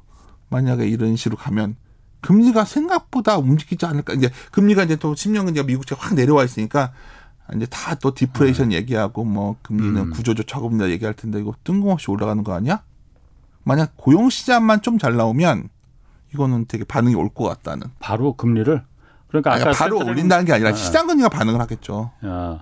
만약에 0.49 0.87
이런 0.87 1.15
식으로 1.15 1.37
가면 1.37 1.75
금리가 2.21 2.65
생각보다 2.65 3.37
움직이지 3.37 3.85
않을까. 3.85 4.13
이제 4.13 4.29
금리가 4.51 4.83
이제 4.83 4.95
또 4.95 5.13
10년은 5.13 5.51
이제 5.51 5.63
미국채가 5.63 6.01
확 6.01 6.13
내려와 6.15 6.43
있으니까 6.43 6.91
이제 7.55 7.65
다 7.67 7.95
또 7.95 8.13
디프레이션 8.13 8.71
얘기하고 8.71 9.23
뭐 9.23 9.55
금리는 9.61 9.95
음. 9.95 10.09
구조적 10.11 10.43
저금리다 10.43 10.89
얘기할 10.89 11.13
텐데 11.15 11.39
이거 11.39 11.53
뜬금없이 11.63 12.09
올라가는 12.09 12.43
거 12.43 12.53
아니야? 12.53 12.81
만약 13.65 13.93
고용 13.97 14.29
시장만 14.29 14.81
좀 14.81 14.97
잘 14.97 15.15
나오면 15.17 15.69
이거는 16.33 16.65
되게 16.67 16.83
반응이 16.85 17.15
올 17.15 17.29
것 17.29 17.43
같다는. 17.45 17.87
바로 17.99 18.33
금리를 18.33 18.81
그러니까 19.27 19.53
아니, 19.53 19.61
아까 19.63 19.71
바로 19.71 19.99
센터장님- 19.99 20.07
올린다는 20.07 20.45
게 20.45 20.53
아니라 20.53 20.69
아, 20.69 20.73
시장 20.73 21.07
금리가 21.07 21.29
반응을 21.29 21.59
하겠죠. 21.59 22.11
아, 22.21 22.59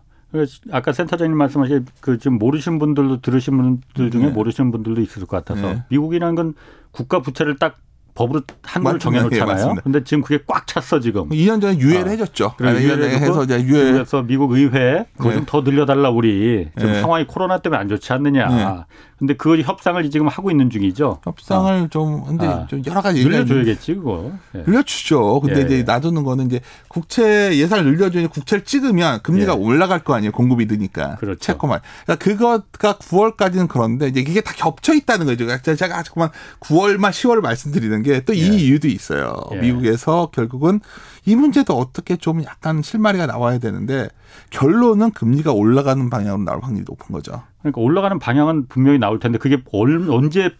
아까 0.71 0.91
센터장님 0.93 1.37
말씀하신 1.37 1.85
그 1.99 2.17
지금 2.17 2.39
모르신 2.39 2.79
분들도 2.79 3.21
들으신 3.21 3.57
분들 3.57 4.09
중에 4.11 4.25
네. 4.27 4.29
모르시는 4.31 4.71
분들도 4.71 5.01
있을 5.01 5.25
것 5.27 5.37
같아서 5.45 5.73
네. 5.73 5.83
미국이라는 5.89 6.33
건 6.35 6.53
국가 6.91 7.21
부채를 7.21 7.57
딱 7.57 7.77
법으로 8.15 8.41
맞습니다. 8.63 8.95
예, 8.95 8.99
정해놓잖아요. 8.99 9.45
맞습니다. 9.47 9.81
근데 9.81 10.03
지금 10.03 10.23
그게 10.23 10.43
꽉 10.47 10.67
찼어 10.67 10.99
지금. 10.99 11.29
2년 11.29 11.61
전에 11.61 11.77
유예를 11.77 12.07
아, 12.07 12.11
해줬죠. 12.11 12.53
그래, 12.57 12.69
아니, 12.69 12.79
유예를 12.79 13.09
해서 13.09 13.43
이제 13.43 13.61
유예 13.61 13.91
그래서 13.93 14.21
미국 14.21 14.51
의회 14.51 15.05
그거 15.17 15.29
네. 15.29 15.35
좀더 15.35 15.61
늘려달라 15.61 16.09
우리 16.09 16.69
지금 16.77 16.93
네. 16.93 17.01
상황이 17.01 17.25
코로나 17.25 17.59
때문에 17.59 17.79
안 17.79 17.89
좋지 17.89 18.13
않느냐. 18.13 18.47
네. 18.47 18.85
근데 19.23 19.35
그 19.35 19.61
협상을 19.61 20.09
지금 20.09 20.27
하고 20.27 20.51
있는 20.51 20.69
중이죠. 20.69 21.21
협상을 21.23 21.87
좀 21.89 22.25
근데 22.25 22.45
아. 22.45 22.67
좀 22.67 22.83
여러 22.85 23.01
가지 23.01 23.23
늘려줘야겠지 23.23 23.95
그거. 23.95 24.33
예. 24.53 24.63
늘려주죠. 24.67 25.39
근데 25.39 25.61
예, 25.61 25.63
이제 25.63 25.77
예. 25.77 25.83
놔두는 25.83 26.23
거는 26.23 26.47
이제 26.47 26.59
국채 26.89 27.55
예산을 27.55 27.85
늘려주니 27.85 28.27
국채를 28.27 28.65
찍으면 28.65 29.21
금리가 29.23 29.53
예. 29.53 29.57
올라갈 29.57 29.99
거 29.99 30.13
아니에요. 30.13 30.33
공급이 30.33 30.65
느니까. 30.65 31.15
그렇죠. 31.15 31.39
채권만. 31.39 31.79
그러니까 32.05 32.25
그거가 32.25 32.97
9월까지는 32.97 33.69
그런데 33.69 34.07
이제 34.09 34.19
이게 34.19 34.41
다 34.41 34.53
겹쳐 34.57 34.93
있다는 34.93 35.25
거죠. 35.25 35.47
제가 35.61 36.03
자꾸만 36.03 36.29
9월만 36.59 37.11
10월 37.11 37.39
말씀드리는 37.39 38.02
게 38.03 38.23
또이 38.23 38.39
예. 38.41 38.45
이유도 38.57 38.87
있어요. 38.87 39.35
예. 39.53 39.57
미국에서 39.57 40.29
결국은 40.31 40.79
이 41.25 41.35
문제도 41.35 41.73
어떻게 41.77 42.15
좀 42.17 42.43
약간 42.43 42.81
실마리가 42.81 43.25
나와야 43.25 43.57
되는데 43.57 44.07
결론은 44.49 45.11
금리가 45.11 45.51
올라가는 45.53 46.09
방향으로 46.09 46.43
나올 46.43 46.59
확률이 46.61 46.85
높은 46.87 47.13
거죠. 47.13 47.41
그러니까 47.61 47.81
올라가는 47.81 48.17
방향은 48.19 48.67
분명히 48.67 48.99
나올 48.99 49.19
텐데 49.19 49.37
그게 49.37 49.61
얼- 49.71 50.09
언제 50.09 50.51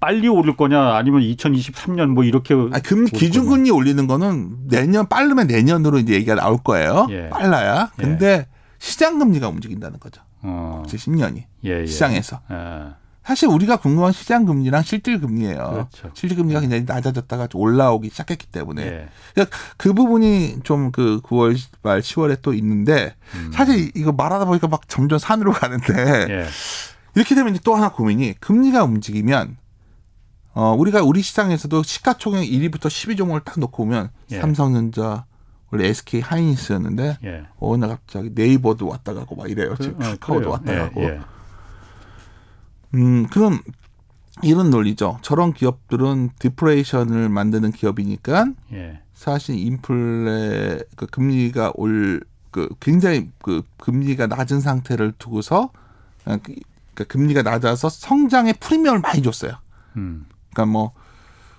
빨리 0.00 0.28
오를 0.28 0.56
거냐 0.56 0.94
아니면 0.94 1.22
2023년 1.22 2.08
뭐 2.08 2.22
이렇게 2.24 2.54
아, 2.54 2.80
금 2.80 2.98
오를 3.00 3.06
기준금리 3.08 3.70
올리는 3.70 4.06
거는 4.06 4.68
내년 4.68 5.08
빠르면 5.08 5.46
내년으로 5.46 5.98
이제 5.98 6.14
얘기가 6.14 6.34
나올 6.34 6.58
거예요. 6.62 7.06
예. 7.10 7.28
빨라야. 7.30 7.90
근데 7.96 8.46
시장 8.78 9.18
금리가 9.18 9.48
움직인다는 9.48 9.98
거죠. 9.98 10.20
어, 10.42 10.82
제 10.86 10.96
10년이 10.96 11.44
예, 11.64 11.80
예. 11.80 11.86
시장에서. 11.86 12.40
예. 12.52 12.54
사실 13.26 13.48
우리가 13.48 13.78
궁금한 13.78 14.12
시장 14.12 14.44
금리랑 14.44 14.82
실질 14.82 15.20
금리예요. 15.20 15.56
그렇죠. 15.90 16.10
실질 16.14 16.36
금리가 16.38 16.60
굉장히 16.60 16.84
낮아졌다가 16.86 17.48
좀 17.48 17.60
올라오기 17.60 18.08
시작했기 18.10 18.46
때문에 18.46 18.82
예. 18.86 19.08
그러니까 19.34 19.56
그 19.76 19.92
부분이 19.92 20.60
좀 20.62 20.92
그 20.92 21.20
9월 21.22 21.58
말 21.82 22.00
10월에 22.00 22.38
또 22.42 22.54
있는데 22.54 23.14
음. 23.34 23.50
사실 23.52 23.90
이거 23.96 24.12
말하다 24.12 24.44
보니까 24.44 24.68
막 24.68 24.88
점점 24.88 25.18
산으로 25.18 25.50
가는데 25.52 25.92
예. 26.30 26.46
이렇게 27.16 27.34
되면 27.34 27.52
이제 27.52 27.60
또 27.64 27.74
하나 27.74 27.88
고민이 27.90 28.34
금리가 28.40 28.84
움직이면 28.84 29.56
어, 30.54 30.74
우리가 30.78 31.02
우리 31.02 31.20
시장에서도 31.22 31.82
시가총액 31.82 32.48
1위부터 32.48 32.82
10위 32.86 33.16
종목을 33.18 33.40
딱 33.44 33.58
놓고 33.58 33.76
보면 33.84 34.10
예. 34.30 34.38
삼성전자 34.40 35.24
원래 35.72 35.88
SK 35.88 36.20
하이닉스였는데 36.20 37.18
예. 37.24 37.42
어느 37.58 37.80
날 37.84 37.90
갑자기 37.90 38.30
네이버도 38.34 38.86
왔다 38.86 39.12
가고 39.14 39.34
막 39.34 39.50
이래요. 39.50 39.74
지금 39.80 39.98
그- 39.98 40.06
어, 40.06 40.10
카카오도. 40.12 40.50
왔다 40.50 40.72
예, 40.74 40.78
가고. 40.78 41.02
예. 42.96 43.00
음, 43.00 43.26
그럼 43.28 43.60
이런 44.42 44.70
논리죠. 44.70 45.18
저런 45.22 45.52
기업들은 45.52 46.30
디플레이션을 46.38 47.28
만드는 47.28 47.72
기업이니까 47.72 48.46
예. 48.72 49.00
사실 49.14 49.58
인플레 49.58 50.80
그 50.96 51.06
금리가 51.06 51.72
올 51.74 52.20
그 52.52 52.70
굉장히 52.80 53.30
그 53.42 53.62
금리가 53.76 54.28
낮은 54.28 54.60
상태를 54.60 55.12
두고서 55.18 55.64
어, 56.24 56.36
그- 56.42 56.54
그러니까 56.94 57.04
금리가 57.12 57.42
낮아서 57.42 57.90
성장에 57.90 58.54
프리미엄을 58.54 59.00
많이 59.02 59.20
줬어요. 59.20 59.52
음. 59.98 60.24
그러니까 60.54 60.72
뭐 60.72 60.92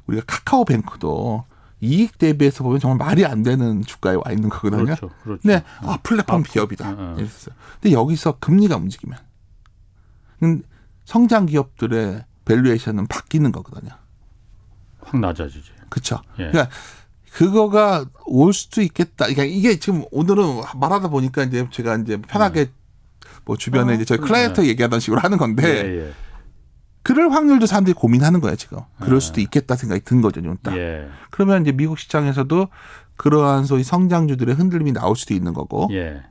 우리가 0.07 0.23
카카오뱅크도 0.25 1.45
이익 1.81 2.17
대비해서 2.17 2.63
보면 2.63 2.79
정말 2.79 2.97
말이 3.09 3.25
안 3.27 3.43
되는 3.43 3.83
주가에 3.83 4.15
와 4.15 4.31
있는 4.31 4.49
거거든요. 4.49 4.85
그렇죠. 4.85 5.09
그렇죠. 5.21 5.41
네, 5.43 5.63
아 5.81 5.99
플랫폼 6.01 6.39
아, 6.41 6.43
기업이다. 6.43 6.89
어, 6.89 6.95
어. 6.97 7.15
이랬어요. 7.19 7.53
근데 7.79 7.93
여기서 7.93 8.38
금리가 8.39 8.77
움직이면 8.77 9.19
음, 10.41 10.63
성장 11.08 11.45
기업들의 11.45 12.26
valuation은 12.43 13.07
바뀌는 13.08 13.53
거거든요. 13.53 13.91
확 14.99 15.20
낮아지지. 15.22 15.72
그렇죠. 15.88 16.20
예. 16.38 16.51
그러니까 16.51 16.70
그거가 17.32 18.05
올 18.26 18.51
수도 18.51 18.82
있겠다. 18.82 19.26
그러니까 19.26 19.45
이게 19.45 19.80
지금 19.80 20.03
오늘은 20.12 20.43
말하다 20.76 21.08
보니까 21.08 21.43
이제 21.43 21.66
제가 21.72 21.95
이제 21.95 22.18
편하게 22.18 22.72
뭐 23.45 23.55
주변에 23.55 23.93
어, 23.93 23.95
이제 23.95 24.03
저희. 24.03 24.18
클라이언트 24.18 24.68
얘기하던 24.68 24.99
식으로 24.99 25.22
하는 25.22 25.38
건데 25.38 25.64
예, 25.64 26.08
예. 26.08 26.14
그럴 27.03 27.32
확률도 27.32 27.68
사람들이 27.68 27.93
고민하는 27.93 28.41
거예요 28.41 28.58
지금. 28.58 28.80
그럴 28.99 29.16
아. 29.16 29.20
수도 29.22 29.39
있겠다 29.39 29.78
생각이 29.78 30.01
든 30.01 30.22
거죠 30.22 30.41
지금 30.41 30.58
딱. 30.62 30.76
예. 30.76 31.08
그러면 31.30 31.62
이제 31.62 31.72
미국 31.72 31.99
시장에서도 31.99 32.68
그러한 33.16 33.64
소위 33.64 33.86
성장주들의 33.86 34.53
흔들림이 34.55 34.91
나올 34.91 35.16
수도 35.16 35.34
있는 35.34 35.53
거고 35.53 35.88
예. 35.93 36.22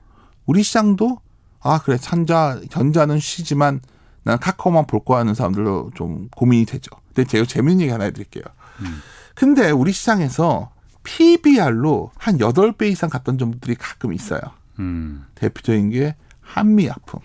우리 0.45 0.63
시장도 0.63 1.19
아 1.63 1.81
그래 1.83 1.97
산자 1.97 2.61
견자는 2.71 3.21
쉬지만 3.21 3.81
난 4.27 4.39
카카오만 4.39 4.87
볼 4.87 5.05
거 5.05 5.17
하는 5.17 5.35
사람들로 5.35 5.93
좀 5.95 6.29
고민이 6.37 6.67
되죠. 6.67 6.91
근데 7.15 7.25
제가 7.29 7.45
재밌는 7.47 7.81
얘기 7.83 7.93
하나 7.93 8.05
해드릴게요. 8.07 8.43
음. 8.81 9.01
근데 9.37 9.71
우리 9.71 9.93
시장에서 9.93 10.73
PBR로 11.05 12.11
한 12.17 12.39
8배 12.39 12.91
이상 12.91 13.09
갔던 13.09 13.39
점들이 13.39 13.77
가끔 13.77 14.13
있어요. 14.13 14.41
음. 14.81 15.25
대표적인 15.37 15.91
게 15.91 16.17
한미약품. 16.41 17.21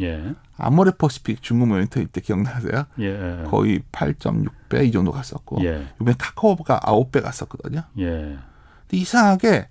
예. 0.00 0.34
아모레퍼시픽 0.56 1.40
중국 1.40 1.68
모니터 1.68 2.00
이때 2.00 2.20
기억나세요? 2.20 2.86
예. 2.98 3.04
예. 3.04 3.44
거의 3.44 3.80
8.6배 3.92 4.86
이 4.86 4.90
정도 4.92 5.12
갔었고 5.12 5.64
예. 5.64 5.86
이번에 6.00 6.16
카카오가 6.18 6.80
9배 6.80 7.22
갔었거든요. 7.22 7.82
예. 8.00 8.04
근데 8.08 8.96
이상하게 8.96 9.68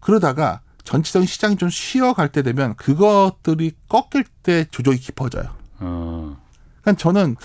그러다가 0.00 0.60
전체적인 0.84 1.26
시장이 1.26 1.56
좀 1.56 1.70
쉬어갈 1.70 2.30
때 2.30 2.42
되면 2.42 2.74
그것들이 2.76 3.72
꺾일 3.88 4.24
때 4.42 4.66
조정이 4.70 4.98
깊어져요. 4.98 5.56
어. 5.80 6.36
그러니까 6.80 7.00
저는 7.00 7.36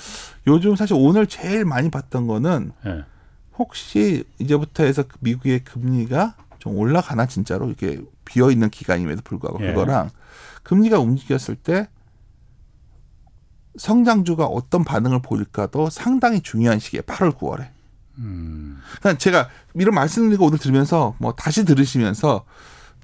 요즘 0.47 0.75
사실 0.75 0.95
오늘 0.97 1.27
제일 1.27 1.65
많이 1.65 1.89
봤던 1.89 2.27
거는 2.27 2.71
예. 2.85 3.05
혹시 3.57 4.23
이제부터 4.39 4.83
해서 4.83 5.03
그 5.03 5.17
미국의 5.19 5.63
금리가 5.63 6.35
좀 6.59 6.77
올라가나 6.77 7.25
진짜로 7.25 7.67
이렇게 7.67 8.01
비어 8.25 8.51
있는 8.51 8.69
기간임에도 8.69 9.21
불구하고 9.23 9.63
예. 9.63 9.67
그거랑 9.69 10.09
금리가 10.63 10.99
움직였을 10.99 11.55
때 11.55 11.87
성장주가 13.77 14.45
어떤 14.45 14.83
반응을 14.83 15.21
보일까도 15.21 15.89
상당히 15.89 16.41
중요한 16.41 16.79
시기에 16.79 17.01
8월 17.01 17.35
9월에. 17.37 17.67
음. 18.19 18.79
그러니까 18.99 19.17
제가 19.17 19.49
이런 19.73 19.95
말씀을 19.95 20.37
오늘 20.39 20.59
들으면서 20.59 21.15
뭐 21.17 21.33
다시 21.33 21.65
들으시면서 21.65 22.27
뭐 22.27 22.45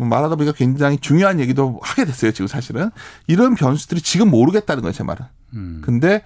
말하다 0.08 0.36
보니까 0.36 0.56
굉장히 0.56 0.98
중요한 0.98 1.40
얘기도 1.40 1.80
하게 1.82 2.06
됐어요 2.06 2.32
지금 2.32 2.48
사실은 2.48 2.92
이런 3.28 3.56
변수들이 3.56 4.02
지금 4.02 4.30
모르겠다는 4.30 4.82
거예요 4.82 4.94
제 4.94 5.04
말은. 5.04 5.26
음. 5.56 5.82
근데 5.84 6.24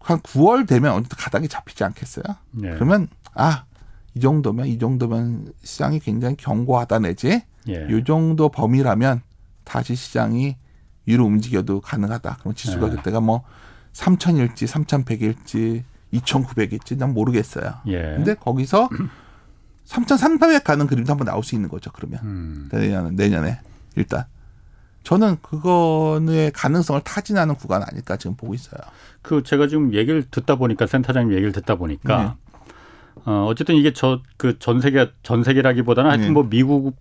한 0.00 0.20
9월 0.20 0.68
되면 0.68 0.92
어쨌든 0.92 1.16
가닥이 1.18 1.48
잡히지 1.48 1.84
않겠어요? 1.84 2.24
예. 2.62 2.70
그러면 2.74 3.08
아 3.34 3.64
이 4.16 4.20
정도면 4.20 4.66
이 4.66 4.78
정도면 4.78 5.52
시장이 5.62 6.00
굉장히 6.00 6.36
견고하다 6.36 7.00
내지 7.00 7.42
예. 7.68 7.86
이 7.90 8.02
정도 8.02 8.48
범위라면 8.48 9.20
다시 9.62 9.94
시장이 9.94 10.56
위로 11.04 11.26
움직여도 11.26 11.82
가능하다. 11.82 12.38
그럼 12.40 12.54
지수가 12.54 12.88
네. 12.88 12.96
그때가 12.96 13.20
뭐 13.20 13.42
3,000일지 13.92 14.66
3,100일지 14.66 15.82
2,900일지 16.14 16.96
난 16.96 17.12
모르겠어요. 17.12 17.74
예. 17.88 18.00
근데 18.16 18.34
거기서 18.34 18.88
3,300 19.86 20.64
가는 20.64 20.86
그림도 20.86 21.10
한번 21.12 21.26
나올 21.26 21.42
수 21.42 21.54
있는 21.54 21.68
거죠. 21.68 21.90
그러면 21.92 22.20
음. 22.24 22.68
내년 22.72 23.14
내년에 23.16 23.60
일단 23.96 24.24
저는 25.04 25.36
그거의 25.42 26.50
가능성을 26.52 27.00
타진하는 27.02 27.54
구간 27.54 27.82
아닐까 27.82 28.16
지금 28.16 28.36
보고 28.36 28.52
있어요. 28.54 28.80
그 29.22 29.42
제가 29.42 29.68
지금 29.68 29.94
얘기를 29.94 30.24
듣다 30.30 30.56
보니까 30.56 30.86
센터장님 30.86 31.32
얘기를 31.32 31.52
듣다 31.52 31.76
보니까 31.76 32.36
네. 33.16 33.22
어 33.24 33.46
어쨌든 33.48 33.76
이게 33.76 33.92
저 33.92 34.20
그 34.36 34.58
전 34.58 34.80
세계 34.80 35.10
전 35.22 35.42
세계라기보다는 35.44 36.10
하여튼 36.10 36.26
네. 36.26 36.32
뭐 36.32 36.48
미국 36.48 36.96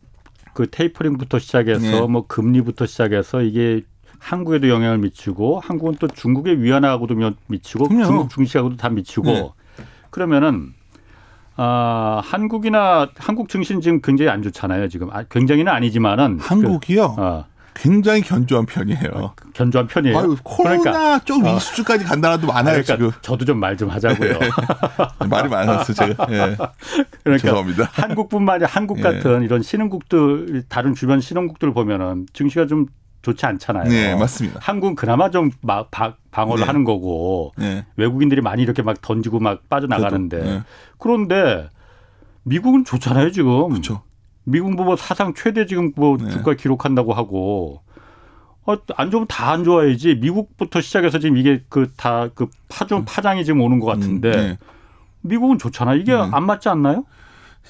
그 0.54 0.70
테이퍼링부터 0.70 1.40
시작해서 1.40 1.80
네. 1.82 2.08
뭐 2.08 2.26
금리부터 2.28 2.86
시작해서 2.86 3.42
이게 3.42 3.82
한국에도 4.20 4.70
영향을 4.70 5.00
미치고 5.00 5.60
한국은 5.60 5.96
또 6.00 6.08
중국의 6.08 6.62
위안화하고도 6.62 7.16
미- 7.16 7.36
미치고 7.48 7.88
그럼요. 7.90 8.06
중국 8.06 8.30
중시하고도 8.30 8.78
다 8.78 8.90
미치고 8.90 9.26
네. 9.26 9.52
그러면은 10.12 10.74
아 11.58 12.22
한국이나 12.24 13.10
한국 13.18 13.50
증시는 13.50 13.82
지금 13.82 14.02
굉장히 14.02 14.30
안 14.30 14.42
좋잖아요 14.44 14.90
지금 14.90 15.10
아, 15.12 15.24
굉장히는 15.24 15.72
아니지만은 15.72 16.40
한국이요 16.40 17.16
그, 17.16 17.22
어, 17.22 17.46
굉장히 17.74 18.22
견조한 18.22 18.66
편이에요. 18.66 19.34
견조한 19.54 19.88
편이에요. 19.88 20.18
아유, 20.18 20.36
코로나 20.44 20.78
그러니까 20.78 21.20
좀 21.26 21.44
어. 21.46 21.56
이수준까지 21.58 22.06
간다는 22.06 22.40
도 22.40 22.48
많아요 22.48 22.82
그러니까 22.82 22.96
지금. 22.96 23.12
저도 23.22 23.44
좀 23.46 23.60
말 23.60 23.76
좀 23.78 23.90
하자고요. 23.90 24.40
말이 25.30 25.50
많았어 25.50 25.92
제가. 25.94 26.28
예. 26.30 26.56
그러니까 27.24 27.38
죄송합니다. 27.42 27.90
한국뿐만 27.92 28.56
아니라 28.56 28.70
한국 28.72 29.00
예. 29.00 29.04
같은 29.04 29.44
이런 29.44 29.62
신흥국들 29.62 30.64
다른 30.70 30.94
주변 30.96 31.20
신흥국들 31.20 31.74
보면은 31.74 32.28
증시가 32.34 32.66
좀 32.66 32.86
좋지 33.26 33.46
않잖아요. 33.46 33.90
네 33.90 34.16
맞습니다. 34.16 34.60
한국은 34.62 34.96
그나마 34.96 35.30
좀 35.32 35.52
막 35.62 35.90
방어를 36.32 36.62
네. 36.62 36.66
하는 36.68 36.84
거고 36.84 37.52
네. 37.58 37.86
외국인들이 37.98 38.42
많이 38.42 38.62
이렇게 38.62 38.82
막 38.82 39.02
던지고 39.02 39.40
막 39.40 39.68
빠져나가는데 39.70 40.38
저도, 40.40 40.50
네. 40.52 40.62
그런데 41.00 41.70
미국은 42.44 42.86
좋잖아요 42.86 43.32
지금. 43.32 43.70
그렇죠. 43.70 44.02
미국 44.44 44.76
뭐 44.76 44.96
사상 44.96 45.34
최대 45.34 45.66
지금 45.66 45.92
뭐 45.96 46.18
네. 46.18 46.30
주가 46.30 46.54
기록한다고 46.54 47.14
하고 47.14 47.82
어, 48.68 48.76
안 48.96 49.10
좋으면 49.12 49.28
다 49.28 49.52
안 49.52 49.64
좋아야지 49.64 50.16
미국부터 50.16 50.82
시작해서 50.82 51.20
지금 51.20 51.38
이게 51.38 51.64
그 51.70 51.92
다그 51.98 52.48
파종 52.70 53.06
파장이 53.06 53.44
지금 53.46 53.62
오는 53.62 53.80
것 53.80 53.88
같은데 53.88 54.30
음, 54.30 54.34
네. 54.34 54.58
미국은 55.22 55.58
좋잖아 55.58 55.96
이게 55.96 56.14
음. 56.14 56.34
안 56.34 56.46
맞지 56.46 56.70
않나요? 56.70 57.06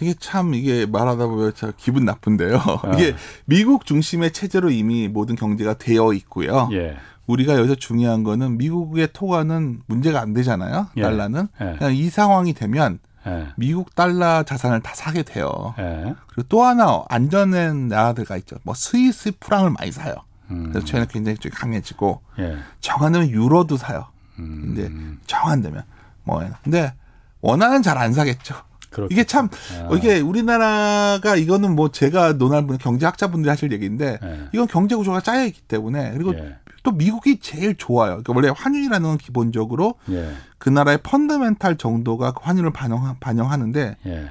이게 0.01 0.13
참 0.19 0.53
이게 0.53 0.85
말하다 0.85 1.27
보면 1.27 1.53
참 1.55 1.71
기분 1.77 2.05
나쁜데요. 2.05 2.57
아. 2.83 2.91
이게 2.93 3.15
미국 3.45 3.85
중심의 3.85 4.33
체제로 4.33 4.69
이미 4.69 5.07
모든 5.07 5.35
경제가 5.35 5.75
되어 5.75 6.13
있고요. 6.13 6.69
예. 6.73 6.97
우리가 7.27 7.55
여기서 7.57 7.75
중요한 7.75 8.23
거는 8.23 8.57
미국의 8.57 9.09
토가는 9.13 9.81
문제가 9.87 10.21
안 10.21 10.33
되잖아요. 10.33 10.87
예. 10.97 11.01
달러는. 11.01 11.47
예. 11.61 11.75
그냥 11.77 11.95
이 11.95 12.09
상황이 12.09 12.53
되면 12.53 12.99
예. 13.25 13.47
미국 13.55 13.95
달러 13.95 14.43
자산을 14.43 14.81
다 14.81 14.93
사게 14.93 15.23
돼요. 15.23 15.73
예. 15.79 16.13
그리고 16.27 16.47
또 16.49 16.63
하나 16.63 17.03
안전한 17.09 17.87
나라들가 17.87 18.37
있죠. 18.37 18.57
뭐 18.63 18.75
스위스 18.75 19.31
프랑을 19.39 19.71
많이 19.71 19.91
사요. 19.91 20.13
음. 20.51 20.69
그래서 20.71 20.85
저희는 20.85 21.07
굉장히 21.07 21.37
좀 21.39 21.51
강해지고 21.55 22.21
예. 22.39 22.57
정한되면 22.81 23.29
유로도 23.29 23.77
사요. 23.77 24.05
음. 24.37 24.73
근데 24.75 24.91
정한되면 25.25 25.83
뭐 26.23 26.43
근데 26.63 26.93
원하는 27.41 27.81
잘 27.81 27.97
안 27.97 28.13
사겠죠. 28.13 28.53
그렇죠. 28.95 29.13
이게 29.13 29.25
참 29.25 29.49
아. 29.81 29.93
이게 29.93 30.21
우리나라가 30.21 31.35
이거는 31.35 31.75
뭐 31.75 31.91
제가 31.91 32.33
논할 32.33 32.65
분 32.65 32.77
경제학자분들이 32.77 33.49
하실 33.49 33.73
얘기인데 33.73 34.19
예. 34.23 34.39
이건 34.53 34.67
경제 34.67 34.95
구조가 34.95 35.19
짜여 35.19 35.45
있기 35.47 35.61
때문에 35.61 36.13
그리고 36.13 36.33
예. 36.33 36.55
또 36.83 36.91
미국이 36.91 37.39
제일 37.41 37.75
좋아요. 37.75 38.21
그러니까 38.23 38.33
원래 38.33 38.53
환율이라는 38.55 39.07
건 39.07 39.17
기본적으로 39.17 39.95
예. 40.09 40.31
그 40.57 40.69
나라의 40.69 40.99
fundamental 41.03 41.75
정도가 41.75 42.31
그 42.31 42.39
환율을 42.43 42.71
반영, 42.71 43.17
반영하는데 43.19 43.97
예. 44.05 44.29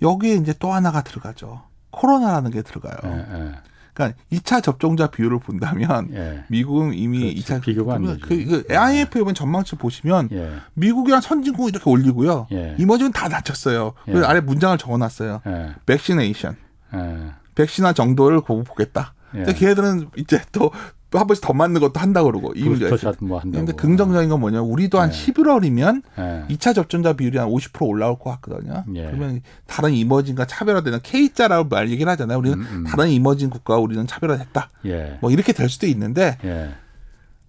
여기에 0.00 0.36
이제 0.36 0.54
또 0.58 0.72
하나가 0.72 1.02
들어가죠. 1.02 1.60
코로나라는 1.90 2.50
게 2.52 2.62
들어가요. 2.62 3.60
예. 4.00 4.12
그러니까 4.12 4.22
2차 4.32 4.62
접종자 4.62 5.08
비율을 5.08 5.38
본다면 5.38 6.10
예. 6.12 6.44
미국은 6.48 6.94
이미 6.94 7.34
그렇지. 7.34 7.42
2차 7.42 7.60
비교가 7.62 7.94
안 7.94 8.04
되죠. 8.04 8.26
그, 8.26 8.64
그 8.66 8.76
IMF 8.76 9.18
이번 9.18 9.34
전망치 9.34 9.76
보시면 9.76 10.28
예. 10.32 10.52
미국이랑 10.74 11.20
선진국 11.20 11.68
이렇게 11.68 11.88
올리고요. 11.88 12.48
예. 12.52 12.76
이머지는 12.78 13.12
다 13.12 13.28
낮췄어요. 13.28 13.94
그리고 14.04 14.20
예. 14.20 14.24
아래 14.24 14.40
문장을 14.40 14.76
적어놨어요. 14.78 15.42
예. 15.46 15.74
vaccination, 15.86 16.56
예. 16.94 17.32
백신화 17.54 17.92
정도를 17.92 18.40
보고 18.40 18.64
보겠다. 18.64 19.14
예. 19.34 19.38
근데 19.38 19.54
걔네들은 19.54 20.10
이제 20.16 20.40
또 20.52 20.70
한 21.18 21.26
번씩 21.26 21.44
더 21.44 21.52
맞는 21.52 21.80
것도 21.80 21.98
한다 21.98 22.22
그러고 22.22 22.52
이 22.54 22.62
문제가 22.62 22.94
있어요. 22.94 23.14
뭐. 23.20 23.40
근데 23.40 23.72
긍정적인 23.72 24.28
건 24.28 24.40
뭐냐? 24.40 24.62
우리도 24.62 25.00
한 25.00 25.10
네. 25.10 25.32
11월이면 25.32 26.02
예. 26.18 26.54
2차 26.54 26.74
접종자 26.74 27.14
비율이 27.14 27.38
한 27.38 27.48
50% 27.48 27.86
올라올 27.86 28.18
것 28.18 28.30
같거든요. 28.30 28.84
예. 28.94 29.06
그러면 29.06 29.40
다른 29.66 29.92
이머징과 29.92 30.46
차별화되는 30.46 31.00
K자라고 31.02 31.68
말 31.68 31.90
얘기를 31.90 32.10
하잖아요. 32.12 32.38
우리는 32.38 32.58
음, 32.58 32.66
음. 32.70 32.84
다른 32.84 33.08
이머징 33.08 33.50
국가와 33.50 33.80
우리는 33.80 34.06
차별화됐다. 34.06 34.70
예. 34.86 35.18
뭐 35.20 35.30
이렇게 35.30 35.52
될 35.52 35.68
수도 35.68 35.86
있는데 35.86 36.38
예. 36.44 36.70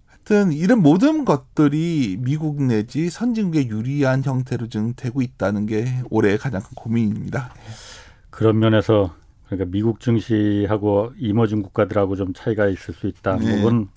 하여튼 0.08 0.52
이런 0.52 0.80
모든 0.80 1.24
것들이 1.24 2.16
미국 2.20 2.62
내지 2.62 3.10
선진국에 3.10 3.68
유리한 3.68 4.22
형태로 4.24 4.68
지금 4.68 4.94
되고 4.96 5.22
있다는 5.22 5.66
게 5.66 6.02
올해의 6.10 6.38
가장 6.38 6.62
큰 6.62 6.70
고민입니다. 6.74 7.52
그런 8.30 8.58
면에서 8.58 9.14
그러니까 9.56 9.70
미국 9.70 10.00
증시하고 10.00 11.12
이머징 11.18 11.62
국가들하고 11.62 12.16
좀 12.16 12.32
차이가 12.32 12.66
있을 12.68 12.94
수 12.94 13.06
있다. 13.06 13.36
네. 13.36 13.56
그건 13.56 13.88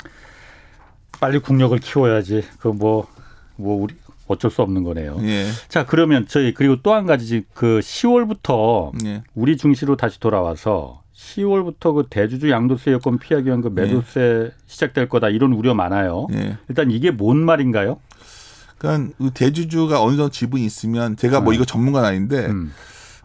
빨리 1.19 1.39
국력을 1.39 1.77
키워야지. 1.77 2.43
그뭐뭐 2.59 3.07
우리 3.57 3.95
어쩔 4.27 4.51
수 4.51 4.61
없는 4.61 4.83
거네요. 4.83 5.17
예. 5.21 5.45
자 5.69 5.85
그러면 5.85 6.25
저희 6.27 6.53
그리고 6.53 6.81
또 6.81 6.93
한 6.93 7.05
가지 7.05 7.43
그 7.53 7.79
10월부터 7.79 9.05
예. 9.05 9.23
우리 9.33 9.55
증시로 9.55 9.95
다시 9.95 10.19
돌아와서 10.19 11.03
10월부터 11.15 11.95
그 11.95 12.07
대주주 12.09 12.49
양도세 12.49 12.91
여건 12.91 13.17
피하기 13.17 13.47
위한 13.47 13.61
그 13.61 13.69
매도세 13.69 14.51
시작될 14.65 15.07
거다 15.07 15.29
이런 15.29 15.53
우려 15.53 15.73
많아요. 15.73 16.27
예. 16.33 16.57
일단 16.67 16.91
이게 16.91 17.11
뭔 17.11 17.37
말인가요? 17.37 17.99
그러니까 18.77 19.13
이 19.19 19.29
대주주가 19.33 20.01
어느 20.01 20.17
정도 20.17 20.29
지분이 20.29 20.65
있으면 20.65 21.15
제가 21.15 21.39
뭐 21.39 21.51
네. 21.51 21.55
이거 21.55 21.65
전문가는 21.65 22.09
아닌데 22.09 22.47
음. 22.47 22.73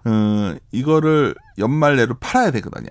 어, 0.05 0.55
이거를 0.73 1.35
연말 1.59 1.97
내로 1.97 2.15
팔아야 2.19 2.51
되거든요. 2.53 2.89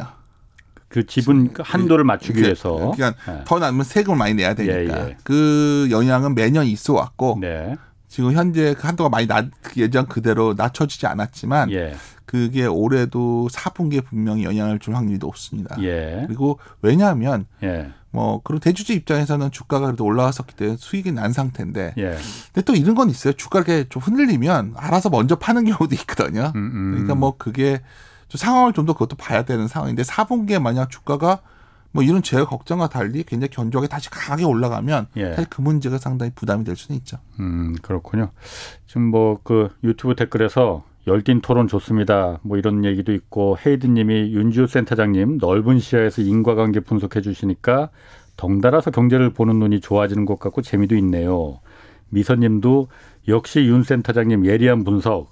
그 0.88 1.05
지분 1.05 1.53
한도를 1.60 2.03
맞추기 2.03 2.34
그- 2.39 2.45
위해서. 2.45 2.93
그러니까 2.95 3.14
네. 3.32 3.43
더 3.45 3.60
나면 3.60 3.84
세금을 3.84 4.18
많이 4.18 4.34
내야 4.34 4.55
되니까 4.55 4.76
예, 5.05 5.10
예. 5.10 5.18
그 5.24 5.88
영향은 5.91 6.34
매년 6.36 6.66
있어 6.66 6.93
왔고 6.93 7.38
네. 7.39 7.76
지금 8.07 8.34
현재 8.34 8.74
그 8.74 8.88
한도가 8.88 9.10
많이 9.10 9.28
낮 9.28 9.49
예전 9.78 10.07
그대로 10.07 10.55
낮춰지지 10.57 11.05
않았지만 11.05 11.72
예. 11.72 11.95
그게 12.26 12.66
올해도 12.66 13.49
4분기에 13.51 14.03
분명히 14.05 14.43
영향을 14.45 14.80
줄 14.80 14.95
확률이 14.95 15.20
높습니다. 15.20 15.76
예. 15.84 16.24
그리고 16.26 16.60
왜냐하면 16.82 17.45
예. 17.62 17.91
뭐 18.12 18.41
그리고 18.43 18.60
대주주 18.60 18.93
입장에서는 18.93 19.51
주가가 19.51 19.86
그래도 19.88 20.03
올라왔었기 20.03 20.55
때문에 20.55 20.78
수익이 20.80 21.12
난 21.12 21.32
상태인데 21.32 21.93
예. 21.97 22.18
근데 22.53 22.62
또 22.66 22.74
이런 22.74 22.95
건 22.95 23.10
있어요. 23.10 23.34
주가가 23.34 23.72
이렇게 23.72 23.88
좀 23.89 24.01
흔들리면 24.01 24.74
알아서 24.78 25.10
먼저 25.10 25.36
파는 25.36 25.66
경우도 25.66 25.93
있거든요. 25.95 26.51
음, 26.55 26.72
음. 26.74 26.91
그러니까 26.91 27.16
뭐 27.16 27.36
그게 27.38 27.82
좀 28.28 28.38
상황을 28.39 28.74
좀 28.74 28.86
더 28.86 28.93
그것도 28.93 29.16
봐야 29.16 29.43
되는 29.43 29.68
상황인데 29.68 30.03
4분기에 30.03 30.60
만약 30.60 30.89
주가가 30.89 31.39
뭐 31.91 32.03
이런 32.03 32.22
제 32.22 32.43
걱정과 32.43 32.89
달리 32.89 33.24
굉장히 33.24 33.49
견조하게 33.49 33.88
다시 33.88 34.10
강하게 34.12 34.43
올라가면 34.45 35.07
예. 35.18 35.30
사실 35.32 35.45
그 35.49 35.62
문제가 35.62 35.97
상당히 35.97 36.32
부담이 36.34 36.64
될 36.64 36.76
수는 36.76 36.97
있죠. 36.99 37.18
음, 37.39 37.76
그렇군요. 37.82 38.30
지금 38.88 39.03
뭐 39.10 39.39
그 39.43 39.70
유튜브 39.84 40.16
댓글에서 40.16 40.84
열띤 41.10 41.41
토론 41.41 41.68
좋습니다. 41.68 42.39
뭐 42.43 42.57
이런 42.57 42.86
얘기도 42.86 43.12
있고 43.14 43.57
헤이드 43.66 43.88
님이 43.88 44.32
윤지호 44.32 44.68
센터장님 44.68 45.39
넓은 45.41 45.80
시야에서 45.80 46.22
인과관계 46.22 46.82
분석해 46.82 47.22
주시니까 47.22 47.89
덩달아서 48.38 48.91
경제를 48.91 49.32
보는 49.32 49.57
눈이 49.57 49.82
좋아지는 49.82 50.26
것 50.26 50.39
같고 50.39 50.62
재미도 50.62 50.95
있네요. 50.97 51.62
미선 52.10 52.41
님도 52.41 52.89
역시 53.28 53.62
윤 53.62 53.82
센터장님 53.84 54.45
예리한 54.45 54.84
분석. 54.84 55.32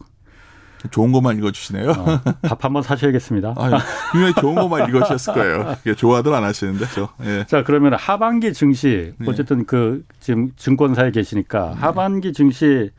좋은 0.91 1.11
것만 1.11 1.37
읽어주시네요. 1.37 1.89
어, 1.91 2.21
밥 2.41 2.63
한번 2.63 2.81
사셔야겠습니다. 2.81 3.53
아유, 3.57 3.73
분명히 4.11 4.33
좋은 4.35 4.55
것만 4.55 4.89
읽으셨을 4.89 5.33
거예요. 5.33 5.75
이게 5.81 5.95
좋아들 5.95 6.33
안 6.33 6.43
하시는데, 6.43 6.85
저. 6.93 7.09
예. 7.23 7.45
자 7.47 7.63
그러면 7.63 7.93
하반기 7.93 8.53
증시 8.53 9.13
네. 9.17 9.29
어쨌든 9.29 9.65
그 9.65 10.03
지금 10.19 10.51
증권사에 10.55 11.11
계시니까 11.11 11.73
하반기 11.73 12.31
증시 12.33 12.91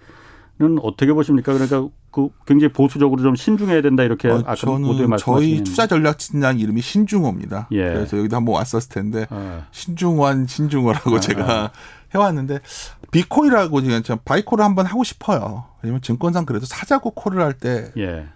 는 0.60 0.78
어떻게 0.82 1.12
보십니까? 1.12 1.52
그러니까 1.52 1.88
그 2.10 2.30
굉장히 2.44 2.72
보수적으로 2.72 3.22
좀 3.22 3.36
신중해야 3.36 3.80
된다 3.80 4.02
이렇게 4.02 4.28
어, 4.28 4.42
아까 4.44 4.56
모두에 4.66 4.96
저는 4.96 5.10
말씀하신 5.10 5.54
저희 5.54 5.62
투자 5.62 5.86
전략 5.86 6.18
팀장 6.18 6.58
이름이 6.58 6.80
신중호입니다. 6.80 7.68
예. 7.70 7.84
그래서 7.92 8.18
여기도 8.18 8.34
한번 8.34 8.56
왔었을 8.56 8.88
텐데 8.88 9.26
어, 9.30 9.64
신중환, 9.70 10.48
신중호라고 10.48 11.16
아, 11.16 11.20
제가 11.20 11.70
해왔는데 12.12 12.58
비코이라고 13.12 13.82
지금 13.82 14.02
바이코를 14.24 14.64
한번 14.64 14.86
하고 14.86 15.04
싶어요. 15.04 15.66
왜냐면 15.82 16.02
증권상 16.02 16.44
그래도 16.44 16.66
사자고 16.66 17.12
콜을 17.12 17.40
할때 17.40 17.92
예 17.96 18.26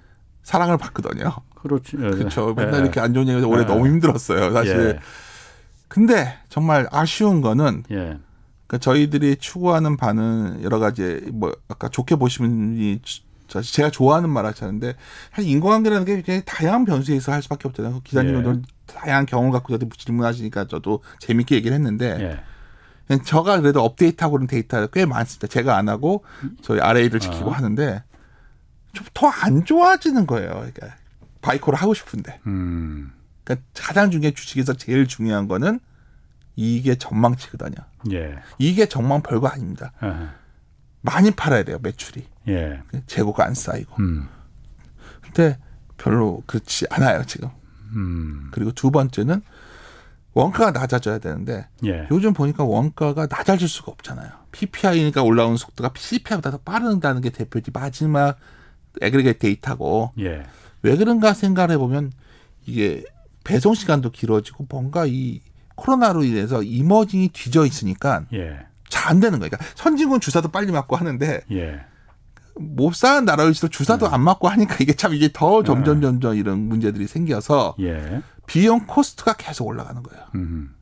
사랑을 0.44 0.78
받거든요. 0.78 1.32
그렇죠. 1.56 1.98
예. 2.00 2.54
맨날 2.54 2.82
이렇게 2.82 3.00
안 3.00 3.14
좋은 3.14 3.26
얘기해서 3.26 3.48
올해 3.48 3.62
예. 3.62 3.66
너무 3.66 3.86
힘들었어요. 3.86 4.52
사실. 4.52 5.00
근데 5.88 6.38
정말 6.48 6.86
아쉬운 6.90 7.40
거는 7.40 7.84
예, 7.90 7.96
예. 7.96 8.18
그러니까 8.72 8.78
저희들이 8.78 9.36
추구하는 9.36 9.98
바는 9.98 10.62
여러 10.62 10.78
가지 10.78 11.20
뭐 11.30 11.54
아까 11.68 11.88
좋게 11.90 12.16
보시면 12.16 12.76
이 12.78 13.00
저- 13.46 13.60
제가 13.60 13.90
좋아하는 13.90 14.30
말 14.30 14.46
하자는데 14.46 14.94
사실 15.34 15.50
인과관계라는 15.50 16.06
게 16.06 16.14
굉장히 16.16 16.42
다양한 16.46 16.86
변수에서 16.86 17.32
할 17.32 17.42
수밖에 17.42 17.68
없잖아요. 17.68 18.00
기자님도 18.02 18.50
예. 18.50 18.62
다양한 18.86 19.26
경험을 19.26 19.52
갖고 19.52 19.68
저한테 19.76 19.94
질문하시니까 19.94 20.68
저도 20.68 21.02
재밌게 21.18 21.54
얘기를 21.56 21.74
했는데 21.74 22.40
예. 23.10 23.18
저가 23.24 23.60
그래도 23.60 23.82
업데이트하고 23.82 24.32
그런 24.36 24.46
데이터가 24.46 24.86
꽤 24.86 25.04
많습니다. 25.04 25.48
제가 25.48 25.76
안 25.76 25.90
하고 25.90 26.24
저희 26.62 26.80
RA를 26.80 27.20
지키고 27.20 27.50
어. 27.50 27.52
하는데 27.52 28.02
좀 28.94 29.06
더 29.12 29.28
안 29.28 29.66
좋아지는 29.66 30.26
거예요. 30.26 30.48
그러니까 30.50 30.94
바이코를 31.42 31.78
하고 31.78 31.92
싶은데. 31.92 32.40
음, 32.46 33.12
그러니까 33.44 33.66
가장 33.74 34.10
중요한 34.10 34.34
주식에서 34.34 34.72
제일 34.74 35.06
중요한 35.06 35.46
거는 35.48 35.78
이게 36.56 36.94
전망치거든요. 36.96 37.76
예, 38.12 38.36
이게 38.58 38.86
전망 38.86 39.22
별거 39.22 39.48
아닙니다. 39.48 39.92
예, 40.02 40.12
많이 41.00 41.30
팔아야 41.30 41.64
돼요, 41.64 41.78
매출이. 41.82 42.26
예, 42.48 42.82
재고가 43.06 43.44
안 43.44 43.54
쌓이고. 43.54 43.94
음, 44.00 44.28
근데 45.20 45.58
별로 45.96 46.42
그렇지 46.46 46.86
않아요, 46.90 47.24
지금. 47.24 47.48
음, 47.94 48.48
그리고 48.52 48.72
두 48.72 48.90
번째는 48.90 49.42
원가가 50.34 50.70
낮아져야 50.70 51.18
되는데 51.18 51.68
예, 51.84 52.06
요즘 52.10 52.32
보니까 52.32 52.64
원가가 52.64 53.26
낮아질 53.28 53.68
수가 53.68 53.92
없잖아요. 53.92 54.30
PPI니까 54.52 55.22
올라오는 55.22 55.56
속도가 55.56 55.92
CPI보다 55.96 56.50
더 56.50 56.58
빠른다는 56.58 57.20
게 57.20 57.30
대표지 57.30 57.70
마지막 57.72 58.38
aggregate 59.00 59.38
데이터고 59.38 60.12
예, 60.18 60.42
왜 60.82 60.96
그런가 60.96 61.34
생각을 61.34 61.72
해보면 61.72 62.12
이게 62.66 63.04
배송 63.44 63.74
시간도 63.74 64.10
길어지고 64.10 64.66
뭔가 64.68 65.04
이 65.06 65.40
코로나로 65.76 66.24
인해서 66.24 66.62
emerging이 66.62 67.28
뒤져 67.28 67.64
있으니까 67.66 68.24
예, 68.32 68.58
잘 68.88 69.10
안 69.10 69.20
되는 69.20 69.38
거예요. 69.38 69.50
그러니까 69.50 69.58
선진국은 69.76 70.20
주사도 70.20 70.48
빨리 70.48 70.70
맞고 70.72 70.96
하는데 70.96 71.40
예, 71.52 71.80
못 72.54 72.94
사는 72.94 73.24
나라일수록 73.24 73.72
주사도 73.72 74.06
안 74.08 74.20
맞고 74.22 74.48
하니까 74.48 74.76
이게 74.80 74.92
참 74.92 75.14
이게 75.14 75.30
더 75.32 75.62
점점 75.62 76.00
네. 76.00 76.06
점점 76.06 76.36
이런 76.36 76.60
문제들이 76.68 77.06
생겨서 77.06 77.74
예, 77.80 78.22
비용 78.46 78.86
cost가 78.86 79.34
계속 79.34 79.66
올라가는 79.66 80.02
거예요. 80.02 80.24
음, 80.34 80.74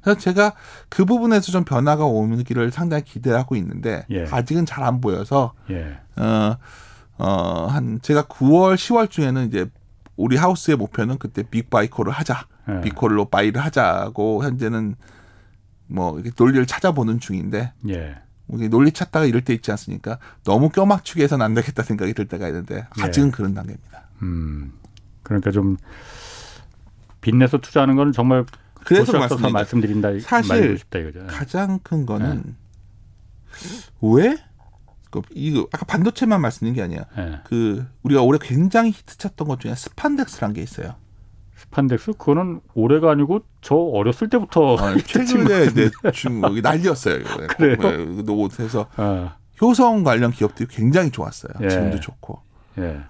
그래서 0.00 0.18
제가 0.18 0.54
그 0.88 1.04
부분에서 1.04 1.52
좀 1.52 1.64
변화가 1.64 2.04
오기를 2.06 2.70
상당히 2.72 3.04
기대하고 3.04 3.56
있는데 3.56 4.06
예. 4.10 4.24
아직은 4.30 4.64
잘 4.66 4.82
안 4.84 5.00
보여서 5.00 5.52
예, 5.70 5.98
어, 6.16 6.56
어, 7.18 7.66
한 7.66 8.00
제가 8.00 8.22
9월, 8.22 8.76
10월 8.76 9.10
중에는 9.10 9.48
이제 9.48 9.66
우리 10.16 10.36
하우스의 10.36 10.76
목표는 10.76 11.18
그때 11.18 11.42
big 11.42 11.58
buy 11.58 11.74
call을 11.74 12.12
하자. 12.12 12.46
예. 12.68 12.80
big 12.82 12.97
call로 12.97 13.26
buy를 13.26 13.62
하자고 13.64 14.44
현재는 14.44 14.96
뭐 15.86 16.18
이렇게 16.18 16.30
논리를 16.36 16.64
찾아보는 16.66 17.18
중인데 17.20 17.72
예, 17.88 18.16
이게 18.52 18.68
논리 18.68 18.92
찾다가 18.92 19.26
이럴 19.26 19.42
때 19.42 19.54
있지 19.54 19.70
않습니까? 19.70 20.18
너무 20.44 20.68
껴맞추기 20.68 21.22
해서는 21.22 21.44
안 21.44 21.54
되겠다 21.54 21.82
생각이 21.82 22.12
들 22.14 22.26
때가 22.26 22.46
있는데 22.48 22.86
아직은 23.00 23.30
그런 23.30 23.54
단계입니다. 23.54 24.08
음, 24.22 24.72
그러니까 25.22 25.50
좀 25.50 25.76
빚내서 27.20 27.58
투자하는 27.58 27.96
건 27.96 28.12
정말 28.12 28.44
그래서. 28.84 29.12
말씀드린다 29.50 30.18
사실 30.20 30.78
이거죠. 30.94 31.26
가장 31.26 31.78
큰 31.82 32.06
거는 32.06 32.56
왜? 34.00 34.36
그 35.10 35.22
이거 35.32 35.66
아까 35.72 35.86
반도체만 35.86 36.40
말씀드린 36.40 36.74
게 36.74 36.82
아니야. 36.82 37.06
예. 37.16 37.40
그 37.44 37.86
우리가 38.02 38.22
올해 38.22 38.38
굉장히 38.42 38.90
히트쳤던 38.90 39.48
것 39.48 39.60
중에 39.60 39.74
스판덱스라는 39.74 40.54
게 40.54 40.62
있어요. 40.62 40.96
스판덱스 41.70 42.12
그거는 42.12 42.60
올해가 42.74 43.10
아니고 43.10 43.40
저 43.60 43.74
어렸을 43.74 44.28
때부터 44.28 44.76
아, 44.76 44.96
최근에 45.04 45.74
내 45.74 45.90
중, 46.12 46.42
여기 46.42 46.60
난리였어요. 46.60 47.16
이거. 47.16 47.46
그래요? 47.48 47.76
네, 47.76 48.22
노트에서 48.22 48.86
아, 48.96 49.36
효성 49.60 50.04
관련 50.04 50.30
기업들이 50.30 50.68
굉장히 50.70 51.10
좋았어요. 51.10 51.52
예. 51.62 51.68
지금도 51.68 52.00
좋고. 52.00 52.40
예. 52.78 53.00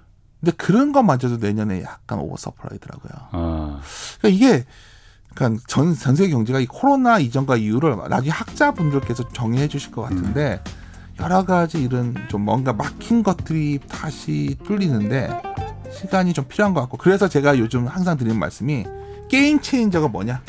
근데 0.40 0.52
그런 0.56 0.92
것마저도 0.92 1.38
내년에 1.38 1.82
약간 1.82 2.18
오버서플라이더라고요. 2.20 3.12
아, 3.32 3.80
그러니까 4.20 4.28
이게 4.28 4.64
그러니까 5.34 5.62
전, 5.66 5.94
전 5.94 6.16
세계 6.16 6.30
경제가 6.30 6.60
이 6.60 6.66
코로나 6.66 7.18
이전과 7.18 7.56
이후를 7.56 7.96
나중에 8.08 8.30
학자분들께서 8.30 9.28
정의해 9.28 9.68
주실 9.68 9.92
것 9.92 10.02
같은데 10.02 10.62
여러 11.20 11.44
가지 11.44 11.82
이런 11.82 12.14
좀 12.28 12.42
뭔가 12.42 12.72
막힌 12.72 13.22
것들이 13.22 13.80
다시 13.88 14.56
뚫리는데 14.64 15.28
시간이 15.98 16.32
좀 16.32 16.44
필요한 16.46 16.74
것 16.74 16.80
같고 16.82 16.96
그래서 16.96 17.28
제가 17.28 17.58
요즘 17.58 17.86
항상 17.86 18.16
드리는 18.16 18.38
말씀이 18.38 18.84
게임 19.28 19.60
체인저가 19.60 20.08
뭐냐? 20.08 20.40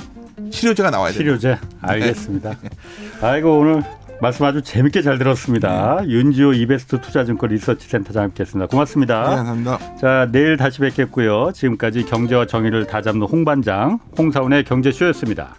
치료제가 0.51 0.89
나와야 0.89 1.11
돼요. 1.11 1.19
치료제 1.19 1.57
알겠습니다. 1.81 2.55
아이고 3.21 3.59
오늘 3.59 3.83
말씀 4.21 4.45
아주 4.45 4.61
재밌게 4.61 5.01
잘 5.01 5.17
들었습니다. 5.17 6.01
윤지호 6.07 6.53
이베스트 6.53 7.01
투자증권 7.01 7.49
리서치센터장 7.49 8.23
함께했습니다. 8.23 8.65
네, 8.65 8.69
고맙습니다. 8.69 9.23
감사합니다. 9.23 9.95
자 9.99 10.29
내일 10.31 10.57
다시 10.57 10.79
뵙겠고요. 10.79 11.51
지금까지 11.53 12.05
경제와 12.05 12.45
정의를 12.45 12.85
다잡는 12.85 13.27
홍반장 13.27 13.99
홍사원의 14.17 14.65
경제쇼였습니다. 14.65 15.55